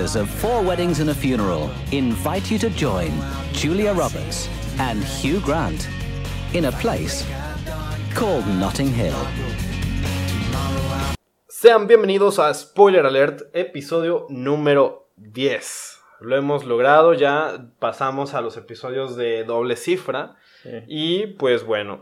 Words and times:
of 0.00 0.30
Four 0.30 0.62
Weddings 0.62 1.00
and 1.00 1.10
a 1.10 1.14
Funeral 1.14 1.70
invite 1.92 2.50
you 2.50 2.58
to 2.58 2.70
join 2.70 3.12
Julia 3.52 3.92
Roberts 3.92 4.48
and 4.78 5.04
Hugh 5.04 5.40
Grant 5.40 5.88
in 6.54 6.64
a 6.64 6.72
place 6.72 7.26
called 8.14 8.46
Notting 8.46 8.88
Hill. 8.88 9.14
Sean 11.50 11.86
bienvenidos 11.86 12.38
a 12.38 12.54
Spoiler 12.54 13.04
Alert, 13.04 13.42
episodio 13.52 14.26
número 14.30 15.10
10. 15.16 15.98
Lo 16.20 16.34
hemos 16.34 16.64
logrado, 16.64 17.12
ya 17.12 17.66
pasamos 17.78 18.32
a 18.32 18.40
los 18.40 18.56
episodios 18.56 19.16
de 19.16 19.44
doble 19.44 19.76
cifra. 19.76 20.36
Y 20.88 21.26
pues 21.38 21.62
bueno, 21.62 22.00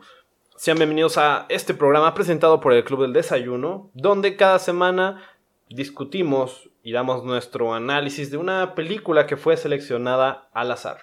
sean 0.55 0.79
bienvenidos 0.79 1.19
a 1.19 1.47
este 1.49 1.75
programa 1.75 2.15
presentado 2.15 2.61
por 2.61 2.73
el 2.73 2.85
Club 2.85 3.03
del 3.03 3.13
Desayuno, 3.13 3.91
donde 3.93 4.37
cada 4.37 4.61
semana 4.61 5.21
discutimos 5.69 6.68
y 6.89 6.93
damos 6.93 7.23
nuestro 7.23 7.75
análisis 7.75 8.31
de 8.31 8.39
una 8.39 8.75
película 8.75 9.27
que 9.27 9.37
fue 9.37 9.59
seleccionada 9.59 10.49
al 10.55 10.73
azar. 10.73 11.01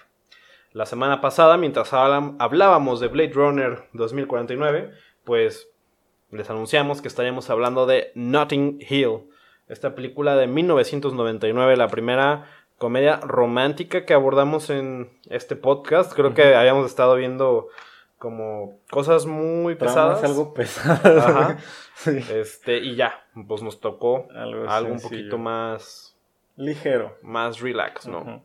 La 0.72 0.84
semana 0.84 1.20
pasada, 1.20 1.56
mientras 1.58 1.92
hablábamos 1.92 2.98
de 2.98 3.06
Blade 3.06 3.32
Runner 3.32 3.84
2049, 3.92 4.90
pues 5.22 5.68
les 6.32 6.50
anunciamos 6.50 7.00
que 7.00 7.06
estaríamos 7.06 7.50
hablando 7.50 7.86
de 7.86 8.10
Notting 8.16 8.80
Hill, 8.80 9.30
esta 9.68 9.94
película 9.94 10.34
de 10.34 10.48
1999, 10.48 11.76
la 11.76 11.86
primera 11.86 12.50
comedia 12.78 13.18
romántica 13.18 14.04
que 14.04 14.14
abordamos 14.14 14.70
en 14.70 15.20
este 15.30 15.54
podcast. 15.54 16.12
Creo 16.14 16.34
que 16.34 16.56
habíamos 16.56 16.86
estado 16.86 17.14
viendo 17.14 17.68
como 18.18 18.80
cosas 18.90 19.26
muy 19.26 19.74
pesadas. 19.74 20.22
algo 20.24 20.54
pesadas. 20.54 21.06
Ajá. 21.06 21.58
Este, 22.06 22.78
y 22.78 22.96
ya, 22.96 23.24
pues 23.46 23.62
nos 23.62 23.80
tocó 23.80 24.28
algo, 24.34 24.92
un 24.92 25.00
poquito 25.00 25.38
más 25.38 26.16
ligero. 26.56 27.16
Más 27.22 27.60
relax, 27.60 28.06
¿no? 28.06 28.44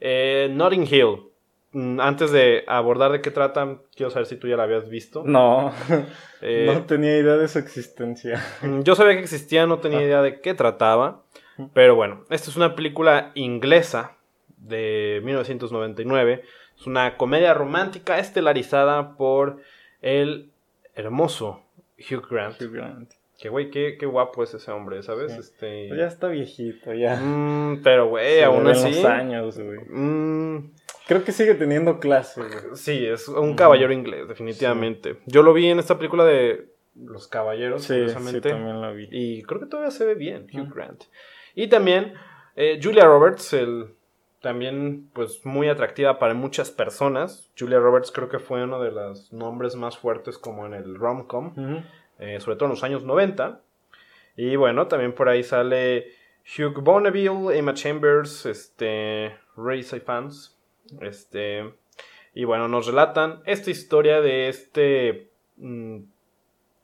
Eh, 0.00 0.48
Notting 0.52 0.86
Hill. 0.90 1.30
Mm, 1.72 2.00
antes 2.00 2.32
de 2.32 2.64
abordar 2.66 3.12
de 3.12 3.20
qué 3.20 3.30
tratan, 3.30 3.82
quiero 3.94 4.10
saber 4.10 4.26
si 4.26 4.36
tú 4.36 4.48
ya 4.48 4.56
la 4.56 4.64
habías 4.64 4.88
visto. 4.88 5.22
No, 5.24 5.72
eh, 6.42 6.64
no 6.66 6.84
tenía 6.84 7.16
idea 7.16 7.36
de 7.36 7.46
su 7.46 7.58
existencia. 7.58 8.42
Mm, 8.62 8.80
yo 8.82 8.96
sabía 8.96 9.14
que 9.14 9.20
existía, 9.20 9.66
no 9.66 9.78
tenía 9.78 10.02
idea 10.02 10.22
de 10.22 10.40
qué 10.40 10.54
trataba. 10.54 11.22
Pero 11.74 11.94
bueno, 11.94 12.24
esta 12.30 12.48
es 12.48 12.56
una 12.56 12.74
película 12.74 13.32
inglesa 13.34 14.16
de 14.60 15.20
1999. 15.24 16.42
Es 16.78 16.86
una 16.86 17.16
comedia 17.16 17.54
romántica 17.54 18.18
estelarizada 18.18 19.16
por 19.16 19.58
el 20.02 20.50
hermoso 20.94 21.62
Hugh 21.98 22.26
Grant. 22.30 22.60
Hugh 22.60 22.72
Grant. 22.72 23.12
Que 23.38 23.48
güey, 23.48 23.70
qué, 23.70 23.96
qué, 23.98 24.04
guapo 24.04 24.42
es 24.42 24.52
ese 24.52 24.70
hombre, 24.70 25.02
¿sabes? 25.02 25.32
Este... 25.32 25.86
Pues 25.88 25.98
ya 25.98 26.06
está 26.06 26.28
viejito, 26.28 26.92
ya. 26.92 27.16
Mm, 27.16 27.80
pero 27.82 28.08
güey, 28.08 28.42
aún 28.42 28.66
así. 28.68 29.02
años, 29.06 29.58
güey. 29.58 29.78
Mm. 29.88 30.72
Creo 31.06 31.24
que 31.24 31.32
sigue 31.32 31.54
teniendo 31.54 32.00
clase, 32.00 32.42
güey. 32.42 32.76
Sí, 32.76 33.06
es 33.06 33.28
un 33.28 33.54
caballero 33.54 33.94
inglés, 33.94 34.28
definitivamente. 34.28 35.16
Yo 35.24 35.42
lo 35.42 35.54
vi 35.54 35.68
en 35.68 35.78
esta 35.78 35.96
película 35.96 36.24
de 36.24 36.66
Los 36.94 37.28
Caballeros, 37.28 37.82
sí, 37.82 38.08
Sí, 38.08 38.40
también 38.42 38.80
la 38.82 38.90
vi. 38.90 39.08
Y 39.10 39.42
creo 39.44 39.58
que 39.58 39.66
todavía 39.66 39.90
se 39.90 40.04
ve 40.04 40.14
bien, 40.14 40.46
Hugh 40.52 40.72
Grant. 40.74 41.04
Y 41.54 41.68
también 41.68 42.12
eh, 42.56 42.78
Julia 42.82 43.06
Roberts, 43.06 43.54
el, 43.54 43.94
también 44.40 45.10
pues 45.12 45.44
muy 45.44 45.68
atractiva 45.68 46.18
para 46.18 46.34
muchas 46.34 46.70
personas. 46.70 47.50
Julia 47.58 47.78
Roberts 47.78 48.10
creo 48.10 48.28
que 48.28 48.38
fue 48.38 48.64
uno 48.64 48.80
de 48.80 48.90
los 48.90 49.32
nombres 49.32 49.76
más 49.76 49.98
fuertes 49.98 50.38
como 50.38 50.66
en 50.66 50.74
el 50.74 50.94
rom-com, 50.96 51.54
eh, 52.18 52.40
sobre 52.40 52.56
todo 52.56 52.66
en 52.66 52.70
los 52.70 52.84
años 52.84 53.04
90. 53.04 53.60
Y 54.36 54.56
bueno, 54.56 54.86
también 54.86 55.14
por 55.14 55.28
ahí 55.28 55.42
sale 55.42 56.12
Hugh 56.44 56.80
Bonneville, 56.82 57.56
Emma 57.56 57.74
Chambers, 57.74 58.46
este, 58.46 59.36
Ray 59.56 59.82
Fans. 59.82 60.58
Este, 61.00 61.74
y 62.34 62.44
bueno, 62.44 62.68
nos 62.68 62.86
relatan 62.86 63.42
esta 63.44 63.70
historia 63.70 64.20
de 64.20 64.48
este, 64.48 65.30
mm, 65.56 65.98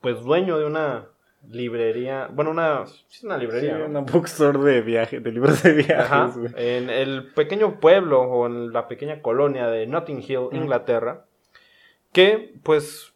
pues 0.01 0.23
dueño 0.23 0.59
de 0.59 0.67
una 0.67 1.09
librería, 1.51 2.29
bueno, 2.33 2.51
una, 2.51 2.85
una 3.23 3.39
librería. 3.39 3.85
una 3.85 4.01
bookstore 4.01 4.59
de 4.59 4.81
viaje, 4.83 5.21
de 5.21 5.33
libros 5.33 5.63
de 5.63 5.73
viajes. 5.73 6.55
en 6.57 6.91
el 6.91 7.33
pequeño 7.33 7.81
pueblo 7.81 8.23
o 8.23 8.47
en 8.47 8.73
la 8.73 8.89
pequeña 8.89 9.23
colonia 9.23 9.69
de 9.69 9.87
Notting 9.87 10.23
Hill, 10.23 10.49
Inglaterra, 10.53 11.25
que 12.13 12.55
pues 12.63 13.15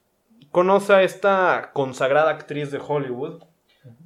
conoce 0.51 0.93
a 0.93 1.03
esta 1.03 1.71
consagrada 1.73 2.31
actriz 2.31 2.71
de 2.71 2.81
Hollywood, 2.87 3.43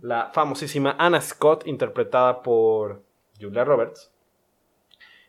la 0.01 0.31
famosísima 0.33 0.95
Anna 0.99 1.21
Scott, 1.21 1.67
interpretada 1.67 2.43
por 2.43 3.03
Julia 3.41 3.65
Roberts. 3.65 4.13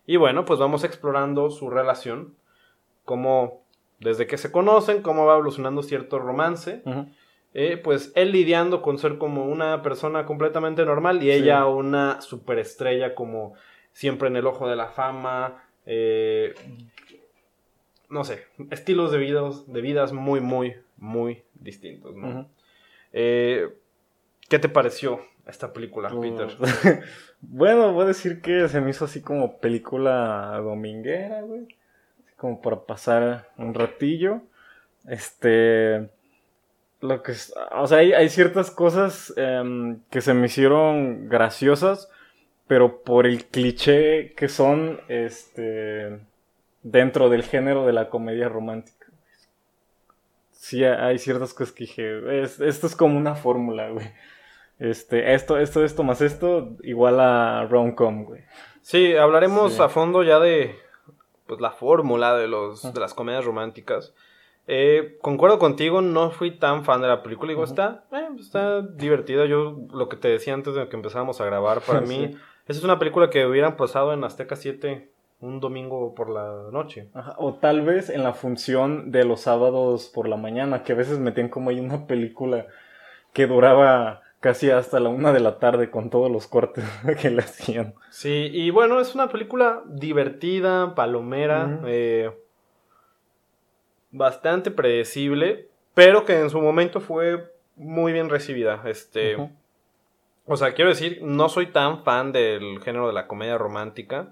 Y 0.05 0.17
bueno, 0.17 0.45
pues 0.45 0.59
vamos 0.59 0.83
explorando 0.83 1.49
su 1.49 1.69
relación, 1.69 2.35
cómo 3.05 3.65
desde 3.99 4.27
que 4.27 4.37
se 4.37 4.51
conocen, 4.51 5.01
cómo 5.01 5.25
va 5.25 5.33
evolucionando 5.33 5.81
cierto 5.81 6.19
romance. 6.19 6.83
Eh, 7.57 7.77
pues 7.77 8.11
él 8.15 8.33
lidiando 8.33 8.81
con 8.81 8.99
ser 8.99 9.17
como 9.17 9.45
una 9.45 9.81
persona 9.81 10.25
completamente 10.25 10.83
normal 10.83 11.23
y 11.23 11.31
ella 11.31 11.65
una 11.67 12.19
superestrella 12.19 13.15
como 13.15 13.53
siempre 13.93 14.27
en 14.27 14.35
el 14.35 14.45
ojo 14.45 14.67
de 14.67 14.75
la 14.75 14.89
fama, 14.89 15.63
eh, 15.85 16.53
no 18.09 18.25
sé, 18.25 18.43
estilos 18.71 19.13
de 19.13 19.19
vidas, 19.19 19.71
de 19.71 19.79
vidas 19.79 20.11
muy, 20.11 20.41
muy, 20.41 20.75
muy 20.97 21.43
distintos, 21.53 22.13
eh, 23.13 23.73
¿Qué 24.49 24.59
te 24.59 24.67
pareció 24.67 25.21
esta 25.47 25.71
película, 25.71 26.09
Peter? 26.09 26.49
bueno, 27.39 27.93
voy 27.93 28.03
a 28.03 28.07
decir 28.07 28.41
que 28.41 28.67
se 28.67 28.81
me 28.81 28.89
hizo 28.89 29.05
así 29.05 29.21
como 29.21 29.59
película 29.59 30.59
dominguera, 30.61 31.41
güey. 31.41 31.69
Como 32.35 32.61
para 32.61 32.81
pasar 32.81 33.49
un 33.57 33.73
ratillo. 33.73 34.41
Este 35.07 36.09
lo 37.01 37.21
que 37.23 37.33
o 37.71 37.87
sea, 37.87 37.97
hay, 37.97 38.29
ciertas 38.29 38.71
cosas 38.71 39.33
em, 39.37 39.99
que 40.09 40.21
se 40.21 40.33
me 40.33 40.47
hicieron 40.47 41.29
graciosas, 41.29 42.09
pero 42.67 43.01
por 43.03 43.25
el 43.25 43.45
cliché 43.45 44.33
que 44.33 44.47
son 44.47 45.01
este 45.07 46.19
dentro 46.81 47.29
del 47.29 47.43
género 47.43 47.85
de 47.85 47.93
la 47.93 48.09
comedia 48.09 48.49
romántica. 48.49 49.07
Sí, 50.51 50.83
hay 50.83 51.19
ciertas 51.19 51.53
cosas 51.53 51.73
que 51.73 51.83
dije, 51.83 52.41
esto 52.41 52.87
es 52.87 52.95
como 52.95 53.17
una 53.17 53.35
fórmula, 53.35 53.89
güey. 53.89 54.11
Este, 54.79 55.33
esto, 55.33 55.57
esto, 55.57 55.83
esto 55.85 56.03
más 56.03 56.21
esto, 56.21 56.75
igual 56.81 57.19
a 57.19 57.65
rom-com, 57.69 58.25
güey. 58.25 58.41
Sí, 58.81 59.15
hablaremos 59.15 59.79
a 59.79 59.89
fondo 59.89 60.23
ya 60.23 60.39
de 60.39 60.75
pues, 61.47 61.61
la 61.61 61.71
fórmula 61.71 62.35
de, 62.35 62.47
los, 62.47 62.93
de 62.93 62.99
las 62.99 63.13
comedias 63.13 63.45
románticas. 63.45 64.13
Eh, 64.67 65.17
concuerdo 65.21 65.59
contigo, 65.59 66.01
no 66.01 66.31
fui 66.31 66.51
tan 66.51 66.85
fan 66.85 67.01
de 67.01 67.07
la 67.07 67.23
película. 67.23 67.49
Digo, 67.49 67.63
está, 67.63 68.05
eh, 68.11 68.27
está 68.39 68.81
divertida. 68.81 69.45
Yo 69.45 69.77
lo 69.93 70.09
que 70.09 70.17
te 70.17 70.27
decía 70.27 70.53
antes 70.53 70.73
de 70.75 70.87
que 70.87 70.95
empezáramos 70.95 71.39
a 71.41 71.45
grabar, 71.45 71.81
para 71.81 72.01
mí, 72.01 72.35
esa 72.67 72.79
es 72.79 72.83
una 72.83 72.99
película 72.99 73.29
que 73.29 73.45
hubieran 73.45 73.77
pasado 73.77 74.13
en 74.13 74.23
Azteca 74.23 74.55
7 74.55 75.09
un 75.41 75.59
domingo 75.59 76.15
por 76.15 76.29
la 76.29 76.69
noche. 76.71 77.09
o 77.37 77.55
tal 77.55 77.81
vez 77.81 78.09
en 78.09 78.23
la 78.23 78.33
función 78.33 79.11
de 79.11 79.25
los 79.25 79.41
sábados 79.41 80.09
por 80.13 80.27
la 80.27 80.37
mañana, 80.37 80.83
que 80.83 80.93
a 80.93 80.95
veces 80.95 81.19
metían 81.19 81.49
como 81.49 81.69
ahí 81.69 81.79
una 81.79 82.07
película 82.07 82.67
que 83.33 83.47
duraba 83.47 84.21
casi 84.39 84.69
hasta 84.71 84.99
la 84.99 85.09
una 85.09 85.33
de 85.33 85.39
la 85.39 85.59
tarde 85.59 85.89
con 85.89 86.09
todos 86.09 86.31
los 86.31 86.47
cortes 86.47 86.85
que 87.21 87.29
le 87.29 87.41
hacían. 87.41 87.95
Sí, 88.09 88.49
y 88.51 88.69
bueno, 88.69 88.99
es 88.99 89.13
una 89.13 89.29
película 89.29 89.83
divertida, 89.87 90.95
palomera, 90.95 91.81
eh, 91.85 92.31
bastante 94.15 94.71
predecible, 94.71 95.67
pero 95.93 96.25
que 96.25 96.39
en 96.39 96.49
su 96.49 96.61
momento 96.61 97.01
fue 97.01 97.51
muy 97.75 98.13
bien 98.13 98.29
recibida. 98.29 98.81
Este, 98.85 99.37
o 100.45 100.57
sea, 100.57 100.73
quiero 100.73 100.89
decir, 100.89 101.19
no 101.21 101.49
soy 101.49 101.67
tan 101.67 102.03
fan 102.03 102.31
del 102.31 102.79
género 102.81 103.07
de 103.07 103.13
la 103.13 103.27
comedia 103.27 103.57
romántica. 103.57 104.31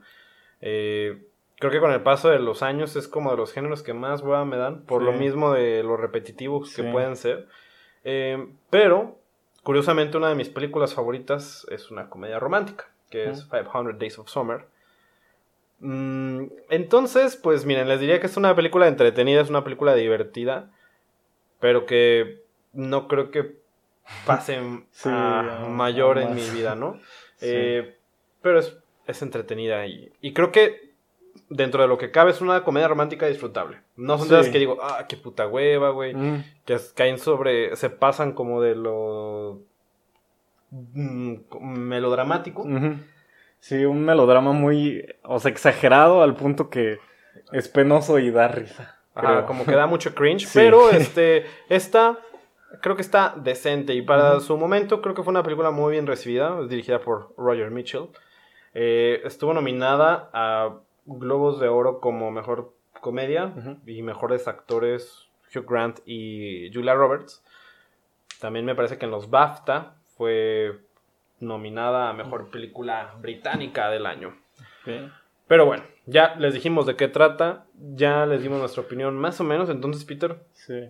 Eh, 0.62 1.22
creo 1.58 1.72
que 1.72 1.82
con 1.82 1.92
el 1.92 2.02
paso 2.02 2.30
de 2.30 2.40
los 2.40 2.64
años 2.64 2.96
es 2.96 3.08
como 3.10 3.32
de 3.32 3.38
los 3.38 3.52
géneros 3.52 3.84
que 3.84 3.94
más 3.94 4.22
hueva 4.22 4.46
me 4.46 4.58
dan, 4.58 4.84
por 4.84 5.02
lo 5.02 5.12
mismo 5.12 5.52
de 5.52 5.84
lo 5.84 5.98
repetitivos 5.98 6.74
que 6.74 6.84
pueden 6.84 7.18
ser. 7.18 7.48
Eh, 8.06 8.48
pero, 8.70 9.18
curiosamente, 9.64 10.18
una 10.18 10.30
de 10.30 10.36
mis 10.36 10.50
películas 10.50 10.94
favoritas 10.94 11.68
es 11.70 11.92
una 11.92 12.10
comedia 12.10 12.40
romántica, 12.40 12.88
que 13.10 13.30
es 13.30 13.44
500 13.44 14.00
Days 14.00 14.18
of 14.20 14.30
Summer. 14.30 14.66
Mm, 15.84 16.46
entonces, 16.70 17.36
pues 17.36 17.66
miren, 17.66 17.90
les 17.90 18.00
diría 18.00 18.22
que 18.22 18.28
es 18.28 18.38
una 18.38 18.56
película 18.56 18.88
entretenida, 18.88 19.42
es 19.42 19.50
una 19.50 19.66
película 19.66 19.94
divertida, 19.96 20.72
pero 21.60 21.86
que 21.86 22.42
no 22.72 23.10
creo 23.10 23.32
que 23.32 23.58
pase 24.26 24.60
a 25.06 25.68
mayor 25.70 26.20
en 26.20 26.34
mi 26.36 26.50
vida, 26.50 26.76
¿no? 26.76 27.00
Eh, 27.46 27.98
pero 28.42 28.60
es, 28.60 29.22
entretenida 29.22 29.86
y, 29.86 30.10
y 30.22 30.32
creo 30.32 30.54
que 30.54 30.94
dentro 31.50 31.82
de 31.82 31.90
lo 31.90 31.98
que 31.98 32.10
cabe 32.10 32.32
es 32.32 32.40
una 32.40 32.64
comedia 32.64 32.88
romántica 32.88 33.28
disfrutable. 33.28 33.80
No 33.98 34.18
son 34.18 34.30
de 34.30 34.38
las 34.38 34.48
que 34.48 34.60
digo, 34.60 34.78
ah, 34.82 35.06
qué 35.10 35.18
puta 35.18 35.46
hueva, 35.46 35.90
güey. 35.90 36.14
Mm. 36.14 36.44
Que 36.64 36.78
caen 36.96 37.20
sobre, 37.20 37.76
se 37.76 37.90
pasan 37.90 38.32
como 38.32 38.62
de 38.62 38.76
lo 38.76 39.60
mm, 40.72 41.36
melodramático. 41.60 42.66
Sí, 43.64 43.86
un 43.86 44.04
melodrama 44.04 44.52
muy, 44.52 45.06
o 45.24 45.40
sea, 45.40 45.50
exagerado 45.50 46.22
al 46.22 46.36
punto 46.36 46.70
que 46.70 47.00
es 47.54 47.70
penoso 47.70 48.20
y 48.20 48.30
da 48.30 48.50
risa. 48.50 49.00
Ajá, 49.16 49.46
como 49.46 49.64
que 49.64 49.72
da 49.72 49.88
mucho 49.88 50.14
cringe, 50.14 50.50
pero 50.54 50.90
este, 50.90 51.46
esta 51.70 52.20
creo 52.82 52.98
que 52.98 53.02
está 53.02 53.36
decente 53.38 53.94
y 53.94 54.02
para 54.02 54.42
su 54.42 54.58
momento 54.58 55.02
creo 55.02 55.16
que 55.16 55.24
fue 55.24 55.32
una 55.32 55.44
película 55.44 55.72
muy 55.72 55.94
bien 55.94 56.06
recibida, 56.06 56.60
es 56.62 56.68
dirigida 56.68 57.00
por 57.00 57.34
Roger 57.38 57.72
Mitchell. 57.72 58.10
Eh, 58.74 59.22
estuvo 59.24 59.54
nominada 59.54 60.30
a 60.34 60.80
Globos 61.06 61.62
de 61.62 61.70
Oro 61.70 62.02
como 62.02 62.32
mejor 62.32 62.74
comedia 63.00 63.54
y 63.86 64.02
mejores 64.02 64.50
actores 64.50 65.30
Hugh 65.56 65.66
Grant 65.66 66.00
y 66.06 66.70
Julia 66.74 66.96
Roberts. 66.96 67.42
También 68.42 68.66
me 68.66 68.76
parece 68.76 68.98
que 68.98 69.06
en 69.06 69.12
los 69.12 69.30
BAFTA 69.30 69.96
fue 70.18 70.82
nominada 71.46 72.10
a 72.10 72.14
mejor 72.14 72.50
película 72.50 73.16
británica 73.20 73.90
del 73.90 74.06
año. 74.06 74.38
Pero 75.48 75.66
bueno, 75.66 75.84
ya 76.06 76.36
les 76.36 76.54
dijimos 76.54 76.86
de 76.86 76.96
qué 76.96 77.08
trata, 77.08 77.66
ya 77.96 78.26
les 78.26 78.42
dimos 78.42 78.60
nuestra 78.60 78.82
opinión 78.82 79.18
más 79.18 79.40
o 79.40 79.44
menos, 79.44 79.70
entonces 79.70 80.06
Peter. 80.06 80.38
Sí. 80.54 80.90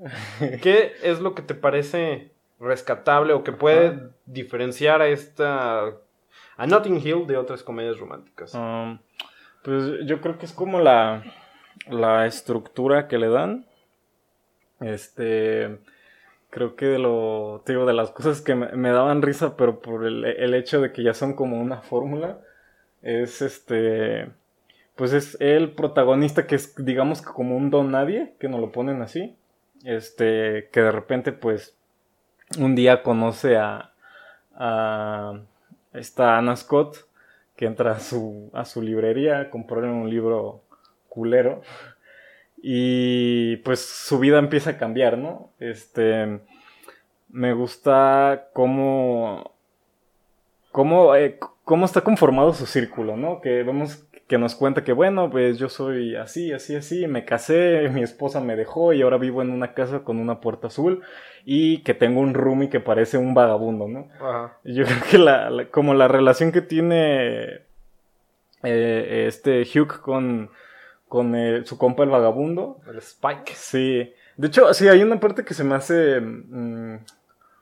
¿Qué 0.62 0.94
es 1.02 1.20
lo 1.20 1.34
que 1.34 1.42
te 1.42 1.54
parece 1.54 2.30
rescatable 2.58 3.32
o 3.32 3.44
que 3.44 3.52
puede 3.52 4.10
diferenciar 4.26 5.02
a 5.02 5.08
esta 5.08 5.92
a 6.56 6.66
Notting 6.66 7.00
Hill 7.04 7.26
de 7.26 7.36
otras 7.36 7.62
comedias 7.62 7.98
románticas? 7.98 8.54
Um, 8.54 8.98
pues 9.62 10.06
yo 10.06 10.20
creo 10.20 10.38
que 10.38 10.46
es 10.46 10.52
como 10.52 10.80
la 10.80 11.22
la 11.88 12.26
estructura 12.26 13.08
que 13.08 13.18
le 13.18 13.28
dan. 13.28 13.66
Este 14.80 15.78
creo 16.52 16.76
que 16.76 16.84
de 16.84 16.98
lo 16.98 17.62
digo 17.66 17.86
de 17.86 17.94
las 17.94 18.10
cosas 18.10 18.42
que 18.42 18.54
me, 18.54 18.90
daban 18.90 19.22
risa, 19.22 19.56
pero 19.56 19.80
por 19.80 20.04
el, 20.04 20.26
el 20.26 20.54
hecho 20.54 20.82
de 20.82 20.92
que 20.92 21.02
ya 21.02 21.14
son 21.14 21.32
como 21.32 21.58
una 21.58 21.80
fórmula 21.80 22.40
es 23.00 23.40
este 23.40 24.30
pues 24.94 25.14
es 25.14 25.38
el 25.40 25.72
protagonista 25.72 26.46
que 26.46 26.56
es 26.56 26.74
digamos 26.76 27.22
que 27.22 27.32
como 27.32 27.56
un 27.56 27.70
don 27.70 27.90
nadie 27.90 28.34
que 28.38 28.50
nos 28.50 28.60
lo 28.60 28.70
ponen 28.70 29.00
así 29.00 29.34
este 29.82 30.68
que 30.70 30.82
de 30.82 30.92
repente 30.92 31.32
pues 31.32 31.74
un 32.58 32.74
día 32.74 33.02
conoce 33.02 33.56
a 33.56 33.94
a 34.54 35.40
esta 35.94 36.36
Anna 36.36 36.54
Scott 36.54 36.98
que 37.56 37.64
entra 37.64 37.92
a 37.92 37.98
su 37.98 38.50
a 38.52 38.66
su 38.66 38.82
librería 38.82 39.40
a 39.40 39.50
comprarle 39.50 39.88
un 39.88 40.10
libro 40.10 40.62
culero 41.08 41.62
y 42.62 43.56
pues 43.58 43.80
su 43.80 44.18
vida 44.18 44.38
empieza 44.38 44.70
a 44.70 44.78
cambiar 44.78 45.18
no 45.18 45.50
este 45.58 46.40
me 47.28 47.52
gusta 47.52 48.48
cómo 48.52 49.52
cómo, 50.72 51.14
eh, 51.14 51.38
cómo 51.64 51.84
está 51.84 52.00
conformado 52.00 52.52
su 52.54 52.66
círculo, 52.66 53.16
¿no? 53.16 53.40
Que 53.40 53.62
vemos 53.62 54.04
que 54.26 54.38
nos 54.38 54.54
cuenta 54.54 54.82
que, 54.82 54.92
bueno, 54.92 55.28
pues 55.30 55.58
yo 55.58 55.68
soy 55.68 56.16
así, 56.16 56.52
así, 56.52 56.74
así, 56.74 57.06
me 57.06 57.26
casé, 57.26 57.90
mi 57.90 58.02
esposa 58.02 58.40
me 58.40 58.56
dejó 58.56 58.94
y 58.94 59.02
ahora 59.02 59.18
vivo 59.18 59.42
en 59.42 59.50
una 59.50 59.74
casa 59.74 60.04
con 60.04 60.18
una 60.18 60.40
puerta 60.40 60.68
azul 60.68 61.02
y 61.44 61.82
que 61.82 61.92
tengo 61.92 62.20
un 62.20 62.32
roomie 62.32 62.70
que 62.70 62.80
parece 62.80 63.18
un 63.18 63.34
vagabundo, 63.34 63.88
¿no? 63.88 64.08
Ajá. 64.16 64.56
Yo 64.64 64.84
creo 64.86 65.02
que 65.10 65.18
la, 65.18 65.66
como 65.70 65.92
la 65.92 66.08
relación 66.08 66.50
que 66.50 66.62
tiene 66.62 67.60
eh, 68.62 69.24
este 69.28 69.62
Hugh 69.62 70.00
con, 70.00 70.50
con 71.12 71.36
eh, 71.36 71.60
su 71.66 71.76
compa 71.76 72.04
el 72.04 72.08
vagabundo. 72.08 72.80
El 72.88 72.96
Spike. 72.96 73.52
Sí. 73.54 74.14
De 74.38 74.46
hecho, 74.46 74.72
sí, 74.72 74.88
hay 74.88 75.02
una 75.02 75.20
parte 75.20 75.44
que 75.44 75.52
se 75.52 75.62
me 75.62 75.74
hace... 75.74 76.22
Mm, 76.22 77.00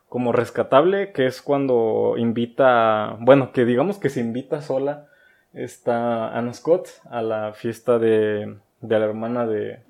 como 0.09 0.31
rescatable, 0.31 1.11
que 1.11 1.27
es 1.27 1.43
cuando 1.43 2.15
invita, 2.17 3.17
bueno, 3.21 3.51
que 3.51 3.65
digamos 3.65 3.99
que 3.99 4.09
se 4.09 4.21
invita 4.21 4.63
sola 4.63 5.09
esta 5.53 6.37
Anna 6.37 6.53
Scott 6.53 6.89
a 7.11 7.23
la 7.23 7.53
fiesta 7.53 7.99
de, 7.99 8.57
de 8.81 8.99
la 8.99 9.05
hermana 9.05 9.47
de, 9.47 9.81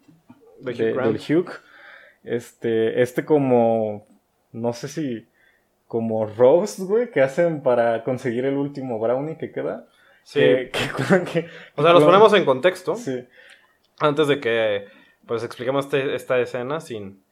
de, 0.60 0.72
del 0.72 1.16
Hugh. 1.16 1.50
Este, 2.24 3.02
este 3.02 3.26
como, 3.26 4.06
no 4.52 4.72
sé 4.72 4.88
si, 4.88 5.26
como 5.86 6.24
Rose, 6.24 6.82
güey, 6.84 7.10
que 7.10 7.20
hacen 7.20 7.62
para 7.62 8.04
conseguir 8.04 8.46
el 8.46 8.56
último 8.56 8.98
brownie 8.98 9.36
que 9.36 9.52
queda. 9.52 9.86
Sí. 10.22 10.40
o 11.76 11.82
sea, 11.82 11.92
los 11.92 12.04
ponemos 12.04 12.32
en 12.34 12.44
contexto. 12.44 12.94
Sí. 12.94 13.26
Antes 14.00 14.26
de 14.26 14.40
que, 14.40 14.88
pues, 15.26 15.44
expliquemos 15.44 15.84
este, 15.84 16.14
esta 16.14 16.38
escena 16.40 16.80
sin 16.80 17.22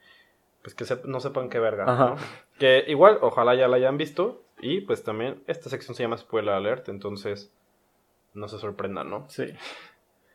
pues 0.62 0.74
que 0.74 0.84
no 1.04 1.20
sepan 1.20 1.48
qué 1.48 1.58
verga. 1.58 2.16
Que 2.58 2.84
igual, 2.88 3.18
ojalá 3.22 3.54
ya 3.54 3.68
la 3.68 3.76
hayan 3.76 3.96
visto. 3.96 4.42
Y 4.60 4.80
pues 4.80 5.04
también 5.04 5.42
esta 5.46 5.70
sección 5.70 5.94
se 5.94 6.02
llama 6.02 6.18
Spoiler 6.18 6.54
Alert, 6.54 6.88
entonces 6.88 7.52
no 8.34 8.48
se 8.48 8.58
sorprendan, 8.58 9.08
¿no? 9.08 9.24
Sí. 9.28 9.54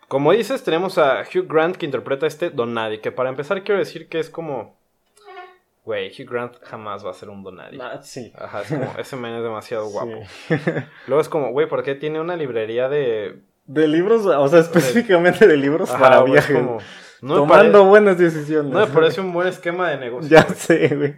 Como 0.08 0.32
dices, 0.32 0.64
tenemos 0.64 0.98
a 0.98 1.22
Hugh 1.24 1.48
Grant 1.48 1.76
que 1.76 1.86
interpreta 1.86 2.26
a 2.26 2.30
este 2.30 2.50
Donadi, 2.50 3.00
que 3.00 3.12
para 3.12 3.30
empezar 3.30 3.64
quiero 3.64 3.80
decir 3.80 4.08
que 4.08 4.20
es 4.20 4.30
como... 4.30 4.78
Güey, 5.84 6.10
Hugh 6.10 6.30
Grant 6.30 6.64
jamás 6.64 7.06
va 7.06 7.12
a 7.12 7.14
ser 7.14 7.30
un 7.30 7.44
Donadi. 7.44 7.78
Ah, 7.82 8.02
sí. 8.02 8.32
Ajá, 8.38 8.62
es 8.62 8.70
como, 8.70 8.94
ese 8.98 9.16
man 9.18 9.34
es 9.34 9.44
demasiado 9.44 9.86
guapo. 9.90 10.22
Luego 11.08 11.22
es 11.22 11.28
como, 11.28 11.52
güey, 11.52 11.68
¿por 11.68 11.84
qué 11.84 11.96
tiene 11.96 12.22
una 12.22 12.38
librería 12.38 12.88
de... 12.88 13.42
De 13.66 13.88
libros, 13.88 14.26
o 14.26 14.48
sea, 14.48 14.60
específicamente 14.60 15.48
de, 15.48 15.56
libros 15.58 15.90
para 15.92 16.22
viajes. 16.24 16.56
Como, 16.56 16.80
tomando 17.22 17.86
buenas 17.86 18.18
decisiones. 18.18 18.72
No 18.72 18.86
me 18.86 18.88
parece 18.88 19.22
un 19.22 19.32
buen 19.32 19.48
esquema 19.48 19.90
de 19.90 19.98
negocio. 19.98 20.30
Ya 20.30 20.44
sé, 20.44 20.96
güey. 20.96 21.16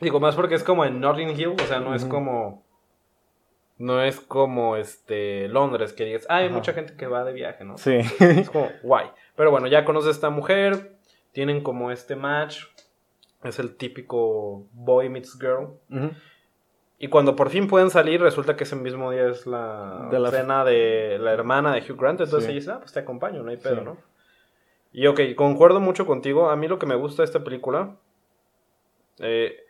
Digo, 0.00 0.20
más 0.20 0.34
porque 0.34 0.54
es 0.54 0.64
como 0.64 0.84
en 0.84 1.00
Notting 1.00 1.30
Hill, 1.30 1.54
o 1.62 1.66
sea, 1.66 1.80
no 1.80 1.94
es 1.94 2.04
como. 2.04 2.64
No 3.78 4.02
es 4.02 4.20
como 4.20 4.76
este 4.76 5.48
Londres, 5.48 5.92
que 5.92 6.04
digas, 6.04 6.26
ah, 6.28 6.36
hay 6.36 6.50
mucha 6.50 6.72
gente 6.72 6.94
que 6.94 7.06
va 7.08 7.24
de 7.24 7.32
viaje, 7.32 7.64
¿no? 7.64 7.76
Sí. 7.78 7.98
Es 8.20 8.48
como 8.50 8.70
guay. 8.82 9.08
Pero 9.34 9.50
bueno, 9.50 9.66
ya 9.66 9.84
conoce 9.84 10.08
a 10.08 10.12
esta 10.12 10.30
mujer, 10.30 10.96
tienen 11.32 11.62
como 11.62 11.90
este 11.90 12.14
match. 12.14 12.64
Es 13.42 13.58
el 13.58 13.76
típico 13.76 14.68
boy 14.72 15.08
meets 15.08 15.36
girl. 15.36 15.80
Y 17.02 17.08
cuando 17.08 17.34
por 17.34 17.50
fin 17.50 17.66
pueden 17.66 17.90
salir, 17.90 18.20
resulta 18.20 18.54
que 18.54 18.62
ese 18.62 18.76
mismo 18.76 19.10
día 19.10 19.26
es 19.26 19.44
la, 19.44 20.08
cena 20.30 20.64
de 20.64 21.18
la 21.20 21.32
hermana 21.32 21.74
de 21.74 21.80
Hugh 21.80 22.00
Grant. 22.00 22.20
Entonces 22.20 22.48
ella 22.48 22.54
dice, 22.60 22.70
ah, 22.70 22.78
pues 22.78 22.92
te 22.92 23.00
acompaño, 23.00 23.42
no 23.42 23.50
hay 23.50 23.56
pedo, 23.56 23.80
¿no? 23.80 23.96
Y 24.92 25.08
ok, 25.08 25.20
concuerdo 25.34 25.80
mucho 25.80 26.06
contigo. 26.06 26.48
A 26.48 26.54
mí 26.54 26.68
lo 26.68 26.78
que 26.78 26.86
me 26.86 26.94
gusta 26.94 27.22
de 27.22 27.26
esta 27.26 27.42
película. 27.42 27.96
Eh, 29.18 29.64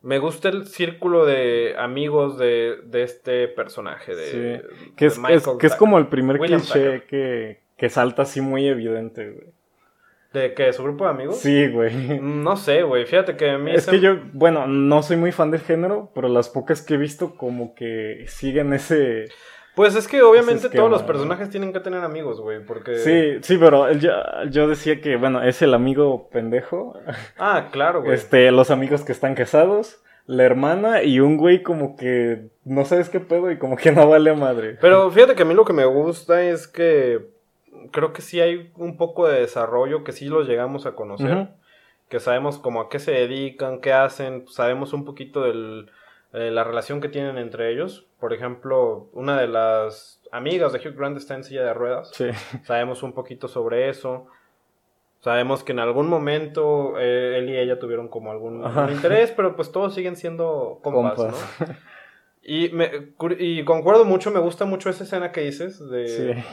me 0.00 0.18
gusta 0.18 0.48
el 0.48 0.66
círculo 0.66 1.26
de 1.26 1.74
amigos 1.78 2.38
de, 2.38 2.80
este 2.94 3.46
personaje. 3.48 4.14
De, 4.14 4.64
que, 4.96 5.04
es, 5.04 5.20
que 5.58 5.66
es 5.66 5.76
como 5.76 5.98
el 5.98 6.06
primer 6.06 6.38
cliché 6.38 7.02
que, 7.02 7.60
que, 7.76 7.88
salta 7.90 8.22
así 8.22 8.40
muy 8.40 8.66
evidente, 8.66 9.32
güey. 9.32 9.48
¿De 10.34 10.52
qué? 10.52 10.72
¿Su 10.72 10.82
grupo 10.82 11.04
de 11.04 11.10
amigos? 11.10 11.38
Sí, 11.38 11.68
güey. 11.68 12.18
No 12.20 12.56
sé, 12.56 12.82
güey. 12.82 13.06
Fíjate 13.06 13.36
que 13.36 13.50
a 13.50 13.58
mí. 13.58 13.70
Es 13.72 13.86
que 13.86 14.00
yo, 14.00 14.16
bueno, 14.32 14.66
no 14.66 15.00
soy 15.04 15.16
muy 15.16 15.30
fan 15.30 15.52
del 15.52 15.60
género, 15.60 16.10
pero 16.12 16.28
las 16.28 16.48
pocas 16.48 16.82
que 16.82 16.94
he 16.94 16.96
visto, 16.96 17.36
como 17.36 17.76
que 17.76 18.24
siguen 18.26 18.72
ese. 18.72 19.26
Pues 19.76 19.94
es 19.94 20.08
que 20.08 20.22
obviamente 20.22 20.70
todos 20.70 20.90
los 20.90 21.04
personajes 21.04 21.50
tienen 21.50 21.72
que 21.72 21.78
tener 21.78 22.02
amigos, 22.02 22.40
güey, 22.40 22.64
porque... 22.64 22.96
Sí, 22.98 23.38
sí, 23.42 23.58
pero 23.58 23.90
yo, 23.92 24.12
yo, 24.48 24.68
decía 24.68 25.00
que, 25.00 25.16
bueno, 25.16 25.42
es 25.42 25.62
el 25.62 25.74
amigo 25.74 26.28
pendejo. 26.30 26.96
Ah, 27.38 27.68
claro, 27.72 28.02
güey. 28.02 28.14
Este, 28.14 28.50
los 28.52 28.70
amigos 28.70 29.02
que 29.02 29.10
están 29.10 29.34
casados, 29.34 30.00
la 30.26 30.44
hermana 30.44 31.02
y 31.02 31.18
un 31.18 31.36
güey 31.36 31.62
como 31.62 31.96
que 31.96 32.50
no 32.64 32.84
sabes 32.84 33.08
qué 33.08 33.18
pedo 33.18 33.50
y 33.50 33.58
como 33.58 33.76
que 33.76 33.90
no 33.90 34.08
vale 34.08 34.32
madre. 34.34 34.78
Pero 34.80 35.10
fíjate 35.10 35.34
que 35.34 35.42
a 35.42 35.46
mí 35.46 35.54
lo 35.54 35.64
que 35.64 35.72
me 35.72 35.84
gusta 35.84 36.42
es 36.42 36.68
que 36.68 37.33
creo 37.90 38.12
que 38.12 38.22
sí 38.22 38.40
hay 38.40 38.72
un 38.76 38.96
poco 38.96 39.26
de 39.26 39.40
desarrollo, 39.40 40.04
que 40.04 40.12
sí 40.12 40.26
los 40.26 40.46
llegamos 40.46 40.86
a 40.86 40.94
conocer, 40.94 41.48
que 42.08 42.20
sabemos 42.20 42.58
como 42.58 42.80
a 42.80 42.88
qué 42.88 42.98
se 42.98 43.12
dedican, 43.12 43.80
qué 43.80 43.92
hacen, 43.92 44.46
sabemos 44.48 44.92
un 44.92 45.04
poquito 45.04 45.42
de 45.42 45.86
la 46.32 46.64
relación 46.64 47.00
que 47.00 47.08
tienen 47.08 47.38
entre 47.38 47.72
ellos. 47.72 48.06
Por 48.20 48.32
ejemplo, 48.32 49.08
una 49.12 49.40
de 49.40 49.48
las 49.48 50.20
amigas 50.32 50.72
de 50.72 50.78
Hugh 50.78 50.96
Grant 50.96 51.16
está 51.16 51.34
en 51.34 51.44
silla 51.44 51.62
de 51.62 51.74
ruedas. 51.74 52.10
Sí. 52.12 52.26
Sabemos 52.64 53.02
un 53.02 53.12
poquito 53.12 53.48
sobre 53.48 53.88
eso. 53.88 54.26
Sabemos 55.20 55.64
que 55.64 55.72
en 55.72 55.78
algún 55.78 56.08
momento 56.08 56.98
eh, 56.98 57.38
él 57.38 57.48
y 57.48 57.56
ella 57.56 57.78
tuvieron 57.78 58.08
como 58.08 58.30
algún, 58.30 58.62
interés, 58.92 59.32
pero 59.34 59.56
pues 59.56 59.72
todos 59.72 59.94
siguen 59.94 60.16
siendo 60.16 60.80
compas, 60.82 61.18
¿no? 61.18 61.66
Y, 62.46 62.68
me, 62.68 62.90
y 63.38 63.64
concuerdo 63.64 64.04
mucho, 64.04 64.30
me 64.30 64.38
gusta 64.38 64.66
mucho 64.66 64.90
esa 64.90 65.04
escena 65.04 65.32
que 65.32 65.40
dices 65.40 65.88
de 65.88 66.44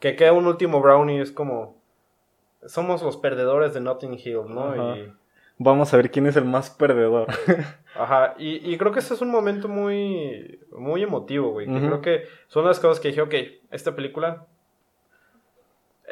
que 0.00 0.16
queda 0.16 0.32
un 0.32 0.46
último 0.46 0.80
brownie, 0.80 1.20
es 1.20 1.30
como 1.30 1.80
somos 2.66 3.02
los 3.02 3.16
perdedores 3.16 3.74
de 3.74 3.80
Notting 3.80 4.18
Hill, 4.18 4.42
¿no? 4.48 4.96
Y 4.96 5.12
vamos 5.58 5.92
a 5.92 5.96
ver 5.96 6.10
quién 6.10 6.26
es 6.26 6.36
el 6.36 6.44
más 6.44 6.70
perdedor. 6.70 7.28
Ajá, 7.94 8.34
y, 8.38 8.76
creo 8.78 8.92
que 8.92 9.00
ese 9.00 9.14
es 9.14 9.20
un 9.20 9.30
momento 9.30 9.68
muy, 9.68 10.60
muy 10.72 11.02
emotivo, 11.02 11.50
güey. 11.50 11.66
Creo 11.66 12.00
que 12.00 12.24
son 12.48 12.64
las 12.64 12.80
cosas 12.80 13.00
que 13.00 13.08
dije, 13.08 13.20
ok, 13.20 13.34
esta 13.70 13.94
película, 13.94 14.46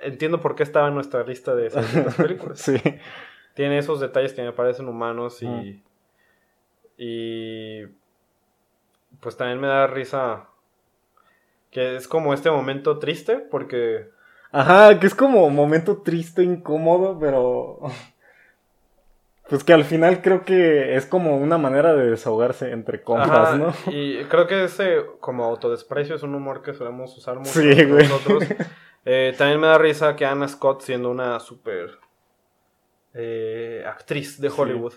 entiendo 0.02 0.40
por 0.40 0.54
qué 0.54 0.62
estaba 0.62 0.88
en 0.88 0.94
nuestra 0.94 1.24
lista 1.24 1.54
de 1.54 1.66
esas 1.66 2.14
películas. 2.16 2.60
sí. 2.60 2.76
Tiene 3.54 3.78
esos 3.78 3.98
detalles 3.98 4.32
que 4.34 4.42
me 4.42 4.52
parecen 4.52 4.88
humanos 4.88 5.42
y... 5.42 5.82
Y 7.00 7.86
pues 9.20 9.36
también 9.36 9.60
me 9.60 9.68
da 9.68 9.86
risa 9.86 10.48
que 11.78 11.94
es 11.94 12.08
como 12.08 12.34
este 12.34 12.50
momento 12.50 12.98
triste 12.98 13.36
porque... 13.36 14.10
Ajá, 14.50 14.98
que 14.98 15.06
es 15.06 15.14
como 15.14 15.48
momento 15.48 15.98
triste, 15.98 16.42
incómodo, 16.42 17.16
pero... 17.20 17.78
Pues 19.48 19.62
que 19.62 19.72
al 19.72 19.84
final 19.84 20.20
creo 20.20 20.44
que 20.44 20.96
es 20.96 21.06
como 21.06 21.36
una 21.36 21.56
manera 21.56 21.94
de 21.94 22.10
desahogarse 22.10 22.72
entre 22.72 23.00
compas, 23.02 23.56
¿no? 23.56 23.72
Y 23.86 24.24
creo 24.24 24.48
que 24.48 24.64
ese 24.64 25.06
como 25.20 25.44
autodesprecio 25.44 26.16
es 26.16 26.22
un 26.24 26.34
humor 26.34 26.62
que 26.62 26.74
solemos 26.74 27.16
usar 27.16 27.38
mucho 27.38 27.52
sí, 27.52 27.86
nosotros. 27.86 28.44
Eh, 29.10 29.32
también 29.38 29.58
me 29.58 29.68
da 29.68 29.78
risa 29.78 30.16
que 30.16 30.26
Anna 30.26 30.46
Scott 30.48 30.82
siendo 30.82 31.10
una 31.10 31.40
súper 31.40 31.98
eh, 33.14 33.82
actriz 33.86 34.38
de 34.38 34.50
Hollywood. 34.54 34.92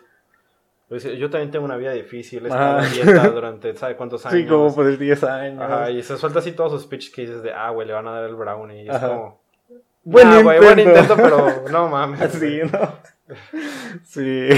Yo 1.00 1.30
también 1.30 1.52
tengo 1.52 1.66
una 1.66 1.78
vida 1.78 1.92
difícil, 1.94 2.46
he 2.46 2.50
estado 2.50 2.82
dieta 2.82 3.30
durante, 3.30 3.76
¿sabe 3.76 3.96
cuántos 3.96 4.26
años? 4.26 4.40
Sí, 4.42 4.48
como 4.48 4.76
por 4.76 4.98
10 4.98 5.24
años. 5.24 5.62
Ajá, 5.62 5.90
y 5.90 6.04
se 6.04 6.18
suelta 6.18 6.40
así 6.40 6.52
todos 6.52 6.74
sus 6.74 6.84
speech 6.84 7.14
que 7.14 7.22
dices 7.22 7.44
de, 7.44 7.54
ah, 7.54 7.70
güey, 7.70 7.88
le 7.88 7.94
van 7.94 8.08
a 8.08 8.12
dar 8.12 8.26
el 8.26 8.36
brownie. 8.36 8.84
Y 8.84 8.90
es 8.90 8.98
como... 8.98 9.42
Buen, 10.04 10.28
intento. 10.28 10.64
buen 10.64 10.80
intento, 10.80 11.16
pero 11.16 11.64
no 11.72 11.88
mames. 11.88 12.32
Sí, 12.34 12.60
no. 12.72 13.12
Sí, 14.04 14.50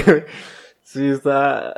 sí, 0.82 1.08
está. 1.10 1.74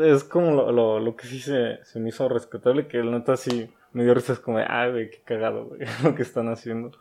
Es 0.00 0.24
como 0.24 0.52
lo, 0.52 0.72
lo, 0.72 1.00
lo 1.00 1.16
que 1.16 1.26
sí 1.26 1.40
se, 1.40 1.84
se, 1.84 1.98
me 1.98 2.10
hizo 2.10 2.28
respetable, 2.28 2.86
que 2.86 2.98
el 2.98 3.10
neta 3.10 3.36
sí 3.36 3.70
me 3.92 4.04
dio 4.04 4.14
risas 4.14 4.38
como 4.38 4.58
ay, 4.58 4.90
güey, 4.90 5.10
qué 5.10 5.20
cagado, 5.24 5.66
güey, 5.66 5.80
lo 6.02 6.14
que 6.14 6.22
están 6.22 6.48
haciendo. 6.48 6.92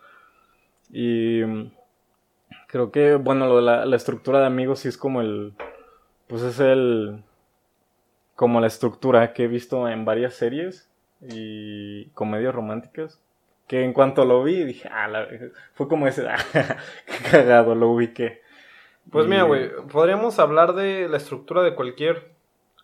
Y 0.90 1.42
creo 2.68 2.92
que, 2.92 3.16
bueno, 3.16 3.48
lo 3.48 3.58
de 3.58 3.62
la, 3.62 3.86
la 3.86 3.96
estructura 3.96 4.40
de 4.40 4.48
amigos 4.48 4.80
sí 4.80 4.90
es 4.90 4.98
como 4.98 5.22
el. 5.22 5.54
Pues 6.34 6.42
es 6.42 6.60
el. 6.60 7.24
Como 8.34 8.60
la 8.60 8.66
estructura 8.66 9.34
que 9.34 9.44
he 9.44 9.48
visto 9.48 9.88
en 9.88 10.04
varias 10.04 10.34
series 10.34 10.90
y 11.22 12.06
comedias 12.16 12.56
románticas. 12.56 13.22
Que 13.68 13.84
en 13.84 13.94
cuanto 13.94 14.26
lo 14.26 14.42
vi, 14.42 14.64
dije, 14.64 14.90
ah, 14.92 15.08
la... 15.08 15.28
fue 15.76 15.88
como 15.88 16.08
ese, 16.08 16.28
ah, 16.28 16.38
qué 17.06 17.30
cagado, 17.30 17.76
lo 17.76 17.92
ubiqué. 17.92 18.42
Pues 19.12 19.28
mira, 19.28 19.44
güey, 19.44 19.70
podríamos 19.92 20.40
hablar 20.40 20.74
de 20.74 21.08
la 21.08 21.18
estructura 21.18 21.62
de 21.62 21.76
cualquier 21.76 22.32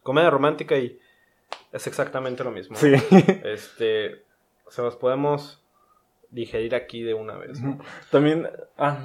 comedia 0.03 0.29
romántica 0.29 0.77
y 0.77 0.99
es 1.71 1.87
exactamente 1.87 2.43
lo 2.43 2.51
mismo. 2.51 2.75
Sí. 2.75 2.93
Este, 3.43 4.25
se 4.67 4.81
los 4.83 4.95
podemos 4.95 5.59
digerir 6.29 6.75
aquí 6.75 7.01
de 7.01 7.15
una 7.15 7.35
vez. 7.35 7.59
¿no? 7.59 7.79
También, 8.11 8.47
ah, 8.77 8.99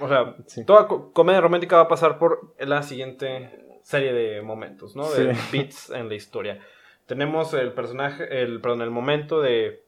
o 0.00 0.08
sea, 0.08 0.36
sí. 0.46 0.64
toda 0.64 0.86
comedia 0.86 1.40
romántica 1.40 1.76
va 1.76 1.82
a 1.82 1.88
pasar 1.88 2.18
por 2.18 2.54
la 2.58 2.82
siguiente 2.82 3.50
serie 3.82 4.12
de 4.12 4.42
momentos, 4.42 4.96
¿no? 4.96 5.10
De 5.10 5.34
Sí. 5.34 5.40
beats 5.52 5.90
en 5.90 6.08
la 6.08 6.14
historia. 6.14 6.58
Tenemos 7.06 7.52
el 7.54 7.72
personaje, 7.72 8.42
el, 8.42 8.60
perdón, 8.60 8.82
el 8.82 8.90
momento 8.90 9.40
de 9.40 9.82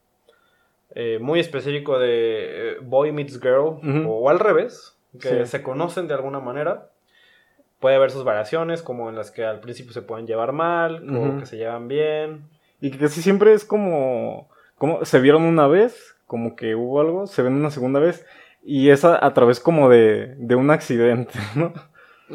eh, 0.95 1.19
muy 1.19 1.39
específico 1.39 1.99
de 1.99 2.71
eh, 2.71 2.77
boy 2.81 3.11
meets 3.11 3.41
girl 3.41 3.79
o, 4.07 4.29
al 4.29 4.39
revés, 4.39 4.97
que 5.19 5.43
Sí. 5.43 5.45
se 5.45 5.61
conocen 5.63 6.07
de 6.07 6.13
alguna 6.13 6.39
manera. 6.39 6.89
Puede 7.79 7.95
haber 7.97 8.09
sus 8.09 8.23
variaciones, 8.23 8.81
como 8.81 9.09
en 9.09 9.15
las 9.15 9.29
que 9.29 9.43
al 9.45 9.59
principio 9.59 9.91
se 9.93 10.01
pueden 10.01 10.25
llevar 10.27 10.51
mal, 10.53 11.07
o 11.15 11.19
Ujú. 11.29 11.39
que 11.39 11.45
se 11.45 11.57
llevan 11.57 11.87
bien. 11.87 12.49
Y 12.81 12.89
que 12.91 12.97
casi 12.99 13.21
siempre 13.21 13.53
es 13.53 13.65
como, 13.65 14.49
como 14.77 15.03
se 15.05 15.19
vieron 15.19 15.43
una 15.43 15.67
vez, 15.67 16.15
como 16.25 16.55
que 16.55 16.75
hubo 16.75 17.01
algo, 17.01 17.27
se 17.27 17.41
ven 17.41 17.53
una 17.53 17.69
segunda 17.69 17.99
vez, 17.99 18.25
y 18.69 18.89
es 18.89 19.05
a, 19.05 19.25
a 19.25 19.33
través 19.33 19.59
como 19.61 19.87
de, 19.89 20.35
de 20.37 20.55
un 20.55 20.69
accidente, 20.69 21.39
¿no? 21.55 21.73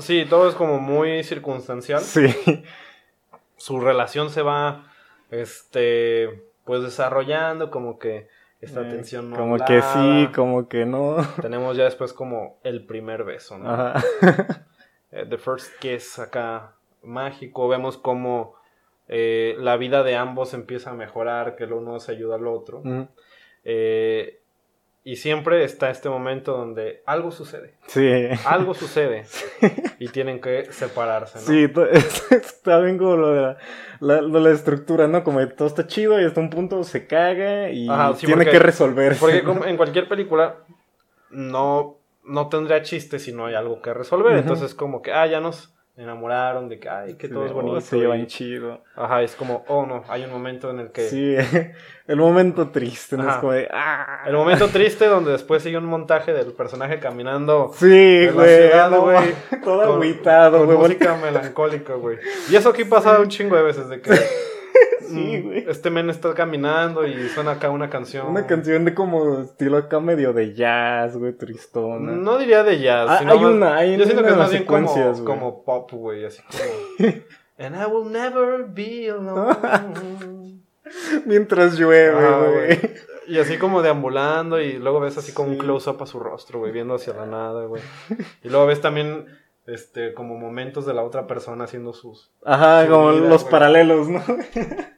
Sí, 0.00 0.24
todo 0.28 0.48
es 0.48 0.54
como 0.54 0.80
muy 0.80 1.22
circunstancial. 1.22 2.00
Sí, 2.00 2.24
Su 3.56 3.78
relación 3.78 4.30
se 4.30 4.40
va, 4.42 4.90
este, 5.30 6.44
pues 6.64 6.82
desarrollando, 6.82 7.70
como 7.70 7.98
que 7.98 8.28
esta 8.60 8.80
Eh, 8.82 8.90
tensión 8.90 9.30
no 9.30 9.36
como 9.36 9.58
que 9.58 9.82
sí, 9.82 10.28
como 10.34 10.68
que 10.68 10.86
no. 10.86 11.16
Tenemos 11.40 11.76
ya 11.76 11.84
después 11.84 12.12
como 12.12 12.58
el 12.62 12.86
primer 12.86 13.24
beso, 13.24 13.58
¿no? 13.58 13.70
Ajá. 13.70 14.02
Eh, 15.14 15.26
the 15.28 15.36
First 15.36 15.78
Kiss 15.78 16.18
acá 16.18 16.72
mágico. 17.02 17.68
Vemos 17.68 17.98
como 17.98 18.54
eh, 19.08 19.54
la 19.58 19.76
vida 19.76 20.02
de 20.02 20.16
ambos 20.16 20.54
empieza 20.54 20.88
a 20.92 20.94
mejorar, 20.94 21.54
que 21.54 21.64
el 21.64 21.74
uno 21.74 22.00
se 22.00 22.12
ayuda 22.12 22.36
al 22.36 22.46
otro. 22.46 22.82
Eh, 23.64 24.40
y 25.04 25.16
siempre 25.16 25.64
está 25.64 25.90
este 25.90 26.09
momento 26.09 26.52
donde 26.56 27.02
algo 27.06 27.30
sucede. 27.32 27.75
Sí. 27.87 28.11
Algo 28.47 28.75
sucede. 28.75 29.25
Y 29.99 30.09
tienen 30.09 30.40
que 30.40 30.64
separarse, 30.73 31.38
¿no? 31.38 31.44
Sí, 31.44 31.71
está 32.35 32.80
bien 32.80 32.99
como 32.99 33.16
lo 33.16 33.30
de 33.32 33.40
la, 33.40 33.56
la- 34.00 34.21
la 34.40 34.50
estructura, 34.50 35.06
¿no? 35.06 35.23
Como 35.23 35.47
todo 35.50 35.68
está 35.68 35.87
chido 35.87 36.21
y 36.21 36.25
hasta 36.25 36.40
un 36.40 36.50
punto 36.50 36.82
se 36.82 37.06
caga 37.06 37.71
y 37.71 37.88
Ajá, 37.88 38.14
sí, 38.16 38.26
tiene 38.26 38.42
porque- 38.44 38.50
que 38.59 38.64
resolverse. 38.64 39.21
Porque 39.21 39.42
¿no? 39.42 39.49
como 39.54 39.64
en 39.64 39.76
cualquier 39.76 40.09
película 40.09 40.56
no, 41.30 41.99
no 42.25 42.49
tendría 42.49 42.82
chiste 42.82 43.18
si 43.21 43.32
no 43.32 43.47
hay 43.47 43.54
algo 43.54 43.80
que 43.80 43.94
resolver. 43.94 44.32
Ujú. 44.32 44.40
Entonces 44.40 44.75
como 44.75 45.02
que, 45.02 45.12
ah, 45.12 45.26
ya 45.26 45.40
nos 45.40 45.73
enamoraron 45.96 46.68
de 46.68 46.78
que, 46.80 46.88
ay, 46.88 47.14
que 47.14 47.28
Sí, 47.28 47.32
todo 47.34 47.44
es 47.44 47.50
"Oh, 47.52 47.54
bonito. 47.56 47.80
se 47.82 47.96
y- 47.99 48.00
llevan 48.00 48.26
chido. 48.26 48.82
Ajá, 48.96 49.22
es 49.22 49.34
como, 49.37 49.64
oh 49.68 49.84
no, 49.87 50.02
hay 50.08 50.25
un 50.25 50.30
momento 50.30 50.70
en 50.70 50.80
el 50.80 50.90
que... 50.90 51.02
Sí, 51.02 51.37
el 52.06 52.16
momento 52.16 52.70
triste, 52.70 53.16
¿no? 53.16 53.28
Es 53.28 53.37
como 53.37 53.52
de, 53.52 53.68
ah. 53.72 54.22
El 54.26 54.34
momento 54.34 54.68
triste 54.68 55.06
donde 55.06 55.32
después 55.32 55.62
sigue 55.62 55.76
un 55.76 55.84
montaje 55.87 56.32
del 56.32 56.52
personaje 56.52 56.99
caminando 56.99 57.72
Sí, 57.75 58.26
güey, 58.32 58.68
ciudad, 58.68 58.90
no, 58.90 59.02
güey, 59.02 59.34
todo 59.64 59.82
agüitado, 59.82 60.64
güey. 60.64 60.78
música 60.78 61.16
melancólica, 61.16 61.94
güey. 61.94 62.18
Y 62.50 62.56
eso 62.56 62.70
aquí 62.70 62.84
pasa 62.84 63.20
un 63.20 63.28
chingo 63.28 63.56
de 63.56 63.62
veces, 63.62 63.88
de 63.88 64.00
que 64.00 64.11
Sí, 65.08 65.38
mm, 65.38 65.42
güey. 65.44 65.64
este 65.68 65.90
men 65.90 66.08
está 66.08 66.32
caminando 66.32 67.06
y 67.06 67.28
suena 67.28 67.52
acá 67.52 67.68
una 67.70 67.90
canción. 67.90 68.28
Una 68.28 68.46
canción 68.46 68.84
de 68.84 68.94
como 68.94 69.40
estilo 69.40 69.76
acá 69.76 70.00
medio 70.00 70.32
de 70.32 70.54
jazz, 70.54 71.16
güey, 71.16 71.32
tristona. 71.34 72.12
No 72.12 72.38
diría 72.38 72.62
de 72.62 72.80
jazz. 72.80 73.08
Ah, 73.10 73.18
sino 73.18 73.32
hay 73.32 73.40
más- 73.40 73.50
una, 73.52 73.76
hay 73.76 73.96
Yo 73.98 74.04
siento 74.04 74.20
una 74.22 74.28
que 74.28 74.32
es 74.32 74.38
más 74.38 74.50
bien 74.50 74.64
como, 74.64 75.24
como 75.24 75.64
pop, 75.64 75.90
güey, 75.92 76.24
así 76.24 76.40
como... 76.42 77.12
And 77.58 77.76
I 77.76 77.84
will 77.86 78.10
never 78.10 78.64
be 78.66 79.10
alone. 79.10 80.62
Mientras 81.26 81.76
llueve, 81.78 82.16
Ajá, 82.16 82.48
güey. 82.48 82.78
Y 83.28 83.38
así 83.38 83.56
como 83.56 83.82
deambulando 83.82 84.60
y 84.60 84.74
luego 84.74 85.00
ves 85.00 85.16
así 85.16 85.32
como 85.32 85.50
un 85.50 85.58
close-up 85.58 86.02
a 86.02 86.06
su 86.06 86.18
rostro, 86.18 86.58
güey, 86.60 86.72
viendo 86.72 86.94
hacia 86.94 87.14
la 87.14 87.26
nada, 87.26 87.66
güey. 87.66 87.82
Y 88.42 88.48
luego 88.48 88.66
ves 88.66 88.80
también, 88.80 89.26
este, 89.66 90.14
como 90.14 90.37
momentos 90.38 90.87
de 90.87 90.95
la 90.95 91.02
otra 91.02 91.26
persona 91.26 91.64
haciendo 91.64 91.92
sus... 91.92 92.31
Ajá, 92.45 92.85
Su 92.85 92.90
como 92.90 93.12
vida, 93.12 93.28
los 93.28 93.42
güey. 93.42 93.50
paralelos, 93.50 94.09
¿no? 94.09 94.23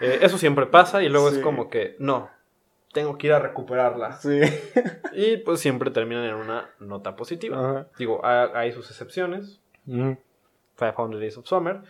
Eh, 0.00 0.20
eso 0.22 0.38
siempre 0.38 0.66
pasa 0.66 1.02
y 1.02 1.08
luego 1.08 1.28
Sí. 1.30 1.38
es 1.38 1.42
como 1.42 1.68
que, 1.70 1.96
no, 1.98 2.30
tengo 2.92 3.18
que 3.18 3.26
ir 3.26 3.32
a 3.32 3.40
recuperarla. 3.40 4.12
Sí. 4.12 4.40
Y 5.12 5.38
pues 5.38 5.58
siempre 5.58 5.90
terminan 5.90 6.24
en 6.24 6.36
una 6.36 6.70
nota 6.78 7.16
positiva. 7.16 7.58
Ajá. 7.58 7.88
Digo, 7.98 8.24
ha- 8.24 8.56
hay 8.56 8.70
sus 8.70 8.88
excepciones. 8.90 9.60
Ujú. 9.88 10.16
500 10.78 11.18
Days 11.18 11.36
of 11.38 11.46
Summer. 11.46 11.80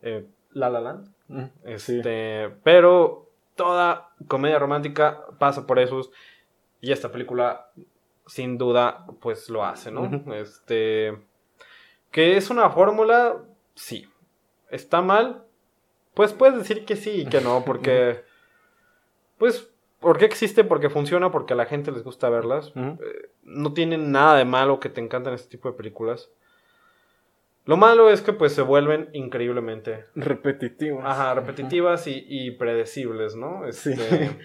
eh, 0.00 0.26
La 0.52 0.70
La 0.70 0.80
Land. 0.80 1.08
Sí. 1.28 1.50
Este, 1.98 2.48
Pero 2.62 3.28
toda 3.56 4.08
comedia 4.26 4.58
romántica 4.58 5.26
pasa 5.38 5.66
por 5.66 5.78
esos. 5.78 6.10
Y 6.80 6.92
esta 6.92 7.12
película, 7.12 7.68
sin 8.26 8.56
duda, 8.56 9.04
pues 9.20 9.50
lo 9.50 9.66
hace, 9.66 9.90
¿no? 9.90 10.08
Este. 10.34 11.12
Que 12.14 12.36
es 12.36 12.48
una 12.48 12.70
fórmula, 12.70 13.42
sí. 13.74 14.08
¿Está 14.70 15.02
mal? 15.02 15.42
Pues 16.14 16.32
puedes 16.32 16.56
decir 16.56 16.84
que 16.84 16.94
sí 16.94 17.22
y 17.22 17.26
que 17.26 17.40
no, 17.40 17.64
porque. 17.64 18.22
Pues, 19.36 19.68
porque 19.98 20.26
existe? 20.26 20.62
Porque 20.62 20.88
funciona, 20.88 21.32
porque 21.32 21.54
a 21.54 21.56
la 21.56 21.66
gente 21.66 21.90
les 21.90 22.04
gusta 22.04 22.30
verlas. 22.30 22.68
Ujú. 22.76 22.98
No 23.42 23.72
tiene 23.74 23.98
nada 23.98 24.36
de 24.36 24.44
malo 24.44 24.78
que 24.78 24.88
te 24.88 25.00
encantan 25.00 25.34
este 25.34 25.48
tipo 25.48 25.68
de 25.68 25.76
películas. 25.76 26.30
Lo 27.64 27.76
malo 27.76 28.08
es 28.08 28.22
que 28.22 28.32
pues 28.32 28.52
se 28.52 28.62
vuelven 28.62 29.10
increíblemente 29.12 30.04
Repetitivas. 30.14 31.04
Ajá, 31.04 31.34
repetitivas 31.34 32.06
y, 32.06 32.24
y 32.28 32.52
predecibles, 32.52 33.34
¿no? 33.34 33.62
Sí. 33.72 33.90
Este, 33.90 34.38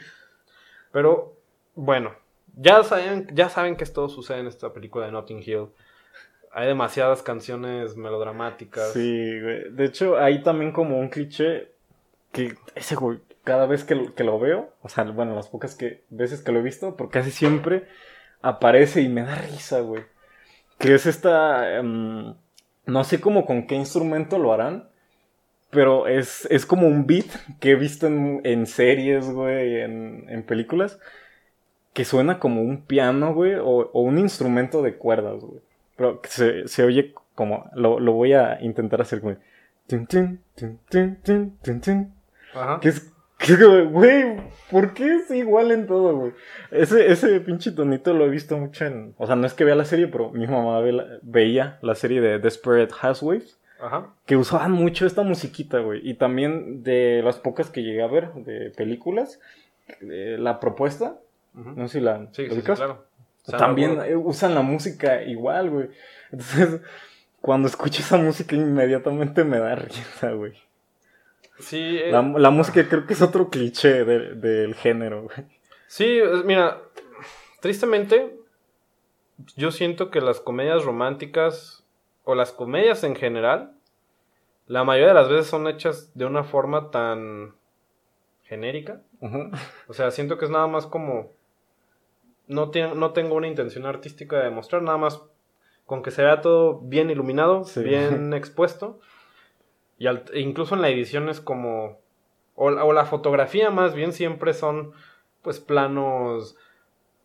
Pero, 0.92 1.38
bueno, 1.76 2.16
ya 2.56 2.84
saben, 2.84 3.28
ya 3.32 3.50
saben 3.50 3.76
que 3.76 3.84
esto 3.84 4.10
sucede 4.10 4.40
en 4.40 4.48
esta 4.48 4.74
película 4.74 5.06
de 5.06 5.12
Notting 5.12 5.44
Hill. 5.46 5.68
Hay 6.52 6.68
demasiadas 6.68 7.22
canciones 7.22 7.96
melodramáticas. 7.96 8.94
Sí, 8.94 9.40
güey. 9.42 9.72
De 9.72 9.86
hecho, 9.86 10.18
hay 10.18 10.42
también 10.44 10.72
como 10.72 11.00
un 11.00 11.10
cliché 11.10 11.72
que 12.32 12.56
ese 12.76 12.96
güey, 12.96 13.20
cada 13.44 13.66
vez 13.66 13.84
que 13.84 13.96
lo, 13.96 14.14
que 14.14 14.24
lo 14.24 14.40
veo, 14.40 14.74
o 14.82 14.90
sea, 14.90 15.04
bueno, 15.06 15.36
las 15.36 15.48
pocas 15.48 15.76
que, 15.76 16.04
veces 16.10 16.42
que 16.42 16.52
lo 16.52 16.60
he 16.60 16.64
visto, 16.64 16.96
porque 16.96 17.20
casi 17.20 17.32
siempre 17.32 17.86
aparece 18.42 19.02
y 19.02 19.10
me 19.10 19.24
da 19.24 19.36
risa, 19.36 19.82
güey. 19.82 20.04
Que 20.78 20.96
es 20.96 21.06
esta, 21.06 21.78
em, 21.78 22.36
no 22.86 23.04
sé 23.04 23.20
cómo 23.20 23.46
con 23.46 23.68
qué 23.68 23.76
instrumento 23.76 24.38
lo 24.38 24.54
harán, 24.54 24.90
pero 25.72 26.08
es, 26.08 26.48
es 26.50 26.66
como 26.66 26.88
un 26.88 27.06
beat 27.06 27.28
que 27.60 27.72
he 27.72 27.76
visto 27.76 28.08
en, 28.08 28.42
en 28.44 28.66
series, 28.66 29.30
güey, 29.30 29.82
en, 29.82 30.26
en 30.30 30.44
películas, 30.44 31.00
que 31.94 32.06
suena 32.06 32.40
como 32.40 32.62
un 32.62 32.86
piano, 32.86 33.34
güey, 33.34 33.56
o, 33.56 33.92
o 33.92 34.02
un 34.02 34.18
instrumento 34.18 34.82
de 34.82 34.96
cuerdas, 34.96 35.42
güey. 35.42 35.62
Pero 36.00 36.20
se, 36.24 36.68
se 36.68 36.84
oye 36.84 37.14
como. 37.36 37.70
Lo, 37.76 38.00
lo 38.00 38.14
voy 38.14 38.34
a 38.34 38.58
intentar 38.62 39.02
hacer 39.02 39.22
como. 39.22 39.36
tin, 39.86 40.08
tin, 40.08 40.40
tin, 40.56 40.80
tin, 40.90 41.16
tin, 41.22 41.58
tin, 41.62 41.82
tin. 41.82 42.14
Ajá. 42.56 42.80
Que 42.80 42.90
es, 42.90 43.12
que 43.38 43.54
es 43.54 43.60
como, 43.64 43.86
güey, 43.92 44.38
¿por 44.72 44.94
qué 44.96 45.16
es 45.18 45.30
igual 45.32 45.72
en 45.72 45.86
todo, 45.86 46.16
güey? 46.18 46.32
Ese, 46.72 47.12
ese 47.12 47.40
pinche 47.42 47.72
tonito 47.72 48.14
lo 48.14 48.26
he 48.26 48.30
visto 48.30 48.58
mucho 48.58 48.86
en... 48.86 49.14
O 49.18 49.28
sea, 49.28 49.36
no 49.36 49.46
es 49.46 49.54
que 49.54 49.64
vea 49.66 49.76
la 49.76 49.86
serie, 49.86 50.08
pero 50.08 50.32
mi 50.32 50.48
mamá 50.48 50.80
ve 50.80 50.92
la- 50.94 51.20
veía 51.22 51.78
la 51.84 51.94
serie 51.96 52.22
de 52.22 52.40
Desperate 52.40 52.92
Housewives. 52.94 53.58
Ajá. 53.82 54.08
que 54.26 54.36
usaban 54.36 54.74
mucho 54.74 55.06
esta 55.06 55.22
musiquita, 55.24 55.80
güey. 55.80 56.02
Y 56.04 56.16
también 56.16 56.84
de 56.84 57.22
las 57.24 57.38
pocas 57.38 57.70
que 57.70 57.82
llegué 57.84 58.02
a 58.04 58.08
ver 58.08 58.34
de 58.34 58.72
películas, 58.72 59.40
eh, 60.02 60.36
la 60.38 60.60
propuesta, 60.60 61.16
no 61.54 61.88
sé 61.88 62.00
si 62.00 62.04
la 62.04 62.28
Sí, 62.34 62.48
claro. 62.62 63.06
O 63.50 63.58
sea, 63.58 63.60
También 63.60 64.00
eh, 64.02 64.16
usan 64.16 64.54
la 64.56 64.62
música 64.62 65.24
igual, 65.24 65.70
güey. 65.70 65.90
Entonces, 66.32 66.82
cuando 67.42 67.68
escucho 67.68 68.02
esa 68.02 68.18
música, 68.18 68.56
inmediatamente 68.56 69.44
me 69.44 69.60
da 69.60 69.76
risa, 69.76 70.32
güey. 70.32 70.54
Sí, 71.60 71.98
eh, 72.02 72.12
La, 72.12 72.22
la 72.22 72.50
música 72.52 72.88
creo 72.88 73.06
que 73.06 73.14
es 73.14 73.22
otro 73.22 73.50
cliché 73.50 74.06
de- 74.06 74.36
del 74.36 74.76
género, 74.76 75.24
güey. 75.24 75.46
Sí, 75.88 76.20
mira, 76.46 76.78
tristemente, 77.60 78.38
yo 79.56 79.72
siento 79.72 80.12
que 80.12 80.22
las 80.22 80.40
comedias 80.40 80.86
románticas 80.86 81.84
o 82.24 82.36
las 82.36 82.52
comedias 82.52 83.04
en 83.04 83.16
general, 83.16 83.74
la 84.68 84.84
mayoría 84.84 85.10
de 85.10 85.14
las 85.16 85.30
veces 85.30 85.48
son 85.48 85.68
hechas 85.68 86.12
de 86.14 86.26
una 86.26 86.44
forma 86.44 86.92
tan 86.92 87.56
genérica. 88.44 89.02
O 89.88 89.94
sea, 89.94 90.12
siento 90.12 90.38
que 90.38 90.46
es 90.46 90.52
nada 90.52 90.68
más 90.68 90.86
como... 90.86 91.32
No, 92.50 92.72
tengo 92.72 93.36
una 93.36 93.48
intención 93.48 93.86
artística 93.86 94.38
de 94.38 94.44
demostrar, 94.46 94.82
nada 94.82 94.98
más 94.98 95.22
con 95.86 96.04
que 96.04 96.12
se 96.12 96.24
vea 96.24 96.42
todo 96.42 96.80
bien 96.82 97.10
iluminado, 97.10 97.64
Sí. 97.64 97.82
bien 97.84 98.34
expuesto. 98.34 99.00
Y 99.98 100.08
al- 100.08 100.26
e 100.34 100.42
incluso 100.42 100.76
en 100.76 100.82
la 100.82 100.90
edición 100.90 101.30
es 101.30 101.40
como... 101.42 102.00
O, 102.56 102.72
la- 102.72 102.84
o 102.84 102.92
la 102.92 103.06
fotografía 103.06 103.70
más 103.72 103.94
bien 103.96 104.12
siempre 104.12 104.54
son 104.54 104.92
pues 105.42 105.60
planos 105.62 106.58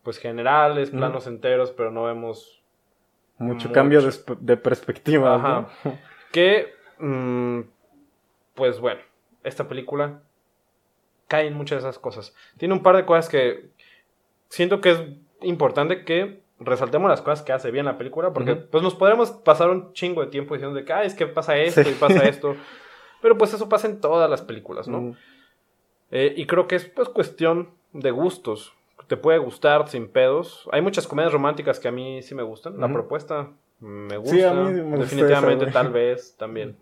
pues 0.03 0.17
generales, 0.19 0.93
Mm. 0.93 0.97
planos 0.97 1.27
enteros, 1.27 1.71
pero 1.71 1.91
no 1.91 2.03
vemos 2.05 2.61
Mucho 3.37 3.67
Mucho. 3.67 3.71
cambio 3.73 4.01
de, 4.39 4.55
perspectiva, 4.57 5.35
Ajá. 5.35 5.67
¿no? 5.83 5.97
que 6.31 6.73
mm, 6.99 7.61
pues 8.53 8.79
bueno, 8.79 9.01
esta 9.43 9.67
película 9.67 10.21
cae 11.27 11.47
en 11.47 11.53
muchas 11.55 11.83
de 11.83 11.89
esas 11.89 11.99
cosas. 11.99 12.33
Tiene 12.57 12.73
un 12.75 12.81
par 12.83 12.95
de 12.95 13.05
cosas 13.05 13.27
que 13.27 13.71
siento 14.55 14.79
que 14.81 14.91
es 14.91 15.01
importante 15.41 16.03
que 16.05 16.39
resaltemos 16.59 17.09
las 17.09 17.21
cosas 17.21 17.41
que 17.43 17.51
hace 17.51 17.69
bien 17.71 17.85
la 17.85 17.97
película, 17.97 18.31
porque 18.33 18.53
Ujú. 18.53 18.61
pues 18.71 18.81
nos 18.83 18.95
podremos 18.95 19.31
pasar 19.31 19.69
un 19.69 19.91
chingo 19.93 20.21
de 20.21 20.27
tiempo 20.27 20.53
diciendo 20.53 20.75
de 20.77 20.85
que, 20.85 20.93
"Ay, 20.93 21.07
es 21.07 21.13
que 21.13 21.27
pasa 21.27 21.57
esto 21.57 21.83
Sí. 21.83 21.89
y 21.89 21.93
pasa 21.93 22.23
esto, 22.29 22.55
pero 23.21 23.37
pues 23.37 23.53
eso 23.53 23.67
pasa 23.67 23.87
en 23.87 23.99
todas 23.99 24.29
las 24.29 24.41
películas, 24.41 24.87
¿no? 24.87 25.01
Mm. 25.01 25.17
Eh, 26.11 26.33
y 26.37 26.45
creo 26.45 26.67
que 26.67 26.75
es 26.75 26.85
pues 26.85 27.09
cuestión 27.09 27.69
de 27.91 28.11
gustos. 28.11 28.73
Te 29.07 29.17
puede 29.17 29.37
gustar 29.39 29.87
sin 29.89 30.07
pedos. 30.07 30.67
Hay 30.71 30.81
muchas 30.81 31.07
comedias 31.07 31.33
románticas 31.33 31.79
que 31.79 31.87
a 31.89 31.91
mí 31.91 32.21
sí 32.21 32.33
me 32.35 32.43
gustan. 32.43 32.79
La 32.79 32.85
Ujú. 32.85 32.93
propuesta 32.93 33.49
me 33.81 34.15
gusta. 34.17 34.35
Sí, 34.35 34.41
a 34.41 34.53
mí 34.53 34.71
me 34.71 34.81
gusta 34.83 34.97
Definitivamente, 35.03 35.65
esa, 35.65 35.71
güey. 35.71 35.83
tal 35.83 35.91
vez 35.93 36.35
también. 36.37 36.77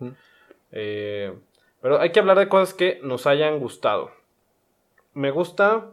Eh, 0.72 1.34
pero 1.82 2.00
hay 2.00 2.12
que 2.12 2.20
hablar 2.20 2.38
de 2.38 2.48
cosas 2.48 2.74
que 2.74 3.00
nos 3.04 3.26
hayan 3.28 3.60
gustado. 3.60 4.12
Me 5.14 5.32
gusta, 5.32 5.90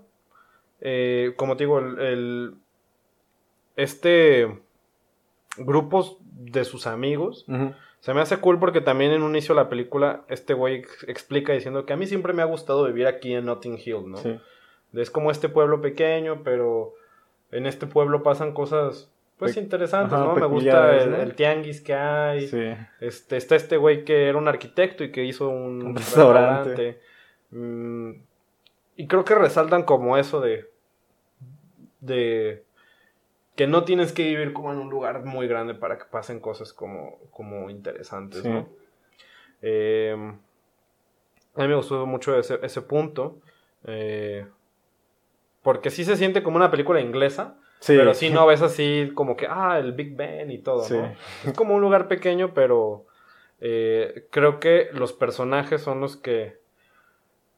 eh, 0.80 1.32
como 1.36 1.56
te 1.56 1.64
digo, 1.64 1.78
el, 1.78 1.98
el- 1.98 2.54
este 3.76 4.58
grupos 5.56 6.18
de 6.20 6.64
sus 6.64 6.86
amigos. 6.86 7.46
Se 8.00 8.14
me 8.14 8.20
hace 8.22 8.38
cool 8.38 8.58
porque 8.58 8.80
también 8.80 9.12
en 9.12 9.22
un 9.22 9.30
inicio 9.32 9.54
de 9.54 9.60
la 9.62 9.68
película 9.68 10.22
este 10.28 10.54
güey 10.54 10.76
ex- 10.76 11.04
explica 11.06 11.52
diciendo 11.52 11.84
que 11.84 11.92
a 11.92 11.96
mí 11.98 12.06
siempre 12.06 12.32
me 12.32 12.40
ha 12.40 12.46
gustado 12.46 12.84
vivir 12.86 13.06
aquí 13.06 13.34
en 13.34 13.44
Notting 13.44 13.78
Hill, 13.84 14.08
¿no? 14.10 14.16
Sí. 14.16 14.40
Es 14.94 15.10
como 15.10 15.30
este 15.30 15.50
pueblo 15.50 15.82
pequeño, 15.82 16.42
pero 16.42 16.94
en 17.50 17.66
este 17.66 17.86
pueblo 17.86 18.22
pasan 18.22 18.52
cosas 18.54 19.10
pues 19.36 19.54
Pe- 19.54 19.60
interesantes, 19.60 20.14
ajá, 20.14 20.24
¿no? 20.24 20.34
Me 20.34 20.46
gusta 20.46 20.96
el, 20.96 21.10
¿no? 21.10 21.16
el 21.18 21.34
tianguis 21.34 21.82
que 21.82 21.92
hay. 21.94 22.46
Sí. 22.48 22.62
Este, 23.00 23.36
está 23.36 23.54
este 23.56 23.76
güey 23.76 24.04
que 24.04 24.28
era 24.28 24.38
un 24.38 24.48
arquitecto 24.48 25.04
y 25.04 25.12
que 25.12 25.24
hizo 25.24 25.48
un, 25.50 25.82
Un 25.88 25.96
restaurante. 25.96 26.68
restaurante. 26.70 27.00
Mm, 27.50 28.12
y 28.96 29.06
creo 29.08 29.24
que 29.26 29.34
resaltan 29.34 29.82
como 29.82 30.16
eso 30.16 30.40
de. 30.40 30.69
De. 32.00 32.64
que 33.56 33.66
no 33.66 33.84
tienes 33.84 34.12
que 34.12 34.22
vivir 34.24 34.52
como 34.52 34.72
en 34.72 34.78
un 34.78 34.88
lugar 34.90 35.24
muy 35.24 35.46
grande 35.46 35.74
para 35.74 35.98
que 35.98 36.04
pasen 36.06 36.40
cosas 36.40 36.72
como, 36.72 37.18
como 37.30 37.68
interesantes, 37.70 38.42
Sí. 38.42 38.48
¿no? 38.48 38.68
Eh, 39.62 40.14
a 41.56 41.60
mí 41.62 41.68
me 41.68 41.74
gustó 41.74 42.06
mucho 42.06 42.38
ese, 42.38 42.58
ese 42.62 42.80
punto. 42.82 43.38
eh, 43.84 44.46
porque 45.62 45.90
sí 45.90 46.04
se 46.04 46.16
siente 46.16 46.42
como 46.42 46.56
una 46.56 46.70
película 46.70 47.00
inglesa. 47.00 47.56
Sí. 47.80 47.94
Pero 47.96 48.14
sí 48.14 48.30
no 48.30 48.46
ves 48.46 48.62
así 48.62 49.10
como 49.14 49.36
que, 49.36 49.46
ah, 49.48 49.78
el 49.78 49.92
Big 49.92 50.14
Ben 50.16 50.50
y 50.50 50.58
todo, 50.58 50.84
Sí. 50.84 50.94
¿no? 50.96 51.12
Es 51.44 51.52
como 51.54 51.74
un 51.74 51.80
lugar 51.82 52.08
pequeño, 52.08 52.52
pero 52.54 53.04
eh, 53.60 54.26
creo 54.30 54.58
que 54.60 54.88
los 54.92 55.12
personajes 55.12 55.82
son 55.82 56.00
los 56.00 56.16
que, 56.16 56.58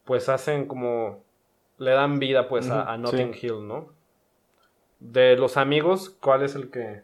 pues, 0.05 0.29
hacen 0.29 0.67
como, 0.67 1.23
le 1.79 1.93
dan 1.93 2.19
vida, 2.19 2.49
pues, 2.49 2.69
a, 2.71 2.93
a 2.93 2.99
Notting. 2.99 3.35
Hill, 3.41 3.67
¿no? 3.69 3.93
De 5.11 5.37
los 5.37 5.57
amigos, 5.57 6.11
¿cuál 6.11 6.43
es 6.43 6.55
el 6.55 6.71
que...? 6.71 7.03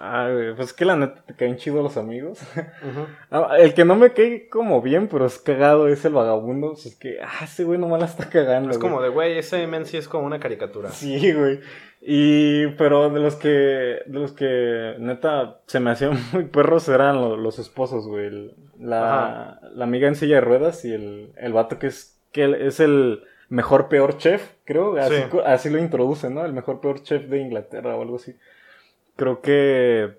Ah, 0.00 0.30
güey, 0.32 0.54
pues 0.56 0.68
es 0.68 0.72
que 0.72 0.86
la 0.86 0.96
neta 0.96 1.22
te 1.26 1.34
caen 1.34 1.56
chido 1.56 1.82
los 1.82 1.96
amigos. 1.98 2.40
Ah, 3.30 3.56
el 3.58 3.74
que 3.74 3.84
no 3.84 3.96
me 3.96 4.12
cae 4.12 4.48
como 4.48 4.80
bien, 4.80 5.08
pero 5.08 5.26
es 5.26 5.38
cagado, 5.38 5.88
es 5.88 6.04
el 6.04 6.14
vagabundo. 6.14 6.68
Pues 6.72 6.86
es 6.86 6.96
que, 6.96 7.18
ah, 7.22 7.44
ese 7.44 7.64
güey 7.64 7.78
nomás 7.78 8.00
la 8.00 8.06
está 8.06 8.28
cagando. 8.30 8.70
Es 8.70 8.78
güey. 8.78 8.88
como 8.90 9.02
de, 9.02 9.08
güey, 9.10 9.36
ese 9.38 9.66
men 9.66 9.84
sí 9.86 9.96
es 9.96 10.08
como 10.08 10.24
una 10.26 10.40
caricatura. 10.40 10.90
Sí, 10.90 11.32
güey. 11.32 11.60
Y, 12.00 12.68
pero 12.78 13.10
de 13.10 13.20
los 13.20 13.34
que, 13.36 13.48
de 13.48 14.02
los 14.18 14.32
que, 14.32 14.94
neta, 14.98 15.60
se 15.66 15.80
me 15.80 15.90
hacían 15.90 16.18
muy 16.32 16.44
perros 16.44 16.88
eran 16.88 17.16
lo- 17.16 17.36
los 17.36 17.58
esposos, 17.58 18.06
güey. 18.06 18.26
El- 18.26 18.54
La, 18.78 19.60
la 19.74 19.84
amiga 19.84 20.08
en 20.08 20.14
silla 20.16 20.36
de 20.36 20.40
ruedas 20.40 20.84
y 20.84 20.92
el, 20.94 21.32
el 21.36 21.52
vato 21.52 21.78
que 21.78 21.88
es, 21.88 22.18
que 22.32 22.66
es 22.66 22.80
el 22.80 23.22
mejor 23.48 23.88
peor 23.88 24.16
chef, 24.18 24.52
creo. 24.64 24.96
Así, 24.96 25.14
Sí. 25.16 25.22
co- 25.30 25.42
así 25.44 25.70
lo 25.70 25.78
introducen, 25.78 26.34
¿no? 26.34 26.44
El 26.44 26.52
mejor 26.52 26.80
peor 26.80 27.02
chef 27.02 27.24
de 27.26 27.40
Inglaterra 27.40 27.96
o 27.96 28.02
algo 28.02 28.16
así. 28.16 28.36
Creo 29.16 29.40
que 29.42 30.18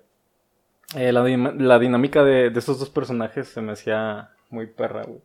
eh, 0.96 1.12
la, 1.12 1.78
dinámica 1.78 2.22
de, 2.24 2.50
de 2.50 2.58
esos 2.58 2.78
dos 2.78 2.90
personajes 2.90 3.48
se 3.48 3.60
me 3.60 3.72
hacía 3.72 4.30
muy 4.50 4.66
perra, 4.66 5.02
güey. 5.04 5.20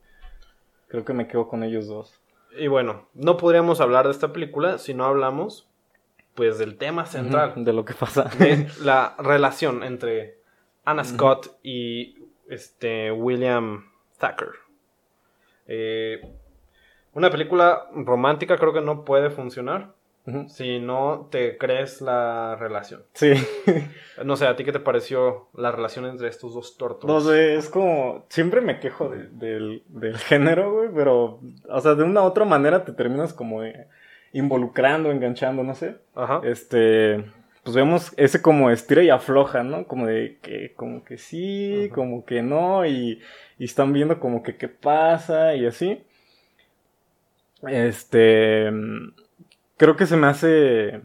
Creo 0.87 1.05
que 1.05 1.13
me 1.13 1.27
quedo 1.27 1.47
con 1.47 1.63
ellos 1.63 1.87
dos. 1.87 2.19
Y 2.57 2.67
bueno, 2.67 3.07
no 3.13 3.37
podríamos 3.37 3.79
hablar 3.79 4.05
de 4.05 4.11
esta 4.11 4.33
película 4.33 4.77
si 4.77 4.93
no 4.93 5.05
hablamos, 5.05 5.69
pues, 6.35 6.57
del 6.57 6.77
tema 6.77 7.05
central. 7.05 7.53
De 7.63 7.71
lo 7.71 7.85
que 7.85 7.93
pasa. 7.93 8.23
de 8.39 8.67
la 8.83 9.15
relación 9.19 9.83
entre 9.83 10.37
Anna 10.83 11.03
Scott 11.05 11.57
y 11.63 12.17
este 12.49 13.11
William 13.11 13.85
Thacker. 14.17 14.49
Eh, 15.67 16.21
una 17.13 17.29
película 17.29 17.87
romántica 17.93 18.57
creo 18.57 18.73
que 18.73 18.81
no 18.81 19.03
puede 19.05 19.29
funcionar 19.29 19.93
si 20.49 20.79
no 20.79 21.27
te 21.31 21.57
crees 21.57 21.99
la 21.99 22.55
relación. 22.55 23.03
Sí. 23.13 23.33
No 24.23 24.35
sé, 24.35 24.45
¿a 24.45 24.55
ti 24.55 24.63
qué 24.63 24.71
te 24.71 24.79
pareció 24.79 25.47
la 25.55 25.71
relación 25.71 26.05
entre 26.05 26.27
estos 26.27 26.53
dos 26.53 26.77
tortos? 26.77 27.07
No 27.09 27.21
sé, 27.21 27.55
es 27.55 27.69
como. 27.69 28.23
Siempre 28.29 28.61
me 28.61 28.79
quejo 28.79 29.09
de- 29.09 29.29
del, 29.29 29.81
del 29.87 30.15
género, 30.29 30.71
güey, 30.73 30.89
pero. 30.93 31.39
O 31.69 31.79
sea, 31.81 31.95
de 31.95 32.03
una 32.03 32.21
u 32.21 32.25
otra 32.25 32.45
manera 32.45 32.85
te 32.85 32.91
terminas 32.93 33.33
como 33.33 33.61
de 33.63 33.87
involucrando, 34.33 35.11
enganchando, 35.11 35.63
no 35.63 35.73
sé. 35.75 35.95
Ajá. 36.15 36.41
Este. 36.43 37.25
Pues 37.63 37.75
vemos 37.75 38.11
ese 38.17 38.41
como 38.41 38.69
estira 38.71 39.01
y 39.03 39.09
afloja, 39.09 39.63
¿no? 39.63 39.85
Como 39.85 40.07
de 40.07 40.37
que, 40.41 40.73
como 40.75 41.03
que 41.03 41.17
sí, 41.17 41.89
como 41.93 42.25
que 42.25 42.41
no, 42.43 42.85
y, 42.85 43.21
y 43.59 43.65
están 43.65 43.93
viendo 43.93 44.19
como 44.19 44.41
que 44.43 44.55
qué 44.57 44.67
pasa 44.67 45.55
y 45.55 45.65
así. 45.65 46.03
Este. 47.67 48.71
Creo 49.77 49.95
que 49.95 50.05
se 50.05 50.17
me 50.17 50.27
hace 50.27 51.01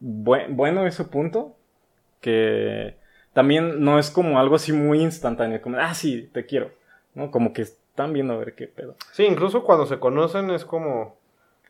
buen- 0.00 0.56
bueno 0.56 0.86
ese 0.86 1.04
punto. 1.04 1.54
Que 2.20 2.96
también 3.32 3.84
no 3.84 3.98
es 4.00 4.10
como 4.10 4.40
algo 4.40 4.56
así 4.56 4.72
muy 4.72 5.00
instantáneo, 5.02 5.60
como, 5.62 5.78
ah, 5.78 5.94
sí, 5.94 6.28
te 6.32 6.46
quiero, 6.46 6.72
¿no? 7.14 7.30
Como 7.30 7.52
que 7.52 7.62
están 7.62 8.12
viendo 8.12 8.34
a 8.34 8.38
ver 8.38 8.54
qué 8.56 8.66
pedo. 8.66 8.96
Sí, 9.12 9.24
incluso 9.24 9.62
cuando 9.62 9.86
se 9.86 9.98
conocen 10.00 10.50
es 10.50 10.64
como... 10.64 11.16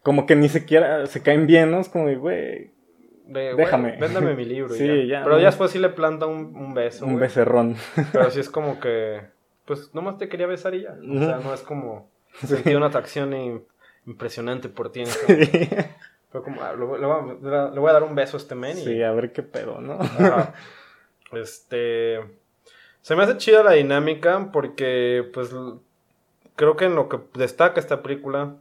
Como 0.03 0.25
que 0.25 0.37
ni 0.37 0.49
siquiera 0.49 1.05
se 1.07 1.23
caen 1.23 1.47
bien, 1.47 1.71
¿no? 1.71 1.81
Es 1.81 1.91
como 1.91 2.07
de, 2.07 2.17
güey, 2.17 2.71
de, 3.27 3.55
Déjame. 3.57 3.89
"Güey, 3.91 4.01
véndame 4.01 4.35
mi 4.35 4.45
libro. 4.47 4.75
y 4.75 4.79
Sí, 4.79 4.87
ya. 5.07 5.19
ya, 5.19 5.23
Pero 5.25 5.35
no. 5.37 5.41
ya 5.41 5.47
después 5.49 5.71
sí 5.71 5.79
le 5.79 5.91
planta 5.91 6.25
un, 6.25 6.57
un 6.57 6.73
beso. 6.73 7.05
un 7.05 7.13
güey. 7.13 7.23
becerrón. 7.25 7.77
Pero 8.13 8.31
sí 8.31 8.41
es 8.41 8.49
como 8.51 8.81
que, 8.81 9.21
pues 9.67 9.95
nomás 9.95 10.17
te 10.17 10.31
quería 10.31 10.47
besar 10.47 10.75
y 10.75 10.83
ya. 10.85 10.93
O 10.93 11.19
sea, 11.19 11.41
no 11.45 11.53
es 11.53 11.61
como 11.61 12.09
sentí 12.43 12.75
una 12.75 12.87
atracción 12.87 13.33
im- 13.33 13.63
impresionante 14.09 14.69
por 14.69 14.91
ti. 14.91 15.05
Fue 16.31 16.43
como, 16.43 16.63
ah, 16.63 16.75
le, 16.75 16.85
voy- 16.85 17.91
a, 17.91 17.93
dar 17.93 18.03
un 18.03 18.15
beso 18.15 18.37
a 18.37 18.41
este 18.41 18.55
men 18.55 18.77
y... 18.77 18.83
Sí, 18.83 19.03
a 19.03 19.13
ver 19.13 19.33
qué 19.33 19.43
pedo, 19.43 19.81
¿no? 19.81 19.95
Ajá. 20.01 20.55
Este... 21.33 22.21
Se 23.03 23.15
me 23.15 23.23
hace 23.23 23.37
chida 23.37 23.63
la 23.63 23.73
dinámica 23.73 24.51
porque, 24.51 25.29
pues, 25.33 25.55
creo 26.57 26.77
que 26.77 26.87
en 26.87 26.95
lo 26.95 27.09
que 27.09 27.21
destaca 27.35 27.81
esta 27.81 28.03
película, 28.03 28.57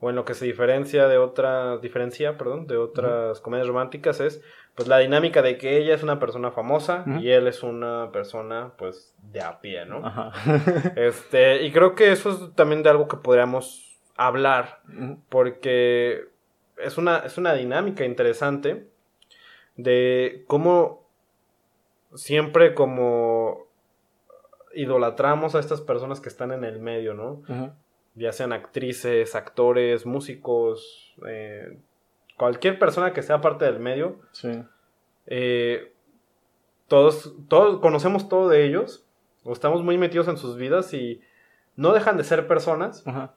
o 0.00 0.10
en 0.10 0.16
lo 0.16 0.24
que 0.24 0.34
se 0.34 0.44
diferencia 0.44 1.08
de 1.08 1.18
otras, 1.18 1.80
diferencia, 1.82 2.38
perdón, 2.38 2.66
de 2.66 2.76
otras 2.76 3.40
comedias 3.40 3.66
románticas 3.66 4.20
es, 4.20 4.42
pues 4.74 4.88
la 4.88 4.98
dinámica 4.98 5.42
de 5.42 5.58
que 5.58 5.78
ella 5.78 5.94
es 5.94 6.02
una 6.02 6.20
persona 6.20 6.52
famosa 6.52 7.04
y 7.20 7.30
él 7.30 7.48
es 7.48 7.62
una 7.62 8.12
persona, 8.12 8.72
pues, 8.78 9.14
de 9.22 9.40
a 9.40 9.60
pie, 9.60 9.84
¿no? 9.86 10.06
Ajá. 10.06 10.32
Este, 10.96 11.64
y 11.64 11.72
creo 11.72 11.94
que 11.94 12.12
eso 12.12 12.30
es 12.30 12.54
también 12.54 12.82
de 12.82 12.90
algo 12.90 13.08
que 13.08 13.16
podríamos 13.16 13.87
hablar, 14.18 14.82
porque 15.30 16.28
es 16.76 16.98
una, 16.98 17.18
es 17.20 17.38
una 17.38 17.54
dinámica 17.54 18.04
interesante 18.04 18.86
de 19.76 20.44
cómo 20.46 21.08
siempre 22.14 22.74
como 22.74 23.66
idolatramos 24.74 25.54
a 25.54 25.60
estas 25.60 25.80
personas 25.80 26.20
que 26.20 26.28
están 26.28 26.52
en 26.52 26.64
el 26.64 26.78
medio, 26.80 27.14
¿no? 27.14 27.42
Ya 28.14 28.32
sean 28.32 28.52
actrices, 28.52 29.34
actores, 29.34 30.04
músicos, 30.04 31.14
eh, 31.26 31.78
cualquier 32.36 32.78
persona 32.78 33.12
que 33.12 33.22
sea 33.22 33.40
parte 33.40 33.64
del 33.64 33.78
medio, 33.78 34.18
Sí. 34.32 34.62
eh, 35.26 35.92
todos, 36.88 37.34
todos 37.48 37.80
conocemos 37.80 38.28
todo 38.28 38.48
de 38.48 38.64
ellos, 38.64 39.04
o 39.44 39.52
estamos 39.52 39.82
muy 39.82 39.98
metidos 39.98 40.26
en 40.28 40.36
sus 40.38 40.56
vidas 40.56 40.92
y 40.94 41.20
no 41.76 41.92
dejan 41.92 42.16
de 42.16 42.24
ser 42.24 42.46
personas, 42.48 43.06
Ajá. 43.06 43.34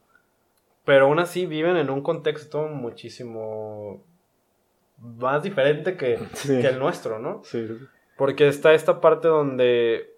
Pero 0.85 1.05
aún 1.05 1.19
así 1.19 1.45
viven 1.45 1.77
en 1.77 1.89
un 1.89 2.01
contexto 2.01 2.67
muchísimo 2.67 4.03
más 4.97 5.43
diferente 5.43 5.97
que, 5.97 6.19
Sí. 6.33 6.59
que 6.61 6.67
el 6.67 6.79
nuestro, 6.79 7.19
¿no? 7.19 7.41
Sí. 7.43 7.67
Porque 8.17 8.47
está 8.47 8.73
esta 8.73 9.01
parte 9.01 9.27
donde, 9.27 10.13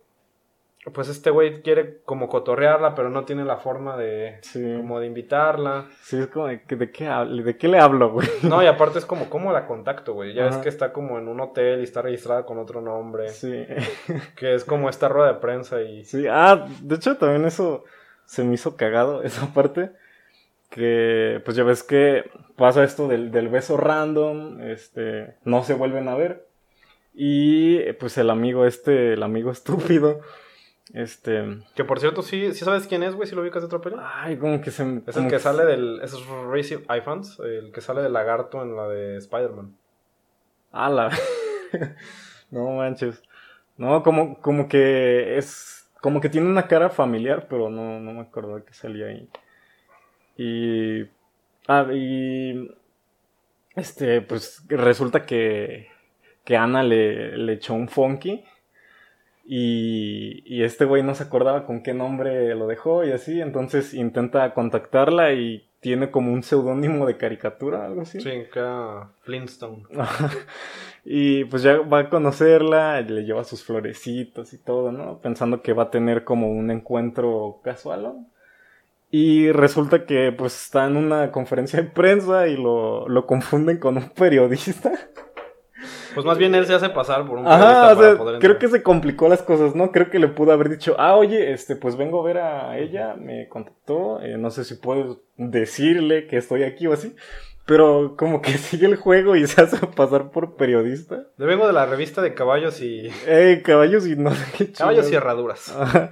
pues 0.93 1.08
este 1.08 1.30
güey 1.30 1.62
quiere 1.62 1.99
como 2.04 2.28
cotorrearla, 2.28 2.93
pero 2.95 3.10
no 3.10 3.23
tiene 3.23 3.45
la 3.45 3.58
forma 3.58 3.95
de, 3.95 4.39
Sí. 4.41 4.62
como 4.78 4.99
de 4.99 5.08
invitarla. 5.08 5.86
Sí, 6.02 6.17
es 6.19 6.28
como 6.28 6.47
de, 6.47 6.63
que- 6.63 6.76
¿de 6.76 6.91
qué, 6.91 7.08
hablo? 7.08 7.43
¿de 7.43 7.56
qué 7.58 7.67
le 7.69 7.80
hablo, 7.80 8.12
güey? 8.12 8.28
No, 8.43 8.62
y 8.62 8.67
aparte 8.67 8.99
es 8.99 9.06
como, 9.06 9.30
¿cómo 9.30 9.54
la 9.54 9.67
contacto, 9.67 10.13
güey? 10.13 10.34
Ya 10.34 10.47
Ajá. 10.47 10.62
que 10.62 10.67
está 10.69 10.91
como 10.91 11.17
en 11.17 11.30
un 11.30 11.39
hotel 11.39 11.80
y 11.80 11.84
está 11.84 12.02
registrada 12.02 12.45
con 12.45 12.58
otro 12.58 12.82
nombre. 12.82 13.30
Sí. 13.30 13.65
Que 14.36 14.54
es 14.56 14.65
como 14.65 14.89
esta 14.89 15.08
rueda 15.08 15.34
de 15.34 15.39
prensa 15.39 15.82
y... 15.82 16.04
Sí, 16.04 16.26
ah, 16.30 16.67
de 16.82 16.95
hecho 16.95 17.15
también 17.17 17.45
eso 17.45 17.86
se 18.26 18.43
me 18.43 18.56
hizo 18.56 18.76
cagado, 18.76 19.23
esa 19.23 19.54
parte. 19.54 19.91
Que, 20.74 21.40
pues 21.46 21.56
ya 21.56 21.64
ves 21.64 21.84
que 21.84 22.32
pasa 22.56 22.84
esto 22.84 23.08
del, 23.08 23.30
del 23.30 23.48
beso 23.48 23.78
random, 23.78 24.60
este, 24.62 25.36
no 25.44 25.64
se 25.64 25.76
vuelven 25.76 26.08
a 26.08 26.16
ver. 26.16 26.48
Y 27.14 27.94
pues 27.94 28.18
el 28.18 28.32
amigo 28.32 28.66
este, 28.66 29.14
el 29.14 29.22
amigo 29.22 29.52
estúpido, 29.52 30.22
este, 30.92 31.60
Que 31.76 31.84
por 31.84 32.00
cierto, 32.00 32.24
sí, 32.24 32.54
sí 32.54 32.66
sabes 32.66 32.88
quién 32.88 33.04
es, 33.04 33.14
güey, 33.14 33.28
si 33.28 33.36
lo 33.36 33.44
ubicas 33.44 33.62
de 33.62 33.68
otra 33.68 33.82
peli. 33.82 33.98
ay, 34.00 34.38
como 34.38 34.62
que 34.62 34.72
se... 34.72 35.02
Es 35.06 35.16
el 35.16 35.28
que 35.28 35.38
sale 35.38 35.64
del... 35.66 36.02
Es 36.02 36.16
Racy 36.28 36.84
iPhones, 36.88 37.40
el 37.40 37.72
que 37.72 37.82
sale 37.82 38.02
del 38.02 38.14
lagarto 38.14 38.64
en 38.64 38.76
la 38.76 38.88
de 38.88 39.18
Spider-Man. 39.18 39.76
Ala. 40.72 41.12
no 42.52 42.72
manches. 42.72 43.22
No, 43.78 44.02
como, 44.02 44.40
como 44.42 44.68
que 44.68 45.38
es. 45.38 45.88
Como 46.02 46.20
que 46.20 46.30
tiene 46.30 46.48
una 46.48 46.68
cara 46.68 46.90
familiar, 46.90 47.48
pero 47.50 47.70
no, 47.70 48.00
no 48.00 48.14
me 48.14 48.22
acuerdo 48.22 48.56
de 48.56 48.64
que 48.64 48.74
salía 48.74 49.06
ahí. 49.06 49.30
Y. 50.38 51.04
Ah, 51.67 51.88
y. 51.93 52.69
Este, 53.76 54.22
pues 54.22 54.63
resulta 54.67 55.26
que. 55.26 55.88
Que 56.43 56.58
Ana 56.58 56.84
le, 56.84 57.38
le 57.38 57.54
echó 57.54 57.74
un 57.74 57.88
funky. 57.88 58.43
Y, 59.46 60.43
y 60.46 60.63
este 60.63 60.86
güey 60.86 61.04
no 61.04 61.15
se 61.15 61.24
acordaba 61.24 61.65
con 61.65 61.84
qué 61.84 61.93
nombre 61.93 62.56
lo 62.56 62.67
dejó 62.67 63.04
y 63.04 63.12
así. 63.12 63.41
Entonces 63.41 63.93
intenta 63.93 64.54
contactarla 64.54 65.34
y 65.34 65.67
tiene 65.84 66.12
como 66.12 66.32
un 66.32 66.43
seudónimo 66.43 67.06
de 67.06 67.17
caricatura, 67.17 67.86
algo 67.86 68.02
así. 68.04 68.22
Sí, 68.22 68.30
era 68.56 69.12
Flintstone. 69.24 69.84
y 71.04 71.43
pues 71.43 71.62
ya 71.62 71.80
va 71.80 72.00
a 72.00 72.10
conocerla, 72.10 73.02
le 73.02 73.26
lleva 73.26 73.43
sus 73.43 73.65
florecitos 73.65 74.54
y 74.54 74.60
todo, 74.60 74.93
¿no? 74.93 75.19
Pensando 75.19 75.62
que 75.62 75.74
va 75.74 75.84
a 75.84 75.91
tener 75.91 76.24
como 76.24 76.50
un 76.50 76.72
encuentro 76.72 77.60
casual, 77.65 78.04
¿no? 78.04 78.26
Y 79.15 79.52
resulta 79.52 80.08
que 80.08 80.32
pues 80.32 80.60
está 80.60 80.88
en 80.88 80.97
una 80.97 81.32
conferencia 81.32 81.80
de 81.80 81.88
prensa 81.88 82.47
y 82.47 82.58
lo, 82.58 83.08
lo 83.08 83.28
confunden 83.28 83.78
con 83.78 83.95
un 83.97 84.10
periodista. 84.10 84.91
Pues 86.15 86.26
más 86.26 86.39
bien 86.39 86.56
él 86.56 86.65
se 86.65 86.73
hace 86.73 86.89
pasar 86.89 87.28
por 87.28 87.38
un 87.38 87.45
Ajá, 87.45 87.60
periodista 87.60 87.93
o 87.93 87.95
para 87.95 88.08
sea, 88.10 88.17
poder 88.17 88.39
creo 88.39 88.58
que 88.58 88.67
se 88.69 88.82
complicó 88.82 89.30
las 89.30 89.43
cosas, 89.43 89.76
¿no? 89.76 89.91
Creo 89.91 90.10
que 90.10 90.17
le 90.17 90.30
pudo 90.30 90.52
haber 90.52 90.69
dicho, 90.69 90.95
ah, 90.97 91.15
oye, 91.15 91.52
este, 91.52 91.76
pues 91.76 91.95
vengo 91.95 92.21
a 92.21 92.26
ver 92.26 92.39
a 92.39 92.80
ella, 92.80 93.13
me 93.13 93.47
contactó, 93.49 94.19
eh, 94.19 94.36
no 94.39 94.49
sé 94.49 94.63
si 94.63 94.73
puedes 94.73 95.06
decirle 95.38 96.26
que 96.26 96.38
estoy 96.38 96.63
aquí 96.63 96.88
o 96.88 96.93
así, 96.93 97.15
pero 97.67 98.15
como 98.17 98.41
que 98.41 98.52
sigue 98.58 98.88
el 98.88 98.95
juego 98.95 99.36
y 99.36 99.45
se 99.45 99.62
hace 99.62 99.78
pasar 99.86 100.32
por 100.32 100.56
periodista. 100.56 101.28
Yo 101.38 101.45
vengo 101.45 101.67
de 101.67 101.73
la 101.73 101.86
revista 101.86 102.23
de 102.23 102.34
caballos 102.34 102.82
y... 102.82 103.12
Eh, 103.28 103.62
caballos 103.63 104.08
y 104.08 104.15
no 104.15 104.34
sé 104.34 104.45
qué 104.58 104.71
Caballos 104.71 105.12
y 105.12 105.15
herraduras. 105.15 105.69
Ajá. 105.69 106.10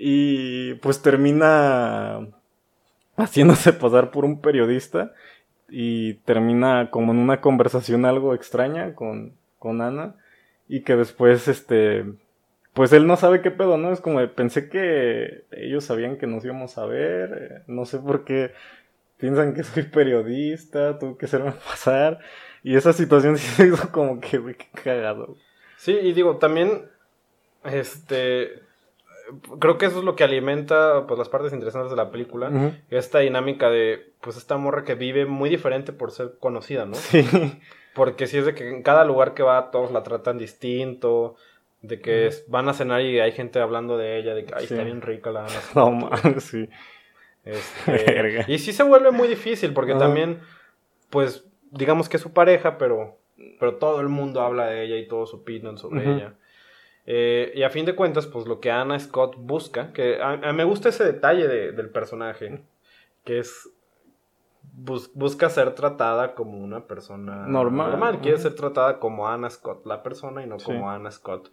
Y 0.00 0.74
pues 0.74 1.02
termina 1.02 2.28
haciéndose 3.16 3.72
pasar 3.72 4.12
por 4.12 4.24
un 4.24 4.40
periodista 4.40 5.12
y 5.68 6.14
termina 6.14 6.90
como 6.90 7.12
en 7.12 7.18
una 7.18 7.40
conversación 7.40 8.04
algo 8.06 8.32
extraña 8.32 8.94
con, 8.94 9.34
con 9.58 9.82
Ana 9.82 10.14
y 10.68 10.82
que 10.82 10.96
después 10.96 11.48
este 11.48 12.04
pues 12.74 12.92
él 12.92 13.08
no 13.08 13.16
sabe 13.16 13.42
qué 13.42 13.50
pedo, 13.50 13.76
¿no? 13.76 13.92
Es 13.92 14.00
como 14.00 14.20
de, 14.20 14.28
pensé 14.28 14.68
que 14.68 15.44
ellos 15.50 15.84
sabían 15.84 16.16
que 16.16 16.28
nos 16.28 16.44
íbamos 16.44 16.78
a 16.78 16.86
ver, 16.86 17.32
eh, 17.32 17.62
no 17.66 17.84
sé 17.86 17.98
por 17.98 18.24
qué 18.24 18.52
piensan 19.16 19.52
que 19.52 19.64
soy 19.64 19.82
periodista, 19.82 20.96
tuve 20.96 21.18
que 21.18 21.26
hacerme 21.26 21.50
pasar 21.68 22.20
y 22.62 22.76
esa 22.76 22.92
situación 22.92 23.36
sí 23.38 23.48
se 23.48 23.66
hizo 23.66 23.90
como 23.90 24.20
que, 24.20 24.38
güey, 24.38 24.54
qué 24.54 24.68
cagado. 24.80 25.36
Sí, 25.76 25.92
y 25.92 26.12
digo, 26.12 26.36
también, 26.38 26.88
este, 27.64 28.62
creo 29.58 29.78
que 29.78 29.86
eso 29.86 29.98
es 29.98 30.04
lo 30.04 30.16
que 30.16 30.24
alimenta, 30.24 31.06
pues, 31.06 31.18
las 31.18 31.28
partes 31.28 31.52
interesantes 31.52 31.90
de 31.90 31.96
la 31.96 32.10
película. 32.10 32.50
Esta 32.90 33.18
dinámica 33.20 33.70
de, 33.70 34.12
pues, 34.20 34.36
esta 34.36 34.56
morra 34.56 34.84
que 34.84 34.94
vive 34.94 35.26
muy 35.26 35.50
diferente 35.50 35.92
por 35.92 36.10
ser 36.12 36.34
conocida, 36.40 36.84
¿no? 36.86 36.94
Sí. 36.94 37.24
Porque 37.94 38.26
si 38.26 38.38
es 38.38 38.46
de 38.46 38.54
que 38.54 38.68
en 38.68 38.82
cada 38.82 39.04
lugar 39.04 39.34
que 39.34 39.42
va 39.42 39.70
todos 39.70 39.90
la 39.92 40.02
tratan 40.02 40.38
distinto, 40.38 41.36
de 41.82 42.00
que 42.00 42.26
es- 42.28 42.44
van 42.48 42.68
a 42.68 42.74
cenar 42.74 43.00
y 43.02 43.18
hay 43.20 43.32
gente 43.32 43.60
hablando 43.60 43.96
de 43.98 44.18
ella, 44.18 44.34
de 44.34 44.44
que, 44.44 44.54
ay, 44.54 44.66
Sí. 44.66 44.74
está 44.74 44.84
bien 44.84 45.00
rica 45.02 45.30
la 45.30 45.40
Ana. 45.46 45.60
No 45.74 45.90
mames, 45.92 46.44
sí. 46.44 46.68
Este, 47.44 47.92
Verga. 48.06 48.44
y 48.48 48.58
sí 48.58 48.72
se 48.72 48.82
vuelve 48.82 49.10
muy 49.10 49.28
difícil 49.28 49.72
porque 49.72 49.94
también, 49.94 50.40
pues, 51.10 51.44
digamos 51.70 52.08
que 52.08 52.16
es 52.16 52.22
su 52.22 52.32
pareja, 52.32 52.78
pero, 52.78 53.16
pero 53.58 53.76
todo 53.76 54.00
el 54.00 54.08
mundo 54.08 54.40
habla 54.42 54.66
de 54.66 54.84
ella 54.84 54.96
y 54.96 55.06
todos 55.08 55.34
opinan 55.34 55.78
sobre 55.78 56.02
ella. 56.04 56.34
Eh, 57.10 57.52
y 57.54 57.62
a 57.62 57.70
fin 57.70 57.86
de 57.86 57.94
cuentas, 57.94 58.26
pues 58.26 58.46
lo 58.46 58.60
que 58.60 58.70
Anna 58.70 58.98
Scott 59.00 59.36
busca, 59.38 59.94
que 59.94 60.20
a, 60.20 60.32
a- 60.32 60.52
me 60.52 60.64
gusta 60.64 60.90
ese 60.90 61.04
detalle 61.04 61.48
de- 61.48 61.72
del 61.72 61.88
personaje, 61.88 62.62
que 63.24 63.38
es 63.38 63.70
bus- 64.62 65.10
busca 65.14 65.48
ser 65.48 65.74
tratada 65.74 66.34
como 66.34 66.58
una 66.58 66.86
persona 66.86 67.46
Normal. 67.46 68.20
Quiere 68.20 68.36
ser 68.38 68.54
tratada 68.54 68.98
como 68.98 69.26
Anna 69.26 69.48
Scott, 69.48 69.86
la 69.86 70.02
persona, 70.02 70.42
y 70.42 70.46
no 70.46 70.58
Sí. 70.58 70.66
como 70.66 70.90
Anna 70.90 71.10
Scott, 71.10 71.50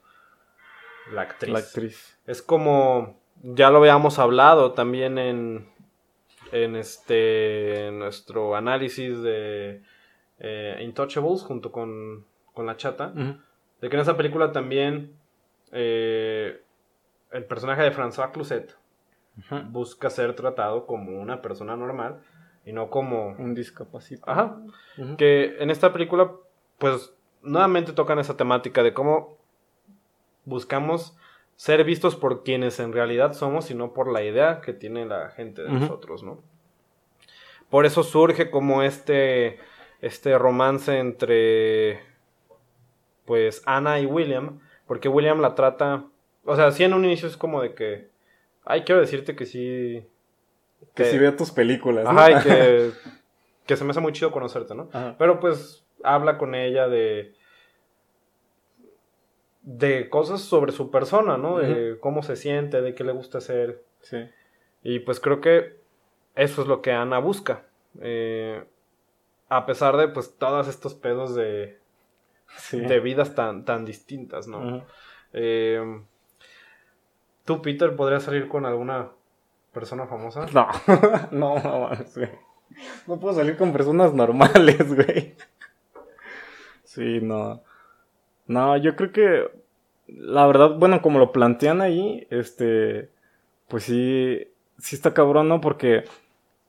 la 1.13 1.21
actriz. 1.21 1.53
La 1.53 1.59
actriz. 1.59 2.19
Es 2.25 2.41
como, 2.41 3.17
ya 3.41 3.69
lo 3.69 3.77
habíamos 3.77 4.19
hablado 4.19 4.73
también 4.73 5.17
en, 5.17 5.69
en 6.51 6.75
este, 6.75 7.87
en 7.87 7.99
nuestro 7.99 8.57
análisis 8.57 9.21
de 9.21 9.81
eh, 10.39 10.79
Intouchables 10.81 11.43
junto 11.43 11.71
con, 11.71 12.25
con 12.53 12.65
la 12.65 12.75
chata, 12.75 13.13
de 13.15 13.87
que 13.89 13.95
en 13.95 14.01
esa 14.01 14.17
película 14.17 14.51
también 14.51 15.15
eh, 15.71 16.61
el 17.31 17.45
personaje 17.45 17.83
de 17.83 17.91
François 17.91 18.31
Cluzet 18.31 18.75
Ajá. 19.39 19.65
busca 19.69 20.09
ser 20.09 20.35
tratado 20.35 20.85
como 20.85 21.19
una 21.19 21.41
persona 21.41 21.75
normal 21.75 22.21
y 22.65 22.73
no 22.73 22.89
como... 22.89 23.35
Un 23.37 23.53
discapacitado. 23.53 24.31
Ajá. 24.31 24.57
Que 25.17 25.57
en 25.59 25.69
esta 25.69 25.93
película, 25.93 26.31
pues, 26.77 27.13
nuevamente 27.41 27.93
tocan 27.93 28.19
esa 28.19 28.37
temática 28.37 28.81
de 28.83 28.93
cómo 28.93 29.37
buscamos 30.45 31.15
ser 31.55 31.83
vistos 31.83 32.15
por 32.15 32.43
quienes 32.43 32.79
en 32.79 32.91
realidad 32.91 33.33
somos 33.33 33.71
y 33.71 33.75
no 33.75 33.93
por 33.93 34.11
la 34.11 34.23
idea 34.23 34.61
que 34.61 34.73
tiene 34.73 35.05
la 35.05 35.29
gente 35.29 35.63
de 35.63 35.71
nosotros, 35.71 36.23
¿no? 36.23 36.41
Por 37.69 37.85
eso 37.85 38.03
surge 38.03 38.49
como 38.49 38.83
este, 38.83 39.59
este 40.01 40.37
romance 40.37 40.97
entre, 40.97 42.01
pues, 43.25 43.63
Ana 43.65 43.99
y 43.99 44.05
William, 44.05 44.59
porque 44.87 45.09
William 45.09 45.41
la 45.41 45.55
trata, 45.55 46.05
o 46.43 46.55
sea, 46.55 46.71
sí 46.71 46.83
en 46.83 46.93
un 46.93 47.05
inicio 47.05 47.27
es 47.27 47.37
como 47.37 47.61
de 47.61 47.73
que, 47.73 48.09
ay, 48.63 48.83
quiero 48.83 49.01
decirte 49.01 49.35
que 49.35 49.45
sí... 49.45 50.05
Que 50.93 51.05
si 51.05 51.17
vea 51.17 51.35
tus 51.35 51.51
películas. 51.51 52.05
¿no? 52.05 52.11
Ajá, 52.11 52.31
y 52.31 52.43
que, 52.43 52.91
que 53.65 53.75
se 53.75 53.83
me 53.83 53.91
hace 53.91 53.99
muy 53.99 54.13
chido 54.13 54.31
conocerte, 54.31 54.75
¿no? 54.75 54.89
Ajá. 54.93 55.15
Pero 55.17 55.39
pues 55.39 55.85
habla 56.03 56.37
con 56.37 56.55
ella 56.55 56.87
de. 56.87 57.33
de 59.63 60.09
cosas 60.09 60.41
sobre 60.41 60.71
su 60.71 60.91
persona, 60.91 61.37
¿no? 61.37 61.57
De 61.57 61.97
cómo 61.99 62.23
se 62.23 62.35
siente, 62.35 62.81
de 62.81 62.93
qué 62.93 63.03
le 63.03 63.13
gusta 63.13 63.39
hacer. 63.39 63.83
Sí. 64.01 64.29
Y 64.83 64.99
pues 64.99 65.19
creo 65.19 65.41
que 65.41 65.79
eso 66.35 66.61
es 66.61 66.67
lo 66.67 66.81
que 66.81 66.91
Ana 66.91 67.19
busca. 67.19 67.65
Eh, 68.01 68.63
a 69.49 69.65
pesar 69.65 69.97
de 69.97 70.07
pues 70.07 70.37
todos 70.37 70.67
estos 70.67 70.93
pedos 70.93 71.35
de, 71.35 71.79
de 72.71 72.99
vidas 72.99 73.35
tan, 73.35 73.65
tan 73.65 73.85
distintas, 73.85 74.47
¿no? 74.47 74.85
Eh, 75.33 75.81
¿Tú, 77.45 77.61
Peter, 77.61 77.95
podrías 77.95 78.23
salir 78.23 78.47
con 78.47 78.65
alguna 78.65 79.09
persona 79.73 80.07
famosa? 80.07 80.47
No, 80.53 80.67
no, 81.31 81.59
no, 81.59 81.89
no 83.07 83.19
puedo 83.19 83.35
salir 83.35 83.57
con 83.57 83.71
personas 83.71 84.13
normales, 84.13 84.95
güey. 84.95 85.35
Sí, 86.83 87.19
no. 87.21 87.61
No, 88.47 88.77
yo 88.77 88.95
creo 88.95 89.11
que 89.11 89.65
la 90.07 90.45
verdad, 90.47 90.75
bueno, 90.77 91.01
como 91.01 91.19
lo 91.19 91.31
plantean 91.31 91.81
ahí, 91.81 92.27
este, 92.29 93.09
pues 93.67 93.83
sí, 93.83 94.47
sí 94.77 94.95
está 94.95 95.13
cabrón, 95.13 95.49
¿no? 95.49 95.61
Porque 95.61 96.05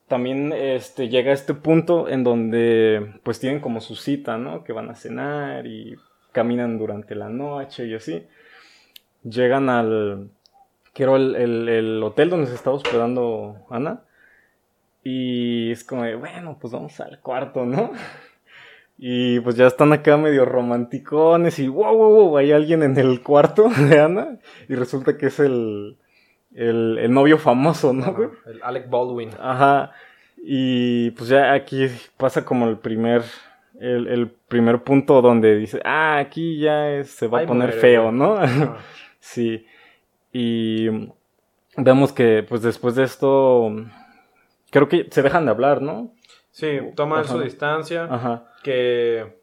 también 0.07 0.53
este, 0.53 1.09
llega 1.09 1.31
a 1.31 1.33
este 1.33 1.53
punto 1.53 2.07
en 2.07 2.23
donde 2.23 3.19
pues 3.23 3.39
tienen 3.39 3.59
como 3.59 3.81
su 3.81 3.95
cita, 3.95 4.37
¿no? 4.37 4.63
Que 4.63 4.73
van 4.73 4.89
a 4.89 4.95
cenar 4.95 5.67
y 5.67 5.95
caminan 6.31 6.77
durante 6.77 7.15
la 7.15 7.29
noche 7.29 7.87
y 7.87 7.95
así. 7.95 8.25
Llegan 9.23 9.69
al, 9.69 10.29
quiero 10.93 11.17
el, 11.17 11.35
el, 11.67 12.01
hotel 12.03 12.29
donde 12.29 12.47
se 12.47 12.55
estaba 12.55 12.75
hospedando 12.75 13.65
Ana. 13.69 14.03
Y 15.03 15.71
es 15.71 15.83
como 15.83 16.03
de, 16.03 16.15
bueno, 16.15 16.57
pues 16.59 16.73
vamos 16.73 16.99
al 16.99 17.19
cuarto, 17.21 17.65
¿no? 17.65 17.91
Y 18.99 19.39
pues 19.41 19.55
ya 19.55 19.67
están 19.67 19.93
acá 19.93 20.17
medio 20.17 20.43
romanticones 20.43 21.59
y 21.59 21.67
wow, 21.67 21.95
wow, 21.95 22.11
wow, 22.13 22.37
hay 22.37 22.51
alguien 22.51 22.81
en 22.81 22.97
el 22.97 23.21
cuarto 23.21 23.69
de 23.69 23.99
Ana 23.99 24.39
y 24.67 24.73
resulta 24.73 25.17
que 25.17 25.27
es 25.27 25.39
el, 25.39 25.99
el, 26.57 26.97
el 26.97 27.13
novio 27.13 27.37
famoso, 27.37 27.93
¿no? 27.93 28.31
el 28.47 28.59
Alec 28.63 28.89
Baldwin. 28.89 29.29
Ajá. 29.39 29.91
Y 30.37 31.11
pues 31.11 31.29
ya 31.29 31.53
aquí 31.53 31.87
pasa 32.17 32.43
como 32.43 32.67
el 32.67 32.77
primer, 32.77 33.23
el, 33.79 34.07
el 34.07 34.29
primer 34.29 34.83
punto 34.83 35.21
donde 35.21 35.55
dice, 35.55 35.79
ah, 35.85 36.17
aquí 36.17 36.59
ya 36.59 37.03
se 37.03 37.27
va 37.27 37.41
a 37.41 37.45
poner 37.45 37.73
feo, 37.73 38.11
¿no? 38.11 38.39
sí. 39.19 39.67
Y 40.33 40.89
vemos 41.77 42.11
que 42.11 42.43
pues 42.47 42.63
después 42.63 42.95
de 42.95 43.03
esto, 43.03 43.71
creo 44.71 44.89
que 44.89 45.07
se 45.11 45.21
dejan 45.21 45.45
de 45.45 45.51
hablar, 45.51 45.81
¿no? 45.81 46.11
Sí, 46.49 46.79
toman 46.95 47.25
su 47.25 47.39
distancia. 47.39 48.07
Ajá. 48.09 48.51
Que 48.63 49.37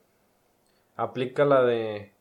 aplica 0.96 1.44
la 1.44 1.62
de 1.62 2.12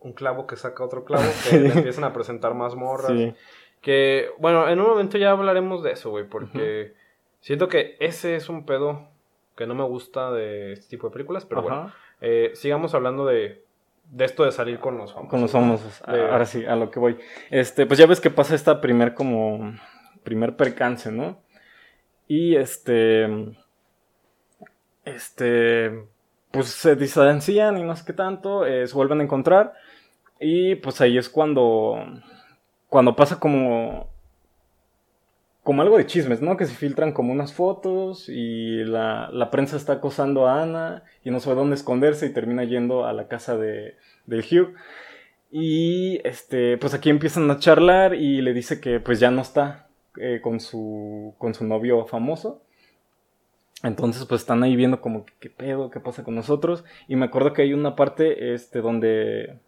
un 0.00 0.12
clavo 0.12 0.46
que 0.46 0.56
saca 0.56 0.84
otro 0.84 1.04
clavo, 1.04 1.24
que 1.48 1.56
empiezan 1.74 2.04
a 2.04 2.12
presentar 2.12 2.52
más 2.52 2.74
morras. 2.74 3.12
Sí. 3.12 3.34
Que, 3.82 4.30
bueno, 4.38 4.68
en 4.68 4.80
un 4.80 4.86
momento 4.86 5.18
ya 5.18 5.32
hablaremos 5.32 5.82
de 5.82 5.92
eso, 5.92 6.10
güey, 6.10 6.26
porque 6.26 6.94
siento 7.40 7.68
que 7.68 7.96
ese 8.00 8.36
es 8.36 8.48
un 8.48 8.64
pedo 8.64 9.08
que 9.56 9.66
no 9.66 9.74
me 9.74 9.84
gusta 9.84 10.30
de 10.30 10.72
este 10.72 10.88
tipo 10.88 11.08
de 11.08 11.12
películas, 11.12 11.44
pero 11.44 11.62
bueno, 11.62 11.92
eh, 12.20 12.52
sigamos 12.54 12.94
hablando 12.94 13.26
de, 13.26 13.64
de 14.10 14.24
esto 14.24 14.44
de 14.44 14.52
salir 14.52 14.78
con 14.78 14.96
los 14.96 15.12
famosos. 15.12 15.30
Con 15.30 15.40
los 15.42 15.50
famosos, 15.50 16.02
ahora 16.06 16.46
sí, 16.46 16.64
a 16.64 16.76
lo 16.76 16.90
que 16.90 17.00
voy. 17.00 17.18
Este, 17.50 17.84
pues 17.84 17.98
ya 17.98 18.06
ves 18.06 18.20
que 18.20 18.30
pasa 18.30 18.54
esta 18.54 18.80
primer 18.80 19.14
como, 19.14 19.74
primer 20.22 20.56
percance, 20.56 21.10
¿no? 21.10 21.40
Y 22.28 22.54
este 22.54 23.28
este, 25.04 26.06
pues 26.50 26.68
se 26.68 26.96
distancian 26.96 27.78
y 27.78 27.82
no 27.82 27.96
sé 27.96 28.04
qué 28.06 28.12
tanto, 28.12 28.66
eh, 28.66 28.86
se 28.86 28.94
vuelven 28.94 29.20
a 29.20 29.24
encontrar 29.24 29.72
y 30.38 30.76
pues 30.76 31.00
ahí 31.00 31.18
es 31.18 31.28
cuando, 31.28 31.96
cuando 32.92 33.16
pasa 33.16 33.40
como, 33.40 34.10
como 35.62 35.80
algo 35.80 35.96
de 35.96 36.04
chismes, 36.04 36.42
¿no? 36.42 36.58
Que 36.58 36.66
se 36.66 36.74
filtran 36.74 37.12
como 37.12 37.32
unas 37.32 37.54
fotos 37.54 38.28
y 38.28 38.84
la, 38.84 39.30
la 39.32 39.50
prensa 39.50 39.78
está 39.78 39.94
acosando 39.94 40.46
a 40.46 40.62
Ana 40.62 41.02
y 41.24 41.30
no 41.30 41.40
sabe 41.40 41.56
dónde 41.56 41.76
esconderse 41.76 42.26
y 42.26 42.34
termina 42.34 42.64
yendo 42.64 43.06
a 43.06 43.14
la 43.14 43.28
casa 43.28 43.56
de, 43.56 43.96
del 44.26 44.40
Hugh. 44.40 44.74
Y 45.50 46.20
este, 46.22 46.76
pues 46.76 46.92
aquí 46.92 47.08
empiezan 47.08 47.50
a 47.50 47.58
charlar 47.58 48.14
y 48.14 48.42
le 48.42 48.52
dice 48.52 48.78
que 48.78 49.00
pues 49.00 49.18
ya 49.18 49.30
no 49.30 49.40
está 49.40 49.88
eh, 50.18 50.40
con, 50.42 50.60
su, 50.60 51.34
con 51.38 51.54
su 51.54 51.64
novio 51.64 52.04
famoso 52.04 52.62
entonces, 53.82 54.24
pues 54.26 54.42
están 54.42 54.62
ahí 54.62 54.76
viendo 54.76 55.00
como, 55.00 55.26
¿qué 55.40 55.50
pedo? 55.50 55.90
¿Qué 55.90 55.98
pasa 55.98 56.22
con 56.22 56.34
nosotros? 56.34 56.84
Y 57.08 57.16
me 57.16 57.26
acuerdo 57.26 57.52
que 57.52 57.62
hay 57.62 57.74
una 57.74 57.96
parte, 57.96 58.54
este, 58.54 58.80
donde 58.80 59.58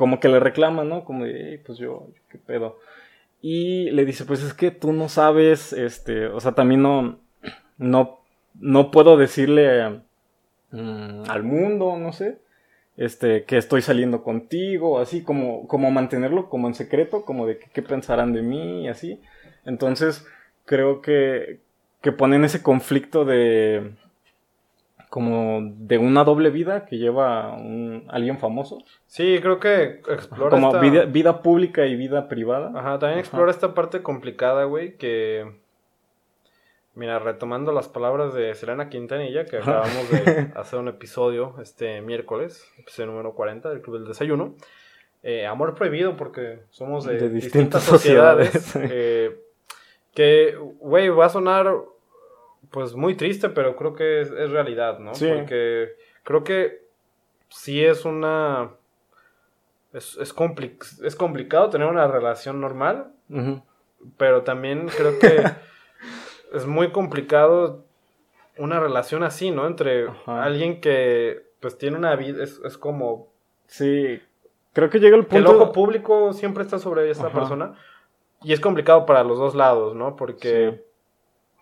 como 0.00 0.18
que 0.18 0.30
le 0.30 0.40
reclama, 0.40 0.82
¿no? 0.82 1.04
Como 1.04 1.26
de, 1.26 1.60
pues 1.66 1.76
yo, 1.76 2.06
¿qué 2.30 2.38
pedo? 2.38 2.78
Y 3.42 3.90
le 3.90 4.06
dice, 4.06 4.24
pues 4.24 4.42
es 4.42 4.54
que 4.54 4.70
tú 4.70 4.94
no 4.94 5.10
sabes, 5.10 5.74
este, 5.74 6.24
o 6.28 6.40
sea, 6.40 6.52
también 6.52 6.80
no, 6.80 7.18
no, 7.76 8.20
no 8.54 8.90
puedo 8.90 9.18
decirle 9.18 10.00
mm, 10.70 11.24
al 11.28 11.42
mundo, 11.42 11.98
no 11.98 12.14
sé, 12.14 12.38
este, 12.96 13.44
que 13.44 13.58
estoy 13.58 13.82
saliendo 13.82 14.22
contigo, 14.22 15.00
así 15.00 15.22
como, 15.22 15.68
como 15.68 15.90
mantenerlo 15.90 16.48
como 16.48 16.66
en 16.66 16.74
secreto, 16.74 17.26
como 17.26 17.46
de 17.46 17.58
qué 17.58 17.82
pensarán 17.82 18.32
de 18.32 18.40
mí, 18.40 18.84
y 18.84 18.88
así. 18.88 19.20
Entonces, 19.66 20.26
creo 20.64 21.02
que, 21.02 21.60
que 22.00 22.10
ponen 22.10 22.44
ese 22.44 22.62
conflicto 22.62 23.26
de 23.26 23.92
como 25.10 25.60
de 25.60 25.98
una 25.98 26.22
doble 26.22 26.50
vida 26.50 26.86
que 26.86 26.96
lleva 26.96 27.52
un, 27.54 28.04
alguien 28.08 28.38
famoso. 28.38 28.78
Sí, 29.06 29.40
creo 29.42 29.58
que 29.58 30.00
explora 30.08 30.50
como 30.50 30.72
vida, 30.80 31.42
pública 31.42 31.84
y 31.86 31.96
vida 31.96 32.28
privada. 32.28 32.70
Ajá, 32.76 33.00
también 33.00 33.18
explora 33.18 33.50
esta 33.50 33.74
parte 33.74 34.02
complicada, 34.02 34.64
güey, 34.64 34.96
que 34.96 35.52
mira, 36.94 37.18
retomando 37.18 37.72
las 37.72 37.88
palabras 37.88 38.34
de 38.34 38.54
Selena 38.54 38.88
Quintanilla 38.88 39.46
que 39.46 39.58
acabamos 39.58 40.10
de 40.12 40.52
hacer 40.54 40.78
un 40.78 40.86
episodio 40.86 41.56
este 41.60 42.00
miércoles, 42.02 42.64
episodio 42.78 43.10
número 43.10 43.34
40 43.34 43.68
del 43.68 43.82
Club 43.82 43.98
del 43.98 44.06
Desayuno. 44.06 44.54
Eh, 45.24 45.44
amor 45.44 45.74
prohibido 45.74 46.16
porque 46.16 46.60
somos 46.70 47.04
de, 47.04 47.28
distintas, 47.28 47.82
sociedades. 47.82 48.76
Eh, 48.76 49.36
que, 50.14 50.56
güey, 50.78 51.08
va 51.08 51.26
a 51.26 51.30
sonar 51.30 51.74
pues 52.70 52.94
muy 52.94 53.16
triste, 53.16 53.48
pero 53.48 53.76
creo 53.76 53.94
que 53.94 54.20
es, 54.20 54.30
realidad, 54.50 54.98
¿no? 54.98 55.14
Sí. 55.14 55.28
Porque 55.32 55.96
creo 56.22 56.44
que 56.44 56.82
sí 57.48 57.84
es 57.84 58.04
una... 58.04 58.70
Es, 59.92 60.16
es, 60.18 60.34
es 61.02 61.16
complicado 61.16 61.70
tener 61.70 61.88
una 61.88 62.06
relación 62.06 62.60
normal, 62.60 63.12
pero 64.16 64.42
también 64.42 64.88
creo 64.88 65.18
que 65.18 65.44
es 66.52 66.66
muy 66.66 66.92
complicado 66.92 67.84
una 68.56 68.78
relación 68.78 69.24
así, 69.24 69.50
¿no? 69.50 69.66
Entre 69.66 70.06
alguien 70.26 70.80
que 70.80 71.50
pues 71.60 71.76
tiene 71.76 71.96
una 71.96 72.14
vida, 72.16 72.42
es, 72.42 72.60
es 72.64 72.78
como... 72.78 73.28
Sí, 73.66 74.20
creo 74.72 74.90
que 74.90 75.00
llega 75.00 75.16
el 75.16 75.26
punto... 75.26 75.50
El 75.50 75.56
ojo 75.56 75.72
público 75.72 76.32
siempre 76.32 76.62
está 76.62 76.78
sobre 76.78 77.10
esta 77.10 77.30
persona 77.30 77.74
y 78.42 78.52
es 78.52 78.60
complicado 78.60 79.06
para 79.06 79.24
los 79.24 79.38
dos 79.38 79.54
lados, 79.54 79.94
¿no? 79.94 80.16
Porque 80.16 80.84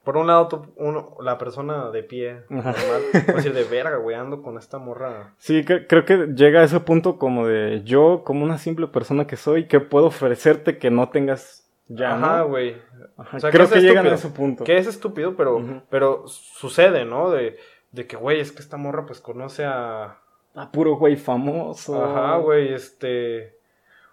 por 0.08 0.16
un 0.16 0.26
lado, 0.26 0.72
uno, 0.76 1.18
la 1.20 1.36
persona 1.36 1.90
de 1.90 2.02
pie, 2.02 2.40
normal, 2.48 3.02
decir 3.26 3.52
de 3.52 3.64
verga, 3.64 3.98
güey, 3.98 4.16
ando 4.16 4.40
con 4.40 4.56
esta 4.56 4.78
morra. 4.78 5.34
Sí, 5.36 5.66
creo 5.66 6.06
que 6.06 6.28
llega 6.34 6.60
a 6.60 6.64
ese 6.64 6.80
punto 6.80 7.18
como 7.18 7.46
de 7.46 7.82
yo, 7.84 8.22
como 8.24 8.42
una 8.42 8.56
simple 8.56 8.86
persona 8.86 9.26
que 9.26 9.36
soy, 9.36 9.68
que 9.68 9.80
puedo 9.80 10.06
ofrecerte 10.06 10.78
que 10.78 10.90
no 10.90 11.10
tengas 11.10 11.68
ya. 11.88 12.14
Ajá, 12.14 12.40
güey. 12.40 12.80
O 13.18 13.38
sea, 13.38 13.50
creo 13.50 13.68
que, 13.68 13.82
llegan 13.82 14.06
a 14.06 14.14
ese 14.14 14.30
punto. 14.30 14.64
Que 14.64 14.78
es 14.78 14.86
estúpido, 14.86 15.36
pero, 15.36 15.62
pero 15.90 16.26
sucede, 16.26 17.04
¿no? 17.04 17.30
De, 17.30 17.58
de 17.92 18.06
que, 18.06 18.16
güey, 18.16 18.40
es 18.40 18.50
que 18.50 18.62
esta 18.62 18.78
morra 18.78 19.04
pues 19.04 19.20
conoce 19.20 19.66
a. 19.66 20.20
A 20.54 20.72
puro 20.72 20.96
güey 20.96 21.16
famoso. 21.16 22.02
Ajá, 22.02 22.38
güey, 22.38 22.72
este. 22.72 23.58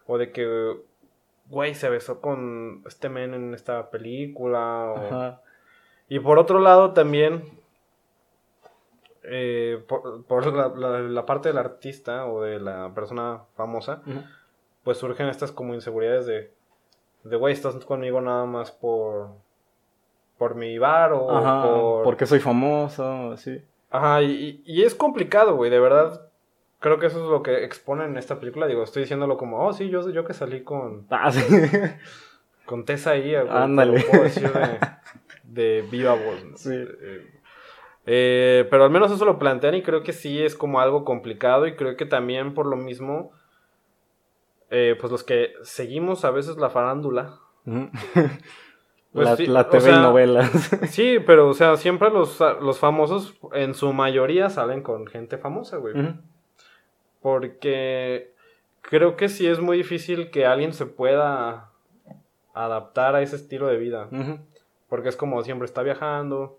O 0.07 0.17
de 0.17 0.33
que, 0.33 0.75
güey, 1.47 1.73
se 1.73 1.87
besó 1.87 2.19
con 2.19 2.83
este 2.85 3.07
men 3.07 3.33
en 3.33 3.53
esta 3.53 3.89
película. 3.91 4.91
O, 4.91 4.97
Ajá 4.97 5.41
y 6.07 6.19
por 6.19 6.39
otro 6.39 6.59
lado 6.59 6.93
también, 6.93 7.43
eh, 9.23 9.83
por, 9.87 10.45
la, 10.45 11.25
parte 11.25 11.49
del 11.49 11.57
artista 11.57 12.27
o 12.27 12.41
de 12.41 12.59
la 12.59 12.93
persona 12.93 13.41
famosa, 13.55 14.01
pues 14.83 14.97
surgen 14.99 15.27
estas 15.27 15.51
como 15.51 15.73
inseguridades 15.73 16.25
de, 16.27 16.51
de, 17.23 17.35
güey, 17.35 17.53
estás 17.53 17.75
conmigo 17.85 18.21
nada 18.21 18.45
más 18.45 18.71
por, 18.71 19.29
por 20.37 20.55
mi 20.55 20.77
bar 20.77 21.13
o 21.13 21.27
por... 21.27 22.03
Porque 22.03 22.27
soy 22.27 22.39
famoso, 22.39 23.31
así. 23.31 23.63
Ajá, 23.89 24.21
y, 24.21 24.61
y 24.65 24.83
es 24.83 24.93
complicado, 24.93 25.55
güey, 25.55 25.71
de 25.71 25.79
verdad. 25.79 26.29
Creo 26.79 26.99
que 26.99 27.07
eso 27.07 27.23
es 27.23 27.29
lo 27.29 27.41
que 27.41 27.63
exponen 27.63 28.11
en 28.11 28.17
esta 28.17 28.39
película. 28.39 28.67
Digo, 28.67 28.83
estoy 28.83 29.03
diciéndolo 29.03 29.37
como, 29.37 29.65
oh, 29.65 29.73
sí, 29.73 29.89
yo, 29.89 30.07
yo 30.11 30.23
que 30.23 30.33
salí 30.33 30.61
con... 30.61 31.07
Ah, 31.09 31.31
sí. 31.31 31.41
Con 32.65 32.83
Tessa 32.83 33.11
ahí, 33.11 33.31
güey. 33.31 33.47
Ándale. 33.49 34.03
Puedo 34.03 34.23
decir 34.23 34.51
de 34.51 34.79
viva 35.89 36.13
voz. 36.13 36.65
Eh, 36.67 37.31
eh, 38.05 38.67
pero 38.69 38.83
al 38.83 38.91
menos 38.91 39.11
eso 39.11 39.25
lo 39.25 39.39
plantean 39.39 39.75
y 39.75 39.81
creo 39.81 40.03
que 40.03 40.13
sí 40.13 40.41
es 40.41 40.55
como 40.55 40.79
algo 40.79 41.03
complicado 41.05 41.65
y 41.67 41.75
creo 41.75 41.95
que 41.95 42.05
también 42.05 42.53
por 42.53 42.67
lo 42.67 42.75
mismo, 42.75 43.31
eh, 44.69 44.95
pues 44.99 45.11
los 45.11 45.23
que 45.23 45.53
seguimos 45.63 46.23
a 46.25 46.31
veces 46.31 46.57
la 46.57 46.69
farándula, 46.69 47.39
Pues 49.15 49.29
la, 49.29 49.37
sí, 49.37 49.45
la 49.47 49.61
o 49.61 49.65
TV 49.67 49.93
novelas. 49.93 50.71
Sí, 50.89 51.19
pero, 51.25 51.47
o 51.47 51.53
sea, 51.53 51.77
siempre 51.77 52.09
los, 52.09 52.37
los 52.61 52.79
famosos, 52.79 53.33
en 53.53 53.73
su 53.73 53.93
mayoría, 53.93 54.49
salen 54.49 54.83
con 54.83 55.07
gente 55.07 55.37
famosa, 55.37 55.77
güey. 55.77 55.93
Porque 57.21 58.33
creo 58.81 59.15
que 59.15 59.29
sí 59.29 59.47
es 59.47 59.61
muy 59.61 59.77
difícil 59.77 60.31
que 60.31 60.45
alguien 60.45 60.73
se 60.73 60.85
pueda 60.85 61.71
adaptar 62.53 63.15
a 63.15 63.21
ese 63.21 63.37
estilo 63.37 63.67
de 63.67 63.77
vida. 63.77 64.09
Porque 64.95 65.09
es 65.09 65.17
como 65.17 65.43
siempre 65.43 65.65
está 65.65 65.83
viajando. 65.83 66.57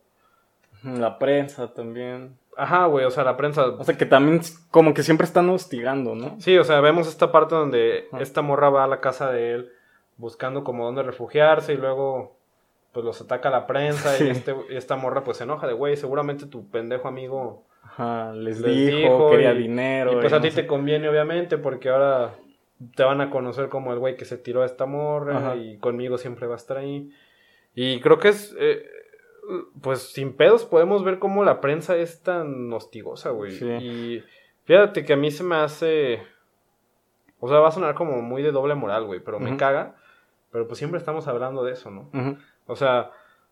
La 0.84 1.18
prensa 1.18 1.72
también. 1.72 2.36
Ajá, 2.54 2.84
güey, 2.84 3.06
o 3.06 3.10
sea, 3.10 3.24
la 3.24 3.36
prensa. 3.38 3.66
O 3.66 3.82
sea 3.82 3.96
que 3.96 4.04
también 4.04 4.40
como 4.70 4.92
que 4.92 5.02
siempre 5.02 5.24
están 5.24 5.48
hostigando, 5.48 6.14
¿no? 6.14 6.36
Sí, 6.38 6.56
o 6.58 6.64
sea, 6.64 6.80
vemos 6.82 7.08
esta 7.08 7.32
parte 7.32 7.54
donde 7.54 8.08
Ajá. 8.12 8.22
esta 8.22 8.42
morra 8.42 8.68
va 8.68 8.84
a 8.84 8.86
la 8.86 9.00
casa 9.00 9.30
de 9.30 9.54
él 9.54 9.72
buscando 10.18 10.64
como 10.64 10.84
dónde 10.84 11.02
refugiarse 11.02 11.72
y 11.72 11.76
luego 11.78 12.36
pues 12.92 13.04
los 13.06 13.20
ataca 13.22 13.48
la 13.50 13.66
prensa 13.66 14.10
Sí. 14.16 14.24
y, 14.24 14.28
este, 14.30 14.54
y 14.70 14.76
esta 14.76 14.96
morra 14.96 15.24
pues 15.24 15.38
se 15.38 15.44
enoja 15.44 15.66
de, 15.66 15.72
güey, 15.72 15.96
seguramente 15.96 16.46
tu 16.46 16.68
pendejo 16.70 17.08
amigo 17.08 17.64
Ajá, 17.82 18.32
les, 18.32 18.60
les 18.60 18.76
dijo, 18.76 18.96
dijo 18.96 19.30
quería 19.30 19.52
y- 19.54 19.58
dinero. 19.58 20.12
Y 20.12 20.16
pues 20.16 20.32
a 20.32 20.36
no 20.36 20.42
ti 20.42 20.50
sé 20.50 20.62
te 20.62 20.66
conviene, 20.66 21.08
obviamente, 21.08 21.56
porque 21.58 21.88
ahora 21.90 22.34
te 22.94 23.02
van 23.02 23.20
a 23.22 23.30
conocer 23.30 23.68
como 23.70 23.92
el 23.94 23.98
güey 23.98 24.16
que 24.16 24.24
se 24.26 24.36
tiró 24.38 24.62
a 24.62 24.66
esta 24.66 24.84
morra 24.86 25.36
Ajá. 25.38 25.56
y 25.56 25.78
conmigo 25.78 26.16
siempre 26.18 26.46
va 26.46 26.54
a 26.54 26.58
estar 26.58 26.76
ahí. 26.76 27.10
Y 27.76 28.00
creo 28.00 28.18
que 28.18 28.28
es, 28.28 28.56
eh, 28.58 28.84
pues 29.82 30.12
sin 30.12 30.32
pedos 30.32 30.64
podemos 30.64 31.04
ver 31.04 31.18
cómo 31.18 31.44
la 31.44 31.60
prensa 31.60 31.94
es 31.96 32.22
tan 32.22 32.72
hostigosa, 32.72 33.30
güey. 33.30 33.52
Sí. 33.52 33.66
Y 33.66 34.24
fíjate 34.64 35.04
que 35.04 35.12
a 35.12 35.16
mí 35.16 35.30
se 35.30 35.44
me 35.44 35.56
hace, 35.56 36.22
o 37.38 37.48
sea, 37.48 37.58
va 37.58 37.68
a 37.68 37.72
sonar 37.72 37.94
como 37.94 38.22
muy 38.22 38.42
de 38.42 38.50
doble 38.50 38.74
moral, 38.74 39.04
güey, 39.04 39.20
pero 39.20 39.38
me 39.38 39.56
caga. 39.56 39.94
Pero 40.50 40.66
pues 40.66 40.78
siempre 40.78 40.98
estamos 40.98 41.28
hablando 41.28 41.64
de 41.64 41.72
eso, 41.72 41.90
¿no? 41.90 42.08
O 42.66 42.76
sea, 42.76 43.10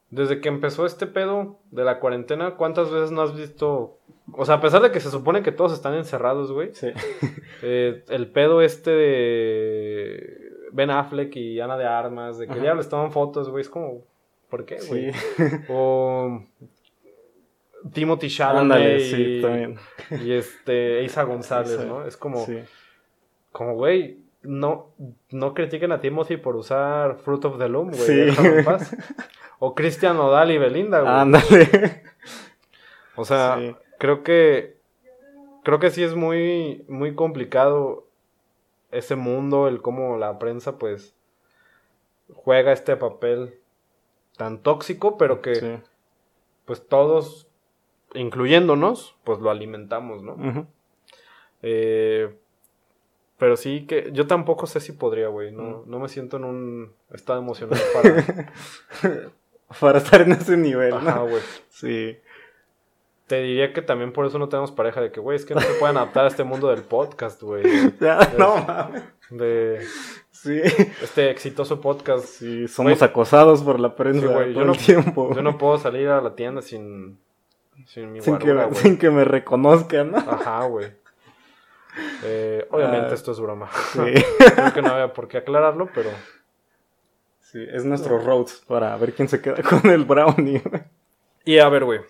desde 0.08 0.40
que 0.40 0.48
empezó 0.48 0.86
este 0.86 1.06
pedo 1.06 1.58
de 1.70 1.84
la 1.84 2.00
cuarentena, 2.00 2.52
¿cuántas 2.56 2.90
veces 2.90 3.10
no 3.10 3.20
has 3.20 3.36
visto? 3.36 3.98
O 4.32 4.46
sea, 4.46 4.54
a 4.54 4.60
pesar 4.62 4.80
de 4.80 4.90
que 4.90 5.00
se 5.00 5.10
supone 5.10 5.42
que 5.42 5.52
todos 5.52 5.74
están 5.74 5.94
encerrados, 5.94 6.50
güey, 6.50 6.72
Sí. 6.72 6.88
eh, 7.62 8.04
el 8.08 8.30
pedo 8.30 8.62
este 8.62 8.90
de 8.90 10.50
Ben 10.72 10.90
Affleck 10.90 11.36
y 11.36 11.60
Ana 11.60 11.76
de 11.76 11.84
Armas, 11.84 12.38
de 12.38 12.48
que 12.48 12.60
ya 12.60 12.74
les 12.74 12.88
toman 12.88 13.12
fotos, 13.12 13.50
güey, 13.50 13.60
es 13.60 13.68
como, 13.68 14.02
¿por 14.56 14.64
qué, 14.66 14.78
güey? 14.86 15.12
Sí. 15.12 15.44
O 15.68 16.42
Timothy 17.92 18.28
Chalamet 18.28 19.00
y, 19.00 19.10
sí, 19.10 19.38
también. 19.42 19.76
y 20.10 20.32
este 20.32 21.02
Isa 21.02 21.24
González, 21.24 21.78
Sí. 21.80 21.86
¿no? 21.86 22.06
Es 22.06 22.16
como, 22.16 22.46
como, 23.52 23.74
güey, 23.74 24.18
no, 24.42 24.90
no 25.30 25.54
critiquen 25.54 25.90
a 25.92 26.00
Timothy 26.00 26.36
por 26.36 26.54
usar 26.56 27.16
Fruit 27.16 27.44
of 27.44 27.58
the 27.58 27.68
Loom, 27.68 27.88
güey. 27.90 28.00
Sí. 28.00 28.14
déjalo 28.14 28.58
en 28.58 28.64
paz. 28.64 28.96
O 29.58 29.74
Cristian 29.74 30.16
Nodal 30.16 30.50
y 30.50 30.58
Belinda, 30.58 31.00
güey. 31.00 31.12
Ándale. 31.12 32.02
O 33.16 33.24
sea, 33.24 33.56
Sí. 33.58 33.74
creo 33.98 34.22
que 34.22 34.76
creo 35.62 35.78
que 35.78 35.90
sí 35.90 36.02
es 36.02 36.14
muy 36.14 36.84
muy 36.88 37.14
complicado 37.14 38.06
ese 38.92 39.16
mundo, 39.16 39.66
el 39.68 39.80
cómo 39.82 40.16
la 40.18 40.38
prensa 40.38 40.78
pues 40.78 41.14
juega 42.32 42.72
este 42.72 42.96
papel 42.96 43.54
tan 44.36 44.58
tóxico, 44.58 45.16
pero 45.18 45.40
que 45.42 45.54
Sí. 45.54 45.72
pues 46.64 46.86
todos 46.86 47.48
incluyéndonos, 48.14 49.16
pues 49.24 49.40
lo 49.40 49.50
alimentamos, 49.50 50.22
¿no? 50.22 50.66
Eh, 51.62 52.36
pero 53.38 53.56
sí 53.56 53.86
que 53.86 54.10
yo 54.12 54.26
tampoco 54.26 54.66
sé 54.66 54.80
si 54.80 54.92
podría, 54.92 55.28
güey, 55.28 55.50
no, 55.52 55.82
no 55.86 55.98
me 55.98 56.08
siento 56.08 56.36
en 56.36 56.44
un 56.44 56.92
estado 57.10 57.40
emocional 57.40 57.80
para 57.92 58.52
Para 59.80 59.98
estar 59.98 60.20
en 60.20 60.32
ese 60.32 60.56
nivel, 60.56 60.90
¿no? 61.02 61.26
Güey. 61.26 61.42
Sí. 61.68 62.16
Te 63.26 63.40
diría 63.42 63.72
que 63.72 63.80
también 63.80 64.12
por 64.12 64.26
eso 64.26 64.38
no 64.38 64.48
tenemos 64.50 64.70
pareja 64.70 65.00
de 65.00 65.10
que, 65.10 65.18
güey, 65.20 65.36
es 65.36 65.46
que 65.46 65.54
no 65.54 65.60
se 65.60 65.72
pueden 65.74 65.96
adaptar 65.96 66.24
a 66.26 66.28
este 66.28 66.44
mundo 66.44 66.68
del 66.68 66.82
podcast, 66.82 67.42
güey. 67.42 67.62
Ya, 68.00 68.18
no 68.38 68.56
mames. 68.66 69.02
De 69.30 69.80
Sí. 70.30 70.60
este 71.02 71.30
exitoso 71.30 71.80
podcast. 71.80 72.26
Sí, 72.26 72.68
somos 72.68 73.00
acosados 73.02 73.62
por 73.62 73.80
la 73.80 73.96
prensa 73.96 74.20
Sí, 74.20 74.26
todo 74.26 74.44
yo 74.44 74.64
no- 74.66 74.72
el 74.72 74.78
tiempo. 74.78 75.34
Yo 75.34 75.40
no 75.42 75.56
puedo 75.56 75.78
salir 75.78 76.08
a 76.08 76.20
la 76.20 76.34
tienda 76.34 76.60
sin, 76.60 77.18
sin 77.86 78.12
mi 78.12 78.20
sin, 78.20 78.36
que, 78.36 78.52
guarura, 78.52 78.74
sin 78.74 78.98
que 78.98 79.08
me 79.08 79.24
reconozcan, 79.24 80.10
¿no? 80.10 80.18
Ajá, 80.18 80.64
güey. 80.66 80.92
Eh, 82.24 82.66
obviamente 82.70 83.08
Ah. 83.10 83.14
esto 83.14 83.32
es 83.32 83.40
broma. 83.40 83.70
Sí. 83.92 84.00
Creo 84.54 84.72
que 84.74 84.82
no 84.82 84.88
había 84.90 85.12
por 85.14 85.28
qué 85.28 85.38
aclararlo, 85.38 85.88
pero... 85.94 86.10
Sí, 87.40 87.64
es 87.72 87.84
nuestro 87.84 88.18
roads 88.18 88.64
para 88.66 88.96
ver 88.96 89.14
quién 89.14 89.28
se 89.28 89.40
queda 89.40 89.62
con 89.62 89.88
el 89.90 90.04
brownie. 90.04 90.60
Y 91.44 91.58
a 91.58 91.68
ver, 91.68 91.84
güey. 91.84 92.00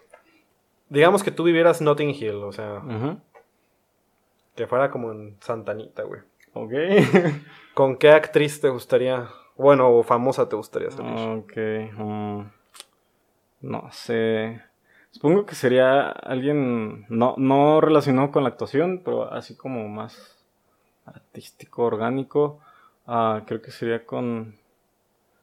Digamos 0.89 1.23
que 1.23 1.31
tú 1.31 1.45
vivieras 1.45 1.81
Notting 1.81 2.11
Hill, 2.11 2.37
o 2.37 2.53
sea, 2.53 2.83
que 4.55 4.67
fuera 4.67 4.91
como 4.91 5.13
en 5.13 5.37
Santanita, 5.41 6.03
güey. 6.03 6.21
Ok. 6.53 6.73
¿Con 7.75 7.97
qué 7.97 8.11
actriz 8.11 8.61
te 8.61 8.69
gustaría, 8.69 9.29
bueno, 9.57 9.91
o 9.91 10.03
famosa 10.03 10.49
te 10.49 10.57
gustaría 10.57 10.91
salir? 10.91 11.39
Ok. 11.39 11.53
mm, 11.97 12.41
no 13.63 13.89
sé. 13.91 14.63
Supongo 15.11 15.47
que 15.47 15.55
sería 15.55 16.09
alguien 16.09 17.07
no, 17.09 17.35
no 17.39 17.81
relacionado 17.81 18.31
con 18.31 18.43
la 18.43 18.51
actuación, 18.51 19.03
pero 19.05 19.33
así 19.33 19.57
como 19.57 19.89
más 19.89 20.45
artístico, 21.07 21.85
orgánico. 21.85 22.61
Ah, 23.07 23.43
creo 23.47 23.63
que 23.63 23.71
sería 23.71 24.05
con... 24.07 24.57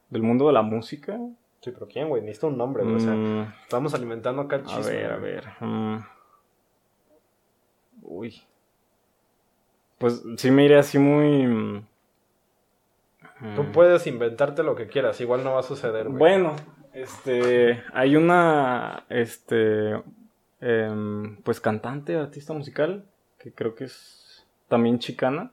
Del 0.10 0.24
mundo 0.24 0.48
de 0.48 0.54
la 0.54 0.62
música. 0.62 1.18
Sí, 1.62 1.71
pero 1.71 1.88
¿quién, 1.88 2.10
güey? 2.10 2.21
Necesito 2.21 2.47
un 2.47 2.58
nombre, 2.58 2.84
güey. 2.84 2.95
O 2.95 3.00
sea, 3.00 3.13
Mm, 3.13 3.54
estamos 3.63 3.93
alimentando 3.93 4.41
acá 4.41 4.58
el 4.58 4.63
a 4.63 4.65
chisme. 4.65 4.93
ver, 4.93 5.12
a 5.12 5.17
ver. 5.17 5.47
mm. 5.60 5.97
Uy. 8.04 8.41
Pues 9.97 10.24
sí 10.38 10.50
me 10.52 10.65
iré 10.65 10.78
así 10.80 10.97
muy... 10.97 11.45
mm, 11.47 11.86
Tú 13.56 13.71
puedes 13.71 14.06
inventarte 14.08 14.62
lo 14.63 14.76
que 14.76 14.88
quieras, 14.88 15.19
igual 15.21 15.43
no 15.43 15.54
va 15.54 15.62
a 15.62 15.63
suceder, 15.63 16.06
güey. 16.08 16.17
Bueno, 16.19 16.56
este, 16.93 17.84
hay 17.93 18.15
una, 18.15 19.06
este, 19.10 20.00
em, 20.60 21.38
pues 21.43 21.60
cantante, 21.60 22.15
artista 22.15 22.54
musical, 22.54 23.04
que 23.39 23.52
creo 23.52 23.74
que 23.74 23.86
es 23.86 24.47
también 24.67 25.00
chicana, 25.00 25.52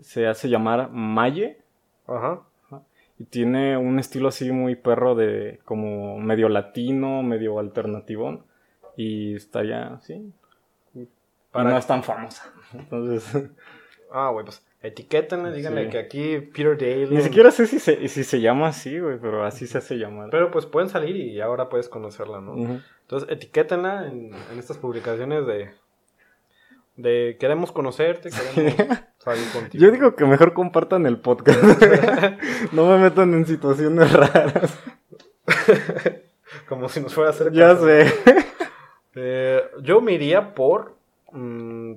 se 0.00 0.26
hace 0.28 0.48
llamar 0.48 0.90
Maye, 0.92 1.60
Ajá. 2.06 2.42
Y 3.20 3.24
tiene 3.26 3.76
un 3.76 3.98
estilo 4.00 4.28
así 4.28 4.50
muy 4.50 4.74
perro 4.74 5.14
de, 5.14 5.60
como 5.64 6.18
medio 6.18 6.48
latino, 6.48 7.22
medio 7.22 7.58
alternativón, 7.60 8.42
y 8.96 9.36
estaría, 9.36 10.00
sí, 10.02 10.32
y 10.94 11.06
Para- 11.52 11.70
no 11.70 11.78
es 11.78 11.86
tan 11.86 12.02
famosa, 12.02 12.52
entonces, 12.74 13.50
Ah, 14.12 14.30
güey, 14.30 14.44
pues 14.44 14.66
etiquétenle, 14.82 15.52
díganle 15.52 15.84
Sí. 15.84 15.90
que 15.90 15.98
aquí 15.98 16.40
Peter 16.40 16.76
Daly. 16.76 17.14
ni 17.14 17.22
siquiera 17.22 17.52
sé 17.52 17.68
si 17.68 17.78
se, 17.78 18.08
si 18.08 18.24
se 18.24 18.40
llama 18.40 18.66
así, 18.68 18.98
güey, 18.98 19.18
pero 19.20 19.44
así 19.44 19.68
se 19.68 19.78
hace 19.78 19.98
llamar. 19.98 20.30
Pero 20.30 20.50
pues 20.50 20.66
pueden 20.66 20.88
salir 20.88 21.14
y 21.14 21.40
ahora 21.40 21.68
puedes 21.68 21.88
conocerla, 21.88 22.40
¿no? 22.40 22.80
Entonces, 23.02 23.28
etiquétenla 23.30 24.08
en, 24.08 24.32
en 24.52 24.58
estas 24.58 24.78
publicaciones 24.78 25.46
de. 25.46 25.70
De 26.96 27.36
queremos 27.38 27.70
conocerte, 27.70 28.30
queremos 28.30 28.98
contigo. 29.24 29.84
Yo 29.84 29.90
digo 29.90 30.14
que 30.16 30.24
mejor 30.24 30.52
compartan 30.54 31.06
el 31.06 31.18
podcast. 31.18 31.62
no 32.72 32.86
me 32.88 32.98
metan 32.98 33.34
en 33.34 33.46
situaciones 33.46 34.12
raras. 34.12 34.78
Como 36.68 36.88
si 36.88 37.00
nos 37.00 37.14
fuera 37.14 37.30
a 37.30 37.32
hacer 37.32 37.52
Ya 37.52 37.68
caso. 37.74 37.86
sé. 37.86 38.12
Eh, 39.16 39.60
yo 39.82 40.00
me 40.00 40.12
iría 40.12 40.54
por. 40.54 40.94
mm, 41.32 41.94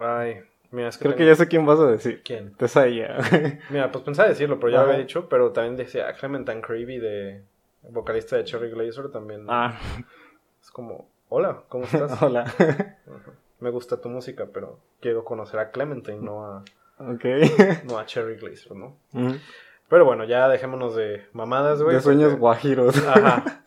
ay, 0.00 0.40
mira, 0.72 0.88
es 0.88 0.98
que. 0.98 1.04
Creo 1.04 1.14
que 1.16 1.24
ya 1.24 1.36
sé 1.36 1.46
quién 1.46 1.64
vas 1.64 1.78
a 1.78 1.86
decir. 1.86 2.20
¿Quién? 2.24 2.52
Tesaya. 2.54 3.16
Mira, 3.70 3.92
pues 3.92 4.02
pensaba 4.02 4.28
decirlo, 4.28 4.58
pero 4.58 4.70
ya 4.72 4.78
lo 4.78 4.82
Ajá. 4.82 4.90
había 4.94 5.04
dicho. 5.04 5.28
Pero 5.28 5.52
también 5.52 5.76
decía 5.76 6.12
Clementine 6.14 6.60
Creevy, 6.62 6.98
de 6.98 7.42
vocalista 7.90 8.36
de 8.36 8.42
Cherry 8.44 8.70
Glazer, 8.70 9.08
también. 9.12 9.44
ah, 9.48 9.78
Es 10.60 10.72
como, 10.72 11.08
hola, 11.28 11.62
¿cómo 11.68 11.84
estás? 11.84 12.20
hola. 12.22 12.52
Me 13.60 13.70
gusta 13.70 14.00
tu 14.00 14.08
música, 14.08 14.46
pero 14.52 14.78
quiero 15.00 15.24
conocer 15.24 15.58
a 15.60 15.70
Clementine, 15.70 16.18
no 16.20 16.44
a, 16.44 16.64
ok. 16.98 17.24
no 17.84 17.98
a 17.98 18.06
Cherry 18.06 18.36
Glazer, 18.36 18.72
¿no? 18.76 18.96
Pero 19.88 20.04
bueno, 20.04 20.24
ya 20.24 20.48
dejémonos 20.48 20.94
de 20.94 21.26
mamadas, 21.32 21.82
güey. 21.82 21.96
de 21.96 22.02
sueños 22.02 22.28
porque- 22.30 22.40
guajiros. 22.40 22.96
Ajá. 23.06 23.62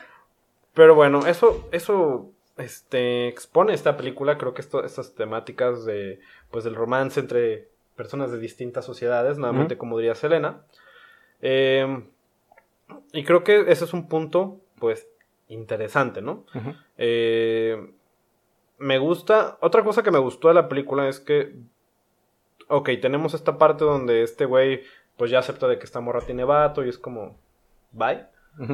Pero 0.74 0.96
bueno, 0.96 1.26
eso, 1.28 1.68
eso, 1.74 2.30
este, 2.58 3.28
expone 3.28 3.74
esta 3.74 3.98
película, 3.98 4.38
creo 4.38 4.54
que 4.54 4.62
esto, 4.62 4.86
estas 4.86 5.14
temáticas 5.16 5.84
de, 5.84 6.20
pues, 6.52 6.64
del 6.64 6.76
romance 6.76 7.20
entre 7.20 7.68
personas 7.98 8.32
de 8.32 8.38
distintas 8.40 8.86
sociedades, 8.86 9.38
nuevamente, 9.38 9.78
como 9.78 9.98
diría 9.98 10.16
Selena. 10.16 10.62
Eh, 11.42 12.04
y 13.12 13.24
creo 13.26 13.44
que 13.44 13.66
ese 13.72 13.84
es 13.86 13.94
un 13.94 14.08
punto, 14.08 14.60
pues, 14.80 15.08
interesante, 15.50 16.22
¿no? 16.22 16.46
Ujú. 16.56 16.74
Eh, 16.98 17.92
me 18.82 18.98
gusta. 18.98 19.58
Otra 19.62 19.84
cosa 19.84 20.04
que 20.04 20.12
me 20.12 20.20
gustó 20.20 20.48
de 20.48 20.56
la 20.56 20.68
película 20.68 21.08
es 21.08 21.20
que. 21.20 21.56
Ok, 22.68 22.90
tenemos 23.02 23.34
esta 23.34 23.58
parte 23.58 23.86
donde 23.86 24.24
este 24.24 24.46
güey, 24.46 24.82
pues 25.18 25.30
ya 25.30 25.40
acepta 25.40 25.68
de 25.68 25.78
que 25.78 25.86
esta 25.86 26.02
morra 26.02 26.22
tiene 26.22 26.44
vato 26.44 26.84
y 26.84 26.90
es 26.90 26.98
como. 26.98 27.38
bye. 27.92 28.26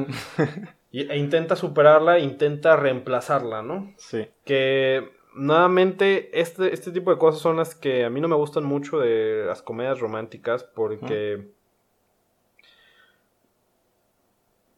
e 0.92 1.16
intenta 1.16 1.54
superarla, 1.54 2.18
intenta 2.18 2.76
reemplazarla, 2.76 3.62
¿no? 3.62 3.92
Sí. 3.96 4.26
Que 4.44 5.12
nuevamente 5.34 6.40
este, 6.40 6.72
este 6.72 6.90
tipo 6.90 7.10
de 7.12 7.18
cosas 7.18 7.40
son 7.40 7.56
las 7.56 7.74
que 7.74 8.04
a 8.04 8.10
mí 8.10 8.20
no 8.20 8.28
me 8.28 8.34
gustan 8.34 8.64
mucho 8.64 8.98
de 8.98 9.44
las 9.46 9.62
comedias 9.62 10.00
románticas 10.00 10.64
porque... 10.64 11.56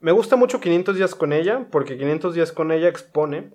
Me 0.00 0.12
gusta 0.12 0.36
mucho 0.36 0.60
500 0.60 0.96
días 0.96 1.14
con 1.14 1.32
ella 1.32 1.66
porque 1.70 1.98
500 1.98 2.34
días 2.34 2.52
con 2.52 2.72
ella 2.72 2.88
expone 2.88 3.52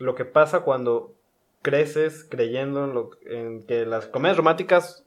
lo 0.00 0.14
que 0.14 0.24
pasa 0.24 0.60
cuando 0.60 1.14
creces 1.62 2.26
creyendo 2.28 2.84
en, 2.84 2.94
lo, 2.94 3.10
en 3.26 3.62
que 3.66 3.84
las 3.84 4.06
comedias 4.06 4.38
románticas 4.38 5.04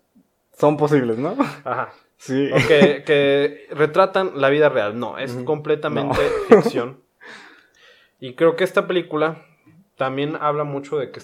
son 0.53 0.77
posibles, 0.77 1.17
¿no? 1.17 1.35
Ajá. 1.63 1.91
Sí. 2.17 2.49
O 2.53 2.67
que, 2.67 3.03
que 3.05 3.67
retratan 3.71 4.39
la 4.39 4.49
vida 4.49 4.69
real. 4.69 4.97
No, 4.97 5.17
es 5.17 5.33
completamente 5.45 6.19
ficción. 6.47 7.01
Y 8.19 8.35
creo 8.35 8.55
que 8.55 8.63
esta 8.63 8.87
película 8.87 9.43
también 9.97 10.37
habla 10.39 10.63
mucho 10.63 10.97
de 10.97 11.11
que 11.11 11.21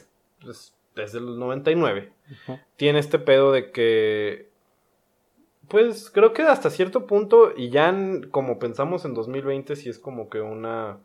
desde 0.95 1.20
el 1.20 1.39
99 1.39 2.11
tiene 2.76 2.99
este 2.99 3.20
pedo 3.20 3.51
de 3.51 3.72
que 3.72 4.49
pues 5.67 6.09
creo 6.09 6.34
que 6.34 6.41
hasta 6.41 6.70
cierto 6.70 7.05
punto 7.05 7.53
y 7.55 7.70
ya 7.70 7.95
como 8.32 8.59
pensamos 8.59 9.05
en 9.05 9.13
2020 9.13 9.76
sí 9.76 9.89
es 9.89 9.99
como 9.99 10.30
que 10.30 10.41
una 10.41 10.97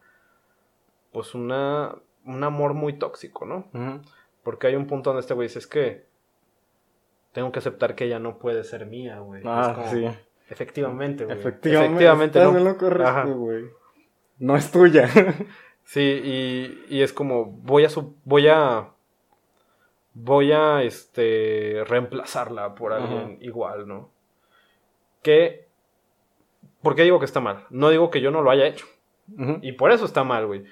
pues 1.13 1.35
una 1.35 1.95
un 2.25 2.43
amor 2.45 2.75
muy 2.75 2.95
tóxico, 2.95 3.47
¿no? 3.47 3.69
Porque 4.43 4.67
hay 4.67 4.77
un 4.77 4.87
punto 4.87 5.11
donde 5.11 5.21
este 5.21 5.35
güey 5.35 5.49
dice 5.49 5.59
es 5.59 5.67
que 5.67 6.07
tengo 7.33 7.51
que 7.51 7.59
aceptar 7.59 7.95
que 7.95 8.05
ella 8.05 8.19
no 8.19 8.39
puede 8.39 8.65
ser 8.65 8.87
mía, 8.87 9.19
güey. 9.19 9.43
Ah, 9.45 9.87
sí. 9.91 10.07
Efectivamente, 10.49 11.25
güey. 11.25 11.37
Efectivamente, 11.37 12.39
no. 12.39 12.53
lo 12.53 12.77
correcto, 12.77 13.35
güey. 13.35 13.65
No 14.39 14.57
es 14.57 14.71
tuya. 14.71 15.09
sí, 15.85 16.01
y, 16.01 16.85
y, 16.89 17.03
es 17.03 17.13
como, 17.13 17.47
voy 17.47 17.85
a, 17.85 17.89
voy 18.25 18.49
a, 18.49 18.91
voy 20.13 20.53
a, 20.53 20.83
este, 20.83 21.83
reemplazarla 21.87 22.75
por 22.75 22.93
alguien 22.93 23.39
igual, 23.41 23.89
¿no? 23.89 24.11
Que, 25.23 25.67
¿por 26.83 26.95
qué 26.95 27.03
digo 27.03 27.19
que 27.19 27.25
está 27.25 27.41
mal? 27.41 27.65
No 27.71 27.91
digo 27.91 28.11
que 28.11 28.21
yo 28.21 28.31
no 28.31 28.43
lo 28.43 28.51
haya 28.51 28.67
hecho. 28.67 28.87
Y 29.63 29.73
por 29.73 29.91
eso 29.91 30.05
está 30.05 30.23
mal, 30.23 30.47
güey. 30.47 30.65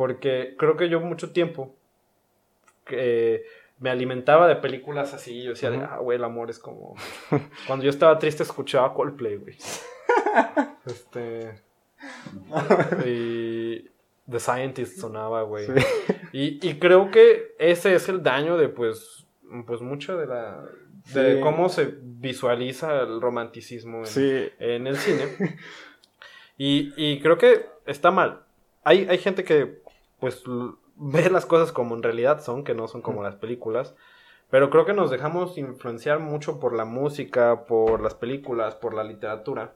Porque 0.00 0.54
creo 0.56 0.78
que 0.78 0.88
yo 0.88 0.98
mucho 0.98 1.30
tiempo 1.30 1.76
que 2.86 3.44
me 3.80 3.90
alimentaba 3.90 4.48
de 4.48 4.56
películas 4.56 5.12
así. 5.12 5.42
Yo 5.42 5.50
decía, 5.50 5.90
ah, 5.92 5.98
güey, 5.98 6.16
el 6.16 6.24
amor 6.24 6.48
es 6.48 6.58
como. 6.58 6.94
Cuando 7.66 7.84
yo 7.84 7.90
estaba 7.90 8.18
triste 8.18 8.42
escuchaba 8.42 8.94
Coldplay, 8.94 9.36
güey. 9.36 9.58
este. 10.86 11.60
y. 13.06 13.90
The 14.26 14.40
Scientist 14.40 14.98
sonaba, 14.98 15.42
güey. 15.42 15.66
Y, 16.32 16.66
y, 16.66 16.78
creo 16.78 17.10
que 17.10 17.54
ese 17.58 17.94
es 17.94 18.08
el 18.08 18.22
daño 18.22 18.56
de, 18.56 18.70
pues. 18.70 19.26
Pues 19.66 19.82
mucho 19.82 20.16
de 20.16 20.26
la. 20.26 20.64
De 21.12 21.40
cómo 21.40 21.68
se 21.68 21.94
visualiza 22.00 23.02
el 23.02 23.20
romanticismo 23.20 24.04
en, 24.06 24.50
en 24.60 24.86
el 24.86 24.96
cine. 24.96 25.58
Y, 26.56 26.94
y, 26.96 27.20
creo 27.20 27.36
que 27.36 27.66
está 27.84 28.10
mal. 28.10 28.44
Hay, 28.82 29.06
hay 29.10 29.18
gente 29.18 29.44
que, 29.44 29.80
pues, 30.20 30.42
ver 30.96 31.32
las 31.32 31.46
cosas 31.46 31.72
como 31.72 31.94
en 31.94 32.02
realidad 32.02 32.42
son, 32.42 32.64
que 32.64 32.74
no 32.74 32.88
son 32.88 33.02
como 33.02 33.22
las 33.22 33.36
películas. 33.36 33.94
Pero 34.50 34.68
creo 34.68 34.84
que 34.84 34.92
nos 34.92 35.10
dejamos 35.10 35.56
influenciar 35.58 36.18
mucho 36.18 36.58
por 36.58 36.74
la 36.74 36.84
música, 36.84 37.64
por 37.66 38.00
las 38.00 38.14
películas, 38.14 38.74
por 38.74 38.94
la 38.94 39.04
literatura. 39.04 39.74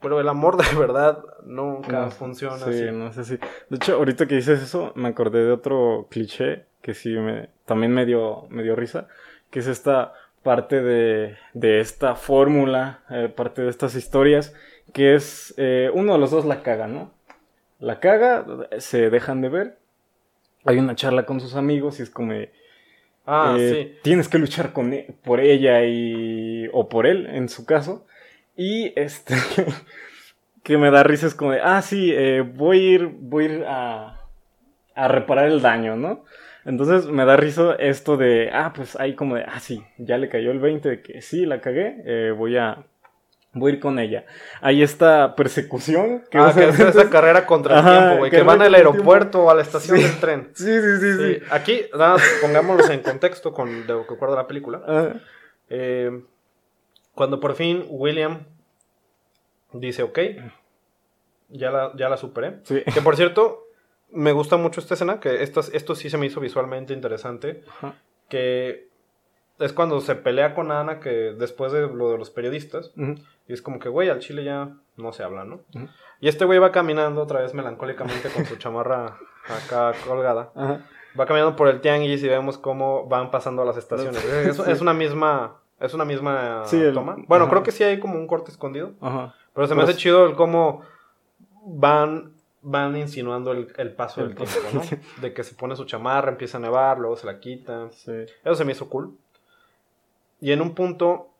Pero 0.00 0.20
el 0.20 0.28
amor 0.28 0.56
de 0.56 0.78
verdad 0.78 1.24
nunca 1.44 2.10
funciona 2.10 2.58
sí, 2.58 2.86
no 2.92 3.12
sé 3.12 3.24
si. 3.24 3.36
De 3.36 3.76
hecho, 3.76 3.94
ahorita 3.94 4.26
que 4.26 4.36
dices 4.36 4.62
eso, 4.62 4.92
me 4.94 5.08
acordé 5.08 5.44
de 5.44 5.50
otro 5.50 6.06
cliché 6.08 6.66
que 6.82 6.94
sí 6.94 7.10
me, 7.16 7.48
también 7.64 7.92
me 7.92 8.04
dio, 8.04 8.46
me 8.50 8.62
dio 8.62 8.76
risa, 8.76 9.08
que 9.50 9.60
es 9.60 9.66
esta 9.66 10.12
parte 10.42 10.82
de, 10.82 11.36
de 11.54 11.80
esta 11.80 12.14
fórmula, 12.14 13.00
eh, 13.08 13.32
parte 13.34 13.62
de 13.62 13.70
estas 13.70 13.94
historias, 13.94 14.54
que 14.92 15.14
es 15.14 15.54
eh, 15.56 15.90
uno 15.94 16.12
de 16.12 16.18
los 16.18 16.30
dos 16.30 16.44
la 16.44 16.62
caga, 16.62 16.86
¿no? 16.86 17.13
La 17.84 18.00
caga, 18.00 18.46
se 18.78 19.10
dejan 19.10 19.42
de 19.42 19.50
ver, 19.50 19.78
hay 20.64 20.78
una 20.78 20.94
charla 20.94 21.26
con 21.26 21.38
sus 21.38 21.54
amigos 21.54 22.00
y 22.00 22.04
es 22.04 22.08
como... 22.08 22.32
ah, 23.26 23.56
eh, 23.58 23.92
sí. 23.92 23.98
Tienes 24.02 24.28
que 24.28 24.38
luchar 24.38 24.72
con 24.72 24.94
e, 24.94 25.14
por 25.22 25.38
ella 25.38 25.84
y... 25.84 26.66
o 26.72 26.88
por 26.88 27.06
él, 27.06 27.26
en 27.26 27.50
su 27.50 27.66
caso. 27.66 28.06
Y 28.56 28.98
este... 28.98 29.34
que 30.62 30.78
me 30.78 30.90
da 30.90 31.02
risa 31.02 31.26
es 31.26 31.34
como 31.34 31.52
de, 31.52 31.60
ah, 31.62 31.82
sí, 31.82 32.10
eh, 32.10 32.40
voy 32.40 32.78
a 32.78 32.90
ir, 32.94 33.06
voy 33.06 33.44
a, 33.44 33.48
ir 33.48 33.64
a, 33.66 34.20
a 34.94 35.08
reparar 35.08 35.48
el 35.48 35.60
daño, 35.60 35.94
¿no? 35.94 36.24
Entonces 36.64 37.04
me 37.10 37.26
da 37.26 37.36
risa 37.36 37.74
esto 37.74 38.16
de, 38.16 38.48
ah, 38.50 38.72
pues 38.74 38.96
ahí 38.96 39.14
como 39.14 39.34
de, 39.34 39.42
ah, 39.42 39.60
sí, 39.60 39.84
ya 39.98 40.16
le 40.16 40.30
cayó 40.30 40.52
el 40.52 40.58
20 40.60 40.88
de 40.88 41.02
que 41.02 41.20
sí, 41.20 41.44
la 41.44 41.60
cagué, 41.60 42.02
eh, 42.06 42.30
voy 42.34 42.56
a 42.56 42.86
voy 43.54 43.70
a 43.70 43.74
ir 43.74 43.80
con 43.80 43.98
ella. 43.98 44.26
Hay 44.60 44.82
esta 44.82 45.34
persecución. 45.34 46.24
Que 46.30 46.38
ah, 46.38 46.52
que 46.54 46.68
es 46.68 46.78
esa 46.78 47.08
carrera 47.08 47.46
contra 47.46 47.78
el 47.78 47.84
tiempo, 47.84 48.18
güey. 48.18 48.30
Que 48.30 48.42
van 48.42 48.60
al 48.60 48.74
aeropuerto 48.74 49.44
o 49.44 49.50
a 49.50 49.54
la 49.54 49.62
estación 49.62 49.98
del 49.98 50.18
tren. 50.20 50.50
Sí, 50.54 50.64
sí, 50.64 51.00
sí, 51.00 51.12
sí, 51.18 51.42
Aquí, 51.50 51.82
nada, 51.96 52.16
pongámoslos 52.42 52.90
en 52.90 53.00
contexto 53.00 53.52
con 53.52 53.86
lo 53.86 54.06
que 54.06 54.14
recuerdo 54.14 54.36
la 54.36 54.46
película. 54.46 55.20
Eh, 55.68 56.22
cuando 57.14 57.40
por 57.40 57.54
fin 57.54 57.84
William 57.88 58.46
dice, 59.72 60.02
ok, 60.02 60.18
ya 61.48 61.70
la, 61.70 61.92
ya 61.96 62.08
la 62.08 62.16
superé. 62.16 62.60
Que 62.66 63.00
por 63.02 63.16
cierto, 63.16 63.68
me 64.10 64.32
gusta 64.32 64.56
mucho 64.56 64.80
esta 64.80 64.94
escena, 64.94 65.20
que 65.20 65.42
esto, 65.42 65.60
esto 65.72 65.94
sí 65.94 66.10
se 66.10 66.18
me 66.18 66.26
hizo 66.26 66.40
visualmente 66.40 66.92
interesante. 66.92 67.62
Que 68.28 68.88
es 69.58 69.72
cuando 69.72 70.00
se 70.00 70.14
pelea 70.14 70.54
con 70.54 70.72
Ana, 70.72 71.00
que 71.00 71.10
después 71.10 71.72
de 71.72 71.88
lo 71.88 72.10
de 72.10 72.18
los 72.18 72.30
periodistas, 72.30 72.92
y 73.46 73.52
es 73.52 73.62
como 73.62 73.78
que, 73.78 73.88
güey, 73.88 74.08
al 74.08 74.20
chile 74.20 74.44
ya 74.44 74.70
no 74.96 75.12
se 75.12 75.22
habla, 75.22 75.44
¿no? 75.44 75.60
Y 76.20 76.28
este 76.28 76.44
güey 76.44 76.58
va 76.58 76.72
caminando 76.72 77.22
otra 77.22 77.40
vez 77.40 77.54
melancólicamente 77.54 78.30
con 78.30 78.44
su 78.46 78.56
chamarra 78.56 79.18
acá 79.48 79.92
colgada. 80.06 80.52
Va 81.18 81.26
caminando 81.26 81.54
por 81.54 81.68
el 81.68 81.80
tianguis 81.80 82.22
y 82.24 82.28
vemos 82.28 82.58
cómo 82.58 83.06
van 83.06 83.30
pasando 83.30 83.64
las 83.64 83.76
estaciones. 83.76 84.24
es, 84.66 84.80
una 84.80 84.94
misma, 84.94 85.56
es 85.78 85.94
una 85.94 86.04
misma 86.04 86.64
toma. 86.92 87.16
Bueno, 87.28 87.48
creo 87.48 87.62
que 87.62 87.70
sí 87.70 87.84
hay 87.84 88.00
como 88.00 88.18
un 88.18 88.26
corte 88.26 88.50
escondido. 88.50 88.92
Pero 89.54 89.66
se 89.68 89.74
me 89.74 89.82
hace 89.82 89.94
chido 89.94 90.26
el 90.26 90.34
cómo 90.34 90.82
van 91.66 92.34
van 92.64 92.96
insinuando 92.96 93.52
el, 93.52 93.92
paso 93.94 94.22
del 94.22 94.34
tiempo, 94.34 94.54
¿no? 94.72 94.80
De 95.20 95.34
que 95.34 95.44
se 95.44 95.54
pone 95.54 95.76
su 95.76 95.84
chamarra, 95.84 96.30
empieza 96.30 96.56
a 96.56 96.60
nevar, 96.60 96.98
luego 96.98 97.14
se 97.16 97.26
la 97.26 97.38
quita. 97.38 97.90
Eso 97.90 98.54
se 98.54 98.64
me 98.64 98.72
hizo 98.72 98.88
cool. 98.88 99.16
Y 100.44 100.52
en 100.52 100.60
un 100.60 100.74
punto 100.74 101.30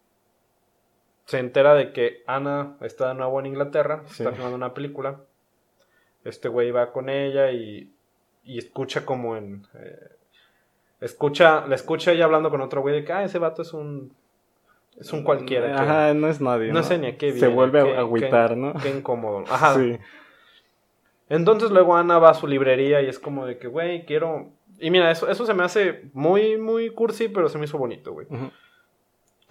se 1.27 1.39
entera 1.39 1.75
de 1.75 1.93
que 1.93 2.23
Ana 2.27 2.79
está 2.81 3.09
de 3.09 3.15
nuevo 3.15 3.39
en 3.39 3.45
Inglaterra, 3.45 4.03
está 4.11 4.33
filmando 4.33 4.57
una 4.57 4.73
película. 4.73 5.21
Este 6.25 6.49
güey 6.49 6.71
va 6.71 6.91
con 6.91 7.11
ella 7.11 7.51
y, 7.51 7.93
y 8.45 8.57
escucha 8.57 9.05
como 9.05 9.37
en... 9.37 9.67
Eh, 9.75 10.09
escucha, 11.03 11.67
le 11.67 11.75
escucha 11.75 12.13
ella 12.13 12.25
hablando 12.25 12.49
con 12.49 12.63
otro 12.63 12.81
güey 12.81 12.95
de 12.95 13.05
que, 13.05 13.13
ah, 13.13 13.25
ese 13.25 13.39
vato 13.39 13.61
es 13.61 13.75
un... 13.75 14.11
Es 14.99 15.13
un 15.13 15.23
cualquiera. 15.23 15.79
Ajá, 15.79 16.15
no 16.15 16.27
es 16.27 16.41
nadie. 16.41 16.73
No, 16.73 16.83
sé 16.83 16.97
ni 16.97 17.09
a 17.09 17.19
qué 17.19 17.27
viene. 17.27 17.41
Se 17.41 17.49
vuelve 17.49 17.81
a 17.81 18.01
agüitar, 18.01 18.57
¿no? 18.57 18.73
Qué 18.81 18.89
incómodo. 18.89 19.45
Ajá. 19.51 19.75
Sí. 19.75 19.99
Entonces 21.29 21.71
luego 21.73 21.95
Ana 21.95 22.19
va 22.19 22.31
a 22.31 22.35
su 22.35 22.47
librería 22.47 23.03
y 23.03 23.09
es 23.11 23.19
como 23.19 23.45
de 23.45 23.59
que, 23.59 23.69
güey, 23.69 24.07
quiero... 24.07 24.53
Y 24.79 24.91
mira, 24.91 25.11
eso, 25.11 25.29
eso 25.29 25.45
se 25.45 25.53
me 25.53 25.63
hace 25.63 26.09
muy, 26.15 26.57
muy 26.57 26.89
cursi, 26.89 27.29
pero 27.29 27.51
se 27.51 27.59
me 27.59 27.67
hizo 27.67 27.77
bonito, 27.77 28.15
güey 28.15 28.29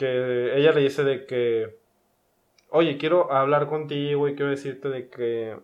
que 0.04 0.58
ella 0.58 0.74
le 0.74 0.82
dice 0.82 1.06
de 1.06 1.26
que, 1.26 1.80
oye, 2.70 2.98
quiero 2.98 3.32
hablar 3.32 3.68
contigo 3.68 4.28
y 4.28 4.36
quiero 4.36 4.52
decirte 4.52 4.90
de 4.90 5.08
que 5.08 5.58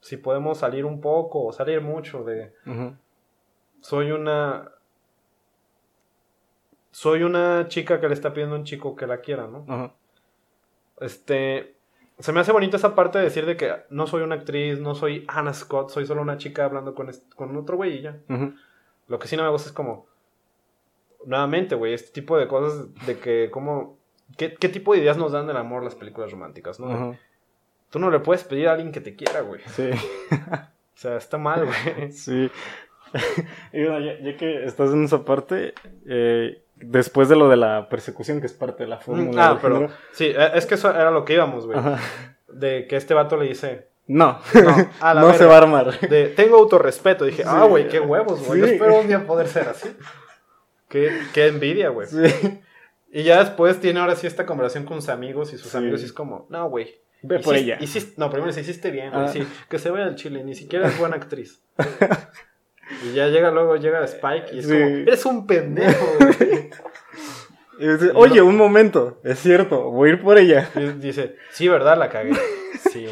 si 0.00 0.18
podemos 0.18 0.58
salir 0.58 0.84
un 0.84 1.00
poco 1.00 1.42
o 1.42 1.52
salir 1.54 1.80
mucho 1.80 2.22
de... 2.22 2.52
Soy 3.80 4.10
una... 4.10 4.72
Soy 6.90 7.22
una 7.22 7.68
chica 7.68 7.98
que 7.98 8.08
le 8.08 8.14
está 8.14 8.34
pidiendo 8.34 8.56
a 8.56 8.58
un 8.58 8.64
chico 8.64 8.94
que 8.94 9.06
la 9.06 9.22
quiera, 9.22 9.46
¿no? 9.46 9.64
Este... 11.00 11.76
Se 12.18 12.32
me 12.32 12.40
hace 12.40 12.52
bonito 12.52 12.76
esa 12.76 12.94
parte 12.94 13.16
de 13.16 13.24
decir 13.24 13.46
de 13.46 13.56
que 13.56 13.72
no 13.88 14.06
soy 14.06 14.22
una 14.22 14.34
actriz, 14.34 14.80
no 14.80 14.94
soy 14.94 15.24
Hannah 15.28 15.54
Scott, 15.54 15.88
soy 15.88 16.04
solo 16.04 16.20
una 16.20 16.36
chica 16.36 16.66
hablando 16.66 16.94
con, 16.94 17.10
con 17.36 17.56
otro 17.56 17.76
güey 17.76 17.98
y 17.98 18.02
ya. 18.02 18.18
Lo 19.06 19.18
que 19.18 19.28
sí 19.28 19.36
no 19.36 19.44
me 19.44 19.50
gusta 19.50 19.68
es 19.68 19.72
como 19.72 20.07
nuevamente, 21.26 21.74
güey, 21.74 21.94
este 21.94 22.12
tipo 22.12 22.38
de 22.38 22.48
cosas 22.48 22.86
de 23.06 23.18
que, 23.18 23.50
como, 23.50 23.98
¿qué, 24.36 24.48
tipo 24.50 24.92
de 24.92 25.00
ideas 25.00 25.16
nos 25.16 25.32
dan 25.32 25.46
del 25.46 25.56
amor 25.56 25.84
las 25.84 25.94
películas 25.94 26.30
románticas, 26.30 26.80
no? 26.80 27.16
Tú 27.90 27.98
no 27.98 28.10
le 28.10 28.20
puedes 28.20 28.44
pedir 28.44 28.68
a 28.68 28.72
alguien 28.72 28.92
que 28.92 29.00
te 29.00 29.16
quiera, 29.16 29.40
güey. 29.40 29.62
Sí. 29.68 29.90
o 30.30 30.94
sea, 30.94 31.16
está 31.16 31.38
mal, 31.38 31.66
güey. 31.66 32.12
Sí. 32.12 32.50
y 33.72 33.84
bueno, 33.84 34.00
ya, 34.00 34.36
que 34.36 34.64
estás 34.64 34.92
en 34.92 35.04
esa 35.04 35.24
parte, 35.24 35.74
eh, 36.06 36.62
después 36.76 37.28
de 37.28 37.36
lo 37.36 37.48
de 37.48 37.56
la 37.56 37.88
persecución, 37.88 38.40
que 38.40 38.46
es 38.46 38.52
parte 38.52 38.84
de 38.84 38.90
la 38.90 38.98
fórmula. 38.98 39.50
Ah, 39.50 39.58
pero 39.60 39.88
sí, 40.12 40.26
e, 40.26 40.50
es 40.54 40.66
que 40.66 40.74
eso 40.74 40.90
era 40.90 41.10
lo 41.10 41.24
que 41.24 41.34
íbamos, 41.34 41.66
güey. 41.66 41.78
de 42.48 42.86
que 42.86 42.96
este 42.96 43.14
vato 43.14 43.36
le 43.36 43.48
dice, 43.48 43.88
No, 44.06 44.38
No, 44.54 44.90
a 45.00 45.14
la 45.14 45.20
no 45.22 45.32
se 45.32 45.46
va 45.46 45.54
a 45.54 45.58
armar. 45.58 45.98
de, 46.00 46.28
tengo 46.28 46.58
autorrespeto. 46.58 47.24
Dije, 47.24 47.42
ah, 47.46 47.64
güey, 47.64 47.88
qué 47.88 48.00
huevos, 48.00 48.46
güey. 48.46 48.60
Yo 48.60 48.66
espero 48.66 49.00
un 49.00 49.06
día 49.06 49.26
poder 49.26 49.48
ser 49.48 49.68
así. 49.68 49.88
Qué, 50.88 51.10
qué 51.34 51.46
envidia, 51.48 51.88
güey. 51.90 52.06
Sí. 52.08 52.60
Y 53.10 53.22
ya 53.22 53.38
después 53.42 53.80
tiene 53.80 54.00
ahora 54.00 54.16
sí 54.16 54.26
esta 54.26 54.44
conversación 54.46 54.84
con 54.84 55.00
sus 55.00 55.08
amigos 55.10 55.52
y 55.52 55.58
sus 55.58 55.70
Sí. 55.70 55.76
amigos 55.78 56.02
y 56.02 56.04
es 56.06 56.12
como, 56.12 56.46
no, 56.50 56.68
güey. 56.68 57.00
Ve 57.22 57.40
por 57.40 57.56
ella. 57.56 57.78
hiciste- 57.80 58.14
no, 58.16 58.30
primero 58.30 58.48
dice, 58.48 58.60
hiciste 58.60 58.90
bien, 58.90 59.10
güey. 59.10 59.24
Ah. 59.24 59.28
Sí, 59.28 59.46
que 59.68 59.78
se 59.78 59.90
vaya 59.90 60.04
al 60.04 60.14
chile, 60.14 60.44
ni 60.44 60.54
siquiera 60.54 60.86
es 60.88 60.98
buena 60.98 61.16
actriz. 61.16 61.62
y 63.04 63.12
ya 63.14 63.28
llega 63.28 63.50
luego, 63.50 63.76
llega 63.76 64.04
Spike 64.04 64.46
y 64.54 64.58
es 64.60 64.66
Sí. 64.66 64.72
como, 64.72 64.84
eres 64.84 65.24
un 65.26 65.46
pendejo, 65.46 66.06
güey. 66.18 66.70
Y 67.80 67.86
dice, 67.86 68.10
Oye, 68.14 68.42
un 68.42 68.56
momento, 68.56 69.20
es 69.24 69.38
cierto, 69.38 69.90
voy 69.90 70.10
a 70.10 70.12
ir 70.14 70.22
por 70.22 70.36
ella. 70.38 70.68
Y 70.74 70.80
dice, 71.00 71.36
sí, 71.52 71.68
¿verdad? 71.68 71.96
La 71.98 72.08
cagué. 72.08 72.32
Sí. 72.90 73.06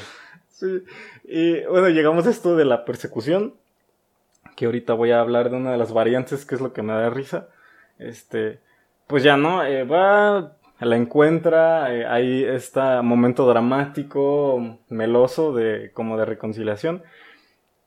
Sí. 0.51 0.83
Y 1.25 1.63
bueno, 1.67 1.89
llegamos 1.89 2.27
a 2.27 2.31
esto 2.31 2.57
de 2.57 2.65
la 2.65 2.85
persecución. 2.85 3.55
Que 4.57 4.65
ahorita 4.67 4.95
voy 4.95 5.11
a 5.11 5.21
hablar 5.21 5.51
de 5.51 5.57
una 5.57 5.71
de 5.73 5.77
las 5.79 5.93
variantes, 5.93 6.45
que 6.47 6.55
es 6.55 6.61
lo 6.61 6.73
que 6.73 6.83
me 6.83 6.93
da 6.95 7.11
risa. 7.11 7.49
Este, 7.99 8.59
pues 9.07 9.23
ya 9.23 9.37
no, 9.37 9.65
Eh, 9.65 9.85
va, 9.85 10.53
la 10.81 10.97
encuentra, 10.97 11.95
eh, 11.95 12.07
hay 12.07 12.45
este 12.45 12.81
momento 13.03 13.47
dramático, 13.49 14.79
meloso, 14.89 15.53
de 15.55 15.91
como 15.95 16.19
de 16.19 16.25
reconciliación. 16.25 17.03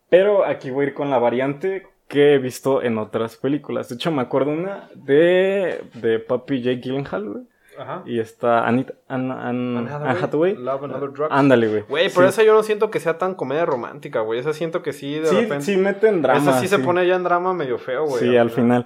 Pero 0.10 0.43
aquí 0.45 0.72
voy 0.72 0.86
a 0.86 0.88
ir 0.89 0.93
con 0.95 1.10
la 1.10 1.20
variante 1.20 1.88
que 2.07 2.34
he 2.34 2.38
visto 2.39 2.82
en 2.82 2.97
otras 2.97 3.36
películas. 3.38 3.89
De 3.89 3.95
hecho, 3.95 4.12
me 4.12 4.24
acuerdo 4.24 4.51
una 4.51 4.89
de, 4.95 5.84
de 5.93 6.18
Papi 6.20 6.62
Jake 6.64 6.82
Gyllenhaal, 6.82 7.30
güey. 7.30 7.43
Ajá. 7.78 8.01
Y 8.05 8.20
está 8.20 8.68
Anita, 8.68 8.93
Ann- 9.07 9.32
Ann- 9.32 9.78
Anne 9.78 9.89
Anne 9.93 10.20
Hathaway. 10.20 10.55
Love 10.55 10.84
and 10.86 10.95
Other 10.95 11.12
Drugs. 11.14 11.30
Ándale, 11.32 11.68
güey. 11.70 11.82
Güey, 11.88 12.10
pero 12.14 12.24
Sí. 12.24 12.30
esa 12.34 12.43
yo 12.43 12.53
no 12.53 12.64
siento 12.64 12.89
que 12.91 12.99
sea 12.99 13.18
tan 13.18 13.36
comedia 13.36 13.66
romántica, 13.66 14.20
güey. 14.20 14.39
Esa 14.39 14.51
siento 14.51 14.82
que 14.82 14.91
sí, 14.91 15.14
de 15.20 15.28
sí, 15.28 15.36
repente. 15.36 15.62
sí 15.64 15.78
meten 15.78 16.22
drama. 16.22 16.39
esa 16.41 16.60
sí, 16.60 16.68
se 16.68 16.80
pone 16.80 17.07
ya 17.07 17.16
en 17.16 17.24
drama 17.24 17.53
medio 17.53 17.78
feo, 17.78 18.05
güey. 18.05 18.20
Sí, 18.22 18.36
al 18.36 18.49
final. 18.49 18.86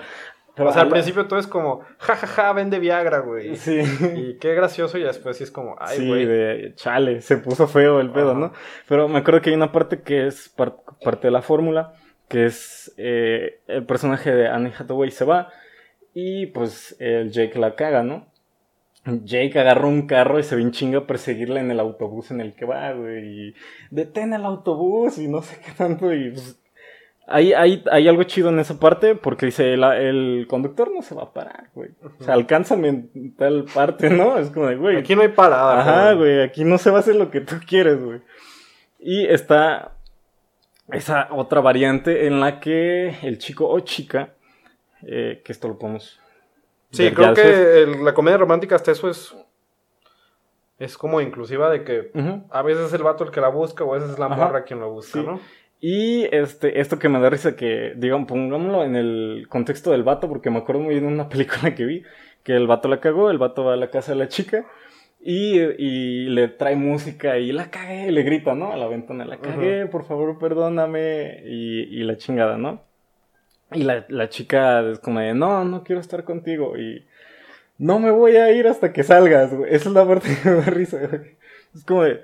O 0.58 0.72
sea, 0.72 0.84
al 0.84 0.90
principio 0.90 1.26
todo 1.26 1.40
es 1.40 1.48
como, 1.48 1.82
jajaja, 1.98 2.54
vende 2.54 2.78
Viagra, 2.78 3.20
güey. 3.20 3.56
Sí. 3.56 3.80
Y 4.16 4.38
qué 4.38 4.54
gracioso, 4.54 4.98
y 5.00 5.04
después 5.04 5.38
sí 5.38 5.44
es 5.46 5.52
como, 5.52 5.76
ay, 5.80 5.98
sí, 5.98 6.08
güey. 6.08 6.26
de 6.26 6.74
chale, 6.76 7.22
se 7.22 7.38
puso 7.38 7.68
feo 7.68 8.00
el 8.00 8.12
pedo, 8.12 8.32
Ajá. 8.32 8.40
¿no? 8.40 8.54
Pero 8.88 9.08
me 9.08 9.20
acuerdo 9.20 9.42
que 9.42 9.50
hay 9.50 9.56
una 9.56 9.72
parte 9.72 10.02
que 10.02 10.28
es 10.28 10.50
par- 10.50 10.78
parte 11.04 11.28
de 11.28 11.32
la 11.32 11.42
fórmula, 11.42 11.94
que 12.30 12.46
es 12.46 12.94
eh, 12.98 13.62
el 13.68 13.86
personaje 13.86 14.32
de 14.32 14.48
Anne 14.48 14.72
Hathaway 14.78 15.10
se 15.12 15.26
va 15.26 15.50
y 16.14 16.46
pues 16.48 16.96
el 17.00 17.32
Jake 17.32 17.58
la 17.58 17.76
caga, 17.76 18.04
¿no? 18.04 18.28
Jake 19.06 19.60
agarra 19.60 19.88
un 19.88 20.08
carro 20.08 20.40
y 20.40 20.44
se 20.44 20.56
ve 20.56 20.72
chinga 20.72 21.00
a 21.00 21.08
perseguirla 21.08 21.60
en 21.60 21.72
el 21.72 21.80
autobús 21.80 22.32
en 22.32 22.40
el 22.40 22.54
que 22.54 22.66
va, 22.66 22.92
güey, 22.94 23.50
y 23.50 23.56
detén 23.92 24.34
el 24.34 24.46
autobús 24.46 25.18
y 25.18 25.28
no 25.28 25.42
sé 25.42 25.60
qué 25.66 25.72
tanto, 25.72 26.14
y 26.14 26.30
pues 26.32 26.58
hay, 27.28 27.54
hay, 27.54 27.84
hay 27.92 28.08
algo 28.08 28.24
chido 28.24 28.50
en 28.50 28.60
esa 28.60 28.80
parte 28.80 29.16
porque 29.16 29.46
dice, 29.48 29.74
el, 29.74 29.84
el 29.84 30.46
conductor 30.50 30.92
no 30.94 31.02
se 31.02 31.16
va 31.16 31.24
a 31.24 31.34
parar, 31.34 31.70
güey. 31.74 31.90
O 32.20 32.24
sea, 32.24 32.34
alcánzame 32.34 32.88
en 32.90 33.36
tal 33.36 33.66
parte, 33.74 34.10
¿no? 34.10 34.38
Es 34.38 34.50
como 34.50 34.68
de, 34.68 34.76
güey. 34.76 34.98
Aquí 34.98 35.16
no 35.16 35.22
hay 35.22 35.30
parada, 35.30 35.80
Ajá, 35.80 36.14
güey, 36.14 36.42
aquí 36.42 36.64
no 36.64 36.78
se 36.78 36.90
va 36.92 36.98
a 36.98 37.00
hacer 37.00 37.16
lo 37.16 37.32
que 37.32 37.42
tú 37.42 37.56
quieres, 37.68 38.04
güey. 38.04 38.22
Y 39.00 39.26
está 39.26 39.94
esa 40.92 41.30
otra 41.32 41.62
variante 41.62 42.28
en 42.28 42.40
la 42.40 42.60
que 42.60 43.16
el 43.24 43.38
chico 43.38 43.70
o 43.70 43.80
chica, 43.82 44.34
eh, 45.02 45.42
que 45.44 45.52
esto 45.52 45.68
lo 45.68 45.78
podemos... 45.80 46.20
Sí, 46.92 47.10
creo 47.12 47.34
que 47.34 47.84
el- 47.84 48.04
la 48.06 48.14
comedia 48.14 48.38
romántica 48.38 48.76
hasta 48.76 48.92
eso 48.92 49.10
es. 49.10 49.36
Es 50.80 50.98
como 50.98 51.22
inclusiva 51.22 51.70
de 51.70 51.84
que 51.84 52.12
a 52.52 52.62
veces 52.62 52.88
es 52.88 52.94
el 52.94 53.04
vato 53.04 53.24
el 53.24 53.32
que 53.32 53.40
la 53.42 53.48
busca 53.48 53.84
o 53.84 53.92
a 53.94 53.98
veces 53.98 54.12
es 54.12 54.20
la 54.20 54.26
Ajá. 54.26 54.36
morra 54.36 54.64
quien 54.64 54.80
lo 54.80 54.90
busca, 54.92 55.20
Sí. 55.20 55.26
¿no? 55.26 55.40
Y 55.86 56.34
este, 56.34 56.80
esto 56.80 56.98
que 56.98 57.10
me 57.10 57.20
da 57.20 57.30
risa 57.30 57.58
que, 57.58 57.92
digamos, 57.98 58.26
pongámoslo 58.30 58.86
en 58.86 58.96
el 58.96 59.48
contexto 59.50 59.92
del 59.92 60.04
vato, 60.04 60.30
porque 60.30 60.50
me 60.50 60.60
acuerdo 60.60 60.82
muy 60.82 60.94
bien 60.94 61.06
de 61.06 61.14
una 61.14 61.28
película 61.30 61.76
que 61.76 61.84
vi, 61.84 62.04
que 62.42 62.54
el 62.56 62.68
vato 62.68 62.88
la 62.88 63.02
cagó, 63.02 63.30
el 63.30 63.38
vato 63.38 63.66
va 63.66 63.74
a 63.74 63.76
la 63.76 63.90
casa 63.90 64.14
de 64.14 64.18
la 64.20 64.30
chica 64.30 64.66
y, 65.20 65.60
y 65.60 66.30
le 66.30 66.48
trae 66.48 66.78
música 66.78 67.38
y 67.38 67.52
la 67.52 67.70
cagué, 67.70 68.14
le 68.14 68.24
grita, 68.24 68.56
¿no? 68.56 68.72
A 68.72 68.78
la 68.78 68.88
ventana, 68.88 69.26
la 69.26 69.40
cagué, 69.40 69.86
por 69.88 70.06
favor, 70.06 70.40
perdóname, 70.40 71.42
y, 71.44 72.00
y 72.00 72.04
la 72.04 72.16
chingada, 72.16 72.58
¿no? 72.58 72.82
Y 73.74 73.84
la, 73.84 74.06
la 74.08 74.30
chica 74.30 74.90
es 74.90 75.00
como 75.00 75.20
de, 75.20 75.34
no, 75.34 75.66
no 75.66 75.84
quiero 75.84 76.00
estar 76.00 76.24
contigo, 76.24 76.78
y 76.78 77.06
no 77.78 78.00
me 78.00 78.12
voy 78.12 78.38
a 78.38 78.50
ir 78.54 78.68
hasta 78.68 78.94
que 78.94 79.04
salgas, 79.04 79.54
güey. 79.54 79.76
Esa 79.76 79.90
es 79.90 79.96
la 79.96 80.08
parte 80.08 80.30
que 80.44 80.50
me 80.50 80.56
da 80.56 80.66
risa, 80.68 80.98
güey. 81.08 81.36
Es 81.76 81.84
como 81.84 82.04
de, 82.04 82.22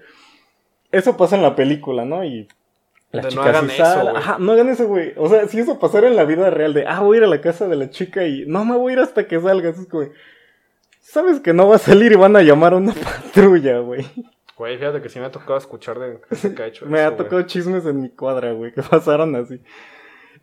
eso 0.93 1.17
pasa 1.17 1.35
en 1.35 1.41
la 1.41 1.57
película, 1.57 2.05
¿no? 2.05 2.23
Y 2.23 2.47
la 3.11 3.21
De 3.23 3.35
no 3.35 3.41
hagan 3.41 3.69
eso, 3.69 4.01
güey. 4.03 4.15
Ajá, 4.15 4.37
no 4.39 4.51
hagan 4.51 4.69
eso, 4.69 4.87
güey. 4.87 5.13
O 5.17 5.29
sea, 5.29 5.47
si 5.47 5.59
eso 5.59 5.79
pasara 5.79 6.07
en 6.07 6.15
la 6.15 6.25
vida 6.25 6.49
real 6.49 6.73
de, 6.73 6.85
ah, 6.87 6.99
voy 7.01 7.17
a 7.17 7.19
ir 7.19 7.23
a 7.23 7.27
la 7.27 7.41
casa 7.41 7.67
de 7.67 7.75
la 7.75 7.89
chica 7.89 8.25
y 8.27 8.45
no 8.45 8.65
me 8.65 8.77
voy 8.77 8.91
a 8.91 8.93
ir 8.97 8.99
hasta 8.99 9.27
que 9.27 9.39
salgas, 9.41 9.79
es 9.79 9.87
como, 9.87 10.07
sabes 11.01 11.39
que 11.39 11.53
no 11.53 11.67
va 11.67 11.75
a 11.77 11.79
salir 11.79 12.11
y 12.11 12.15
van 12.15 12.35
a 12.35 12.41
llamar 12.41 12.73
a 12.73 12.77
una 12.77 12.93
patrulla, 13.33 13.79
güey. 13.79 14.05
Güey, 14.57 14.77
fíjate 14.77 15.01
que 15.01 15.09
sí 15.09 15.19
me 15.19 15.25
ha 15.25 15.31
tocado 15.31 15.57
escuchar 15.57 15.97
de 15.99 16.19
gente 16.35 16.53
que 16.55 16.63
ha 16.63 16.67
hecho 16.67 16.85
Me 16.87 16.99
eso, 16.99 17.07
ha 17.07 17.09
güey. 17.11 17.17
tocado 17.23 17.41
chismes 17.43 17.85
en 17.85 18.01
mi 18.01 18.09
cuadra, 18.09 18.51
güey, 18.51 18.73
que 18.73 18.81
pasaron 18.89 19.35
así. 19.35 19.61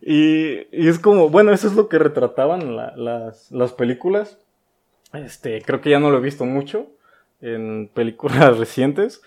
Y, 0.01 0.67
y 0.71 0.87
es 0.89 0.99
como, 0.99 1.29
bueno, 1.29 1.51
eso 1.53 1.67
es 1.67 1.73
lo 1.75 1.87
que 1.89 1.99
retrataban 1.99 2.75
la- 2.75 2.93
las, 2.95 3.51
las 3.51 3.73
películas. 3.73 4.37
Este, 5.13 5.61
creo 5.61 5.81
que 5.81 5.89
ya 5.89 5.99
no 5.99 6.11
lo 6.11 6.17
he 6.17 6.21
visto 6.21 6.45
mucho 6.45 6.87
en 7.41 7.89
películas 7.93 8.57
recientes, 8.57 9.21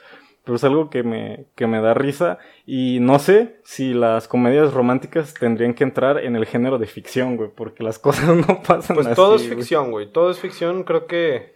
pero 0.45 0.57
es 0.57 0.65
algo 0.65 0.91
que 0.91 1.03
me, 1.03 1.47
que 1.55 1.67
me 1.67 1.81
da 1.81 1.95
risa. 1.95 2.39
Y 2.67 2.99
no 3.01 3.19
sé 3.19 3.61
si 3.65 3.93
las 3.95 4.27
comedias 4.29 4.73
románticas 4.73 5.35
tendrían 5.35 5.75
que 5.75 5.85
entrar 5.85 6.19
en 6.19 6.35
el 6.37 6.47
género 6.47 6.79
de 6.79 6.87
ficción, 6.87 7.37
güey, 7.37 7.51
porque 7.55 7.83
las 7.85 7.99
cosas 8.01 8.35
no 8.37 8.63
pasan 8.63 8.95
Pues 8.97 9.07
así. 9.07 9.17
todo 9.17 9.37
es 9.37 9.49
ficción, 9.49 9.91
güey. 9.91 10.11
Todo 10.11 10.31
es 10.31 10.39
ficción. 10.41 10.83
Creo 10.85 11.07
que 11.07 11.55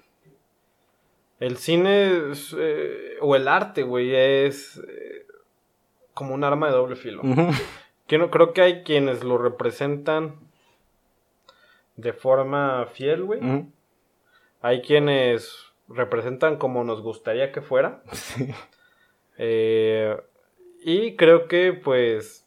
el 1.41 1.57
cine 1.57 2.30
es, 2.30 2.55
eh, 2.59 3.14
o 3.20 3.35
el 3.37 3.49
arte, 3.49 3.82
güey, 3.82 4.14
es 4.14 4.76
eh, 4.89 5.26
como 6.12 6.35
un 6.35 6.45
arma 6.45 6.66
de 6.68 6.72
doble 6.74 6.97
filo. 6.97 7.22
Que 8.07 8.18
no- 8.18 8.30
creo 8.30 8.53
que 8.53 8.61
hay 8.62 8.82
quienes 8.85 9.24
lo 9.24 9.39
representan 9.39 10.37
de 11.97 12.12
forma 12.12 12.87
fiel, 12.93 13.24
güey. 13.24 13.41
Hay 14.62 14.82
quienes 14.82 15.57
representan 15.89 16.57
como 16.57 16.85
nos 16.85 17.01
gustaría 17.03 17.51
que 17.53 17.61
fuera. 17.62 18.03
Sí. 18.12 18.49
Eh, 19.39 20.16
y 20.80 21.16
creo 21.16 21.49
que, 21.49 21.72
pues. 21.72 22.47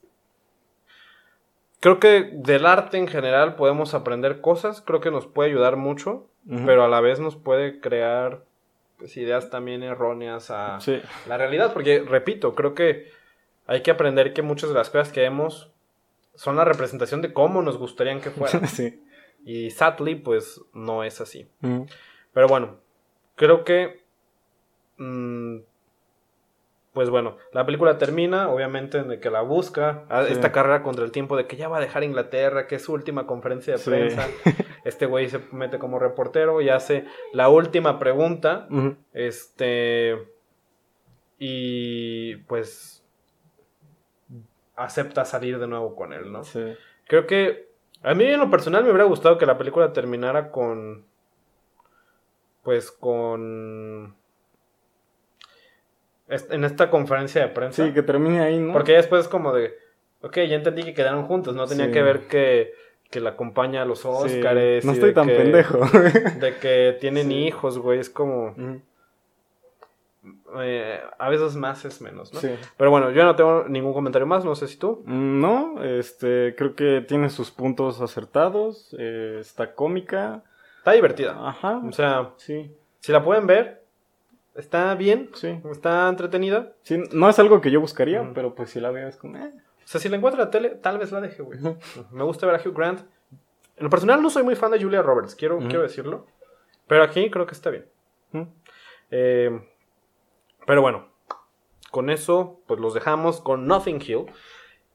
Creo 1.80 2.00
que 2.00 2.30
del 2.34 2.66
arte 2.66 2.98
en 2.98 3.08
general 3.08 3.56
podemos 3.56 3.94
aprender 3.94 4.42
cosas. 4.42 4.82
Creo 4.82 5.00
que 5.00 5.12
nos 5.12 5.28
puede 5.28 5.50
ayudar 5.50 5.76
mucho. 5.76 6.28
Pero 6.66 6.86
a 6.86 6.88
la 6.88 7.02
vez 7.02 7.20
nos 7.20 7.36
puede 7.36 7.82
crear 7.82 8.46
pues, 8.98 9.18
ideas 9.18 9.50
también 9.50 9.84
erróneas 9.84 10.50
a 10.50 10.80
Sí. 10.80 11.02
la 11.28 11.38
realidad. 11.38 11.74
Porque, 11.74 12.00
repito, 12.00 12.56
creo 12.56 12.74
que 12.74 13.12
hay 13.66 13.82
que 13.82 13.92
aprender 13.92 14.32
que 14.34 14.42
muchas 14.44 14.70
de 14.70 14.76
las 14.76 14.90
cosas 14.90 15.12
que 15.12 15.20
vemos 15.20 15.74
son 16.36 16.56
la 16.56 16.64
representación 16.64 17.22
de 17.22 17.34
cómo 17.34 17.62
nos 17.62 17.78
gustaría 17.78 18.18
que 18.22 18.30
fueran. 18.32 18.66
sí. 18.68 19.04
y 19.44 19.72
sadly, 19.72 20.16
pues 20.16 20.62
no 20.74 21.04
es 21.04 21.20
así. 21.20 21.50
Pero 22.34 22.48
bueno, 22.48 22.78
creo 23.36 23.66
que. 23.66 24.04
mm, 24.98 25.58
pues 26.98 27.12
bueno, 27.12 27.38
la 27.52 27.64
película 27.64 28.00
termina, 28.00 28.50
obviamente, 28.50 28.98
en 28.98 29.12
el 29.12 29.20
que 29.20 29.30
la 29.30 29.42
busca. 29.42 30.06
a- 30.10 30.26
Sí. 30.26 30.34
Esta 30.34 30.52
carrera 30.52 30.82
contra 30.82 31.06
el 31.06 31.12
tiempo 31.12 31.38
de 31.38 31.46
que 31.46 31.56
ya 31.56 31.68
va 31.68 31.78
a 31.78 31.80
dejar 31.80 32.04
Inglaterra, 32.04 32.66
que 32.66 32.74
es 32.78 32.84
su 32.86 32.92
última 32.92 33.28
conferencia 33.28 33.74
de 33.74 33.78
Sí. 33.78 33.90
prensa. 33.92 34.26
Este 34.84 35.06
güey 35.06 35.30
se 35.30 35.40
mete 35.52 35.78
como 35.78 36.00
reportero 36.00 36.60
y 36.60 36.70
hace 36.70 37.06
la 37.34 37.50
última 37.50 38.00
pregunta. 38.00 38.68
Este. 39.14 40.18
Y 41.38 42.38
pues. 42.48 43.04
Acepta 44.76 45.24
salir 45.24 45.60
de 45.60 45.68
nuevo 45.68 45.96
con 45.96 46.14
él, 46.14 46.32
¿no? 46.32 46.44
Sí. 46.44 46.64
Creo 47.08 47.28
que 47.28 47.68
a 48.02 48.16
mí 48.16 48.24
en 48.26 48.40
lo 48.40 48.50
personal 48.50 48.84
me 48.84 48.90
hubiera 48.90 49.04
gustado 49.06 49.38
que 49.38 49.46
la 49.46 49.60
película 49.60 49.94
terminara 49.94 50.50
con 50.52 51.06
pues 52.64 52.90
con 52.92 54.16
en 56.30 56.64
esta 56.64 56.90
conferencia 56.90 57.42
de 57.42 57.48
prensa. 57.50 57.86
Sí, 57.86 57.94
que 57.94 58.04
termine 58.04 58.42
ahí, 58.42 58.60
¿no? 58.60 58.74
Porque 58.74 58.92
ya 58.94 58.98
después 58.98 59.24
es 59.24 59.28
como 59.30 59.54
de 59.54 59.74
ok, 60.22 60.36
ya 60.50 60.56
entendí 60.56 60.84
que 60.84 60.94
quedaron 60.94 61.26
juntos, 61.26 61.56
no 61.56 61.68
tenía 61.68 61.86
Sí. 61.86 61.92
que 61.92 62.02
ver 62.02 62.28
que, 62.28 62.74
que 63.10 63.20
la 63.22 63.30
acompaña 63.32 63.84
a 63.84 63.86
los 63.86 64.00
Sí, 64.02 64.08
Óscares. 64.10 64.84
No 64.84 64.92
estoy 64.94 65.14
tan 65.14 65.28
que- 65.28 65.36
pendejo. 65.36 65.80
De 66.40 66.58
que 66.62 66.98
tienen 67.00 67.28
Sí. 67.30 67.48
hijos, 67.48 67.78
güey, 67.78 68.00
es 68.00 68.10
como 68.10 68.54
eh, 70.60 71.00
a 71.20 71.30
veces 71.30 71.56
más 71.56 71.86
es 71.86 72.02
menos, 72.02 72.34
¿no? 72.34 72.40
Sí. 72.40 72.50
Pero 72.78 72.90
bueno, 72.92 73.12
yo 73.12 73.24
no 73.24 73.36
tengo 73.36 73.66
ningún 73.70 73.94
comentario 73.94 74.26
más, 74.26 74.44
no 74.44 74.56
sé 74.56 74.68
si 74.68 74.78
tú. 74.78 75.04
Mm, 75.06 75.40
No, 75.42 75.84
este, 75.84 76.56
creo 76.58 76.76
que 76.76 77.02
tiene 77.08 77.30
sus 77.30 77.52
puntos 77.52 78.02
acertados, 78.02 78.94
eh, 78.98 79.38
está 79.40 79.74
cómica, 79.74 80.44
Está 80.80 80.92
divertida. 80.94 81.38
ajá, 81.48 81.82
O 81.88 81.92
sea, 81.92 82.32
sí, 82.38 82.76
si 83.00 83.12
la 83.12 83.24
pueden 83.24 83.46
ver, 83.48 83.84
está 84.58 84.94
bien, 84.96 85.30
Sí. 85.34 85.60
está 85.72 86.10
entretenida. 86.10 86.74
Sí, 86.82 87.02
no 87.14 87.30
es 87.30 87.40
algo 87.40 87.62
que 87.62 87.72
yo 87.72 87.80
buscaría, 87.80 88.22
Ujú. 88.22 88.32
pero 88.34 88.56
pues 88.56 88.70
si 88.72 88.80
la 88.80 88.92
veo 88.92 89.08
es 89.08 89.16
como... 89.18 89.38
eh. 89.38 89.52
O 89.54 89.88
sea, 89.90 90.02
si 90.02 90.10
la 90.10 90.18
encuentro 90.18 90.42
en 90.42 90.48
la 90.48 90.52
tele, 90.52 90.70
tal 90.72 90.98
vez 90.98 91.12
la 91.14 91.22
deje, 91.22 91.42
güey. 91.42 91.60
Me 92.12 92.24
gusta 92.24 92.46
ver 92.46 92.56
a 92.56 92.60
Hugh 92.62 92.76
Grant. 92.76 93.00
En 93.78 93.84
lo 93.86 93.90
personal 93.90 94.22
no 94.22 94.30
soy 94.30 94.44
muy 94.44 94.56
fan 94.56 94.72
de 94.72 94.82
Julia 94.84 95.02
Roberts, 95.02 95.34
quiero, 95.36 95.60
quiero 95.60 95.82
decirlo. 95.84 96.26
Pero 96.88 97.04
aquí 97.04 97.30
creo 97.30 97.46
que 97.46 97.54
está 97.54 97.70
bien. 97.70 97.86
Eh, 99.12 99.62
pero 100.66 100.82
bueno, 100.82 101.08
con 101.92 102.10
eso 102.10 102.60
pues 102.68 102.80
los 102.80 102.94
dejamos 102.94 103.40
con 103.42 103.66
Nothing 103.68 104.02
Hill. 104.06 104.26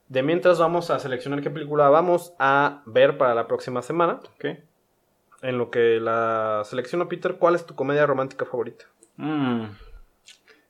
De 0.08 0.22
mientras 0.22 0.58
vamos 0.58 0.90
a 0.90 0.98
seleccionar 0.98 1.40
qué 1.40 1.48
película 1.48 1.88
vamos 1.88 2.34
a 2.38 2.82
ver 2.84 3.16
para 3.16 3.34
la 3.34 3.46
próxima 3.46 3.80
semana. 3.80 4.20
Ok. 4.34 4.44
En 5.40 5.56
lo 5.58 5.70
que 5.70 5.98
la 6.00 6.62
selecciono, 6.64 7.08
Peter, 7.08 7.36
¿cuál 7.36 7.54
es 7.54 7.64
tu 7.64 7.74
comedia 7.74 8.04
romántica 8.04 8.44
favorita? 8.44 8.84
Mm. 9.16 9.64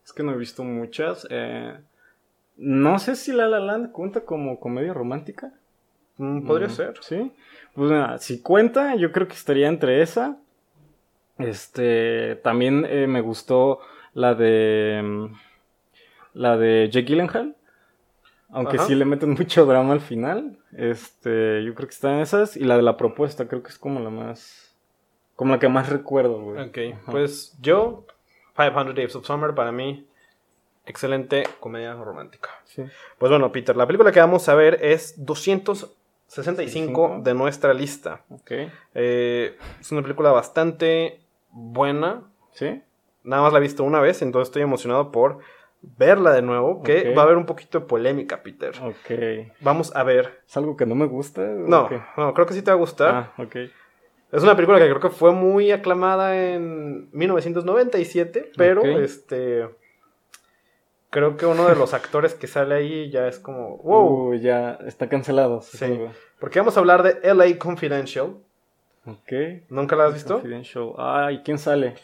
Es 0.05 0.13
que 0.13 0.23
no 0.23 0.33
he 0.33 0.37
visto 0.37 0.65
muchas. 0.65 1.27
eh, 1.31 1.77
No 2.57 2.99
sé 2.99 3.17
si 3.17 3.33
La 3.33 3.47
La 3.49 3.61
Land 3.61 3.93
cuenta 3.93 4.21
como 4.25 4.61
comedia 4.61 4.93
romántica. 4.93 5.53
Mm, 6.19 6.47
Podría 6.47 6.69
Mm, 6.69 6.71
ser. 6.71 6.95
Sí. 7.01 7.33
Pues 7.75 7.91
nada, 7.91 8.19
si 8.19 8.43
cuenta, 8.43 8.95
yo 8.97 9.11
creo 9.13 9.27
que 9.27 9.35
estaría 9.35 9.69
entre 9.69 10.03
esa. 10.03 10.37
Este, 11.39 12.37
también 12.37 12.85
eh, 12.89 13.07
me 13.07 13.21
gustó 13.21 13.81
la 14.15 14.35
de 14.35 15.01
mm, 15.03 15.27
la 16.35 16.57
de 16.57 16.89
Jake 16.91 17.07
Gyllenhaal. 17.07 17.57
Aunque 18.51 18.77
Ajá. 18.77 18.87
sí 18.87 18.95
le 18.95 19.07
meten 19.07 19.31
mucho 19.39 19.65
drama 19.65 19.95
al 19.95 20.01
final. 20.03 20.59
Este, 20.77 21.65
yo 21.65 21.75
creo 21.75 21.89
que 21.89 21.95
está 21.95 22.13
en 22.15 22.21
esas. 22.21 22.57
Y 22.57 22.65
la 22.65 22.77
de 22.77 22.83
la 22.83 22.97
propuesta, 22.99 23.49
creo 23.49 23.63
que 23.63 23.71
es 23.71 23.79
como 23.79 23.99
la 24.01 24.11
más. 24.11 24.77
Como 25.37 25.53
la 25.55 25.59
que 25.59 25.69
más 25.69 25.89
recuerdo, 25.89 26.41
güey. 26.43 26.63
Ok, 26.69 26.79
Ajá. 27.01 27.11
pues 27.13 27.57
yo, 27.63 28.05
500 28.57 28.95
Days 28.95 29.17
of 29.17 29.27
Summer, 29.27 29.55
para 29.55 29.73
mí, 29.73 30.07
excelente 30.87 31.45
comedia 31.61 31.95
romántica. 31.95 32.51
Sí. 32.65 32.83
Pues 33.19 33.31
bueno, 33.31 33.51
Peter, 33.53 33.77
la 33.77 33.87
película 33.87 34.13
que 34.13 34.21
vamos 34.21 34.49
a 34.49 34.55
ver 34.55 34.79
es 34.83 35.15
265 35.25 36.03
65. 36.33 37.21
de 37.23 37.35
nuestra 37.35 37.75
lista. 37.75 38.23
Ok. 38.31 38.53
Eh, 38.95 39.57
es 39.81 39.93
una 39.93 40.03
película 40.03 40.31
bastante 40.31 41.21
buena. 41.51 42.23
¿Sí? 42.53 42.83
Nada 43.23 43.43
más 43.43 43.53
la 43.53 43.59
he 43.59 43.63
visto 43.63 43.85
una 43.85 44.01
vez, 44.01 44.23
entonces 44.23 44.49
estoy 44.49 44.63
emocionado 44.63 45.13
por 45.13 45.41
verla 45.83 46.33
de 46.33 46.43
nuevo. 46.43 46.83
Que 46.83 47.13
va 47.15 47.23
a 47.23 47.25
haber 47.27 47.37
un 47.37 47.45
poquito 47.45 47.81
de 47.81 47.87
polémica, 47.87 48.43
Peter. 48.43 48.73
Ok. 48.83 49.53
Vamos 49.61 49.95
a 49.95 50.03
ver. 50.05 50.41
¿Es 50.49 50.57
algo 50.57 50.77
que 50.77 50.87
no 50.87 50.95
me 50.95 51.07
gusta? 51.07 51.43
No, 51.43 51.91
no, 52.17 52.35
creo 52.35 52.47
que 52.47 52.55
sí 52.55 52.63
te 52.63 52.71
va 52.71 52.77
a 52.77 52.81
gustar. 52.81 53.15
Ah, 53.15 53.43
ok. 53.43 53.57
Es 54.33 54.43
una 54.43 54.57
película 54.57 54.79
que 54.79 54.89
creo 54.89 55.01
que 55.01 55.11
fue 55.11 55.33
muy 55.33 55.71
aclamada 55.71 56.37
en 56.55 57.11
1997, 57.13 58.53
pero 58.57 58.83
este 58.99 59.69
creo 61.11 61.37
que 61.37 61.45
uno 61.45 61.69
de 61.69 61.77
los 61.77 61.93
actores 61.93 62.33
que 62.33 62.47
sale 62.47 62.75
ahí 62.75 63.11
ya 63.11 63.29
es 63.29 63.39
como 63.39 63.77
wow, 63.79 64.31
Uh, 64.31 64.35
ya 64.35 64.79
está 64.87 65.09
cancelado. 65.11 65.61
Sí. 65.61 66.01
porque 66.41 66.59
vamos 66.59 66.77
a 66.77 66.81
hablar 66.81 67.03
de 67.03 67.35
LA 67.35 67.59
Confidential. 67.59 68.37
Ok. 69.05 69.33
¿Nunca 69.69 69.97
la 69.97 70.07
has 70.07 70.15
visto? 70.15 70.35
Confidential. 70.35 70.95
Ay, 70.97 71.43
¿quién 71.45 71.59
sale? 71.59 71.95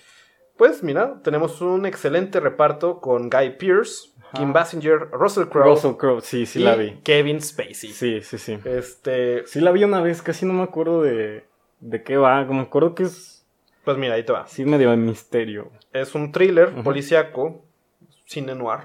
Pues 0.59 0.83
mira, 0.83 1.21
tenemos 1.23 1.63
un 1.63 1.87
excelente 1.87 2.41
reparto 2.41 3.01
con 3.01 3.31
Guy 3.31 3.57
Pearce, 3.59 4.11
Kim 4.35 4.53
Basinger, 4.53 5.09
Russell 5.13 5.45
Crowe 5.45 5.65
Russell 5.71 5.97
Crowe, 5.97 6.21
sí, 6.21 6.45
sí 6.45 6.61
y 6.61 6.65
la 6.65 6.75
vi. 6.75 7.01
Kevin 7.03 7.41
Spacey. 7.41 7.91
Sí, 7.91 8.21
sí, 8.21 8.37
sí. 8.37 8.59
Este, 8.65 9.47
Sí 9.47 9.61
la 9.61 9.71
vi 9.71 9.85
una 9.85 10.03
vez, 10.03 10.21
casi 10.21 10.45
no 10.45 10.53
me 10.53 10.65
acuerdo 10.65 11.01
de, 11.03 11.45
de 11.81 12.03
qué 12.03 12.17
va. 12.17 12.45
Me 12.45 12.61
acuerdo 12.61 12.95
que 12.95 13.05
es 13.05 13.35
pues 13.85 13.97
mira, 13.97 14.15
ahí 14.15 14.23
te 14.25 14.33
va. 14.33 14.43
así 14.43 14.65
medio 14.65 14.91
de 14.91 14.97
misterio. 14.99 15.71
Es 15.93 16.15
un 16.15 16.31
thriller 16.31 16.73
Ujú. 16.75 16.83
policíaco, 16.83 17.65
cine 18.27 18.55
noir. 18.55 18.81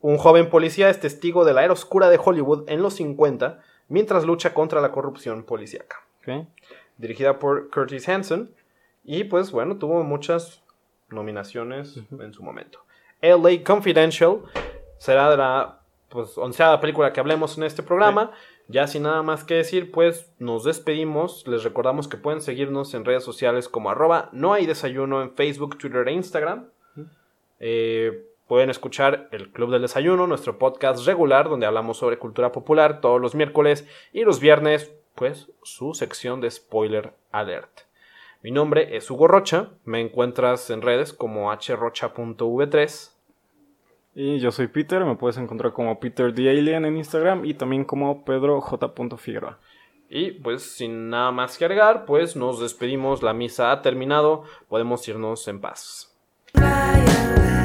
Un 0.00 0.16
joven 0.16 0.48
policía 0.48 0.88
es 0.88 0.98
testigo 1.00 1.44
de 1.44 1.52
la 1.52 1.64
era 1.64 1.72
oscura 1.74 2.08
de 2.08 2.18
Hollywood 2.22 2.64
en 2.70 2.80
los 2.82 2.94
50 2.94 3.60
mientras 3.88 4.24
lucha 4.24 4.54
contra 4.54 4.80
la 4.80 4.92
corrupción 4.92 5.42
policíaca. 5.44 5.96
Dirigida 6.96 7.38
por 7.38 7.70
Curtis 7.70 8.08
Hanson 8.08 8.50
y 9.04 9.24
pues 9.24 9.50
bueno, 9.50 9.76
tuvo 9.76 10.02
muchas 10.04 10.62
nominaciones 11.10 11.98
en 12.18 12.32
su 12.32 12.42
momento. 12.42 12.80
LA 13.20 13.62
Confidential 13.64 14.38
será 14.98 15.30
de 15.30 15.36
la 15.36 15.80
pues 16.08 16.38
onceada 16.38 16.80
película 16.80 17.12
que 17.12 17.20
hablemos 17.20 17.58
en 17.58 17.64
este 17.64 17.82
programa. 17.82 18.30
Ya 18.70 18.86
sin 18.86 19.04
nada 19.04 19.22
más 19.22 19.44
que 19.44 19.54
decir, 19.54 19.90
pues 19.90 20.30
nos 20.38 20.62
despedimos. 20.62 21.46
Les 21.48 21.64
recordamos 21.64 22.06
que 22.06 22.18
pueden 22.18 22.42
seguirnos 22.42 22.92
en 22.92 23.06
redes 23.06 23.24
sociales 23.24 23.66
como 23.66 23.90
arroba 23.90 24.28
no 24.32 24.52
hay 24.52 24.66
desayuno 24.66 25.22
en 25.22 25.34
Facebook, 25.34 25.78
Twitter 25.78 26.06
e 26.06 26.12
Instagram. 26.12 26.68
Eh, 27.60 28.26
pueden 28.46 28.68
escuchar 28.68 29.28
el 29.32 29.50
Club 29.52 29.70
del 29.70 29.82
Desayuno, 29.82 30.26
nuestro 30.26 30.58
podcast 30.58 31.06
regular 31.06 31.48
donde 31.48 31.64
hablamos 31.64 31.96
sobre 31.96 32.18
cultura 32.18 32.52
popular 32.52 33.00
todos 33.00 33.20
los 33.20 33.34
miércoles 33.34 33.88
y 34.12 34.24
los 34.24 34.38
viernes, 34.38 34.92
pues 35.14 35.50
su 35.62 35.94
sección 35.94 36.42
de 36.42 36.50
spoiler 36.50 37.14
alert. 37.32 37.80
Mi 38.42 38.50
nombre 38.50 38.96
es 38.96 39.10
Hugo 39.10 39.28
Rocha, 39.28 39.70
me 39.84 40.00
encuentras 40.00 40.68
en 40.68 40.82
redes 40.82 41.14
como 41.14 41.50
hrocha.v3 41.50 43.17
y 44.14 44.38
yo 44.40 44.50
soy 44.50 44.66
Peter, 44.66 45.04
me 45.04 45.16
puedes 45.16 45.36
encontrar 45.38 45.72
como 45.72 46.00
Peter 46.00 46.34
the 46.34 46.50
en 46.50 46.96
Instagram 46.96 47.44
y 47.44 47.54
también 47.54 47.84
como 47.84 48.24
Pedro 48.24 48.60
J. 48.60 48.92
Figueroa. 49.16 49.58
Y 50.10 50.32
pues 50.32 50.62
sin 50.62 51.10
nada 51.10 51.30
más 51.30 51.58
que 51.58 51.64
agregar, 51.64 52.06
pues 52.06 52.34
nos 52.34 52.60
despedimos, 52.60 53.22
la 53.22 53.34
misa 53.34 53.70
ha 53.70 53.82
terminado, 53.82 54.44
podemos 54.68 55.06
irnos 55.06 55.46
en 55.48 55.60
paz. 55.60 56.16
Ryan. 56.54 57.57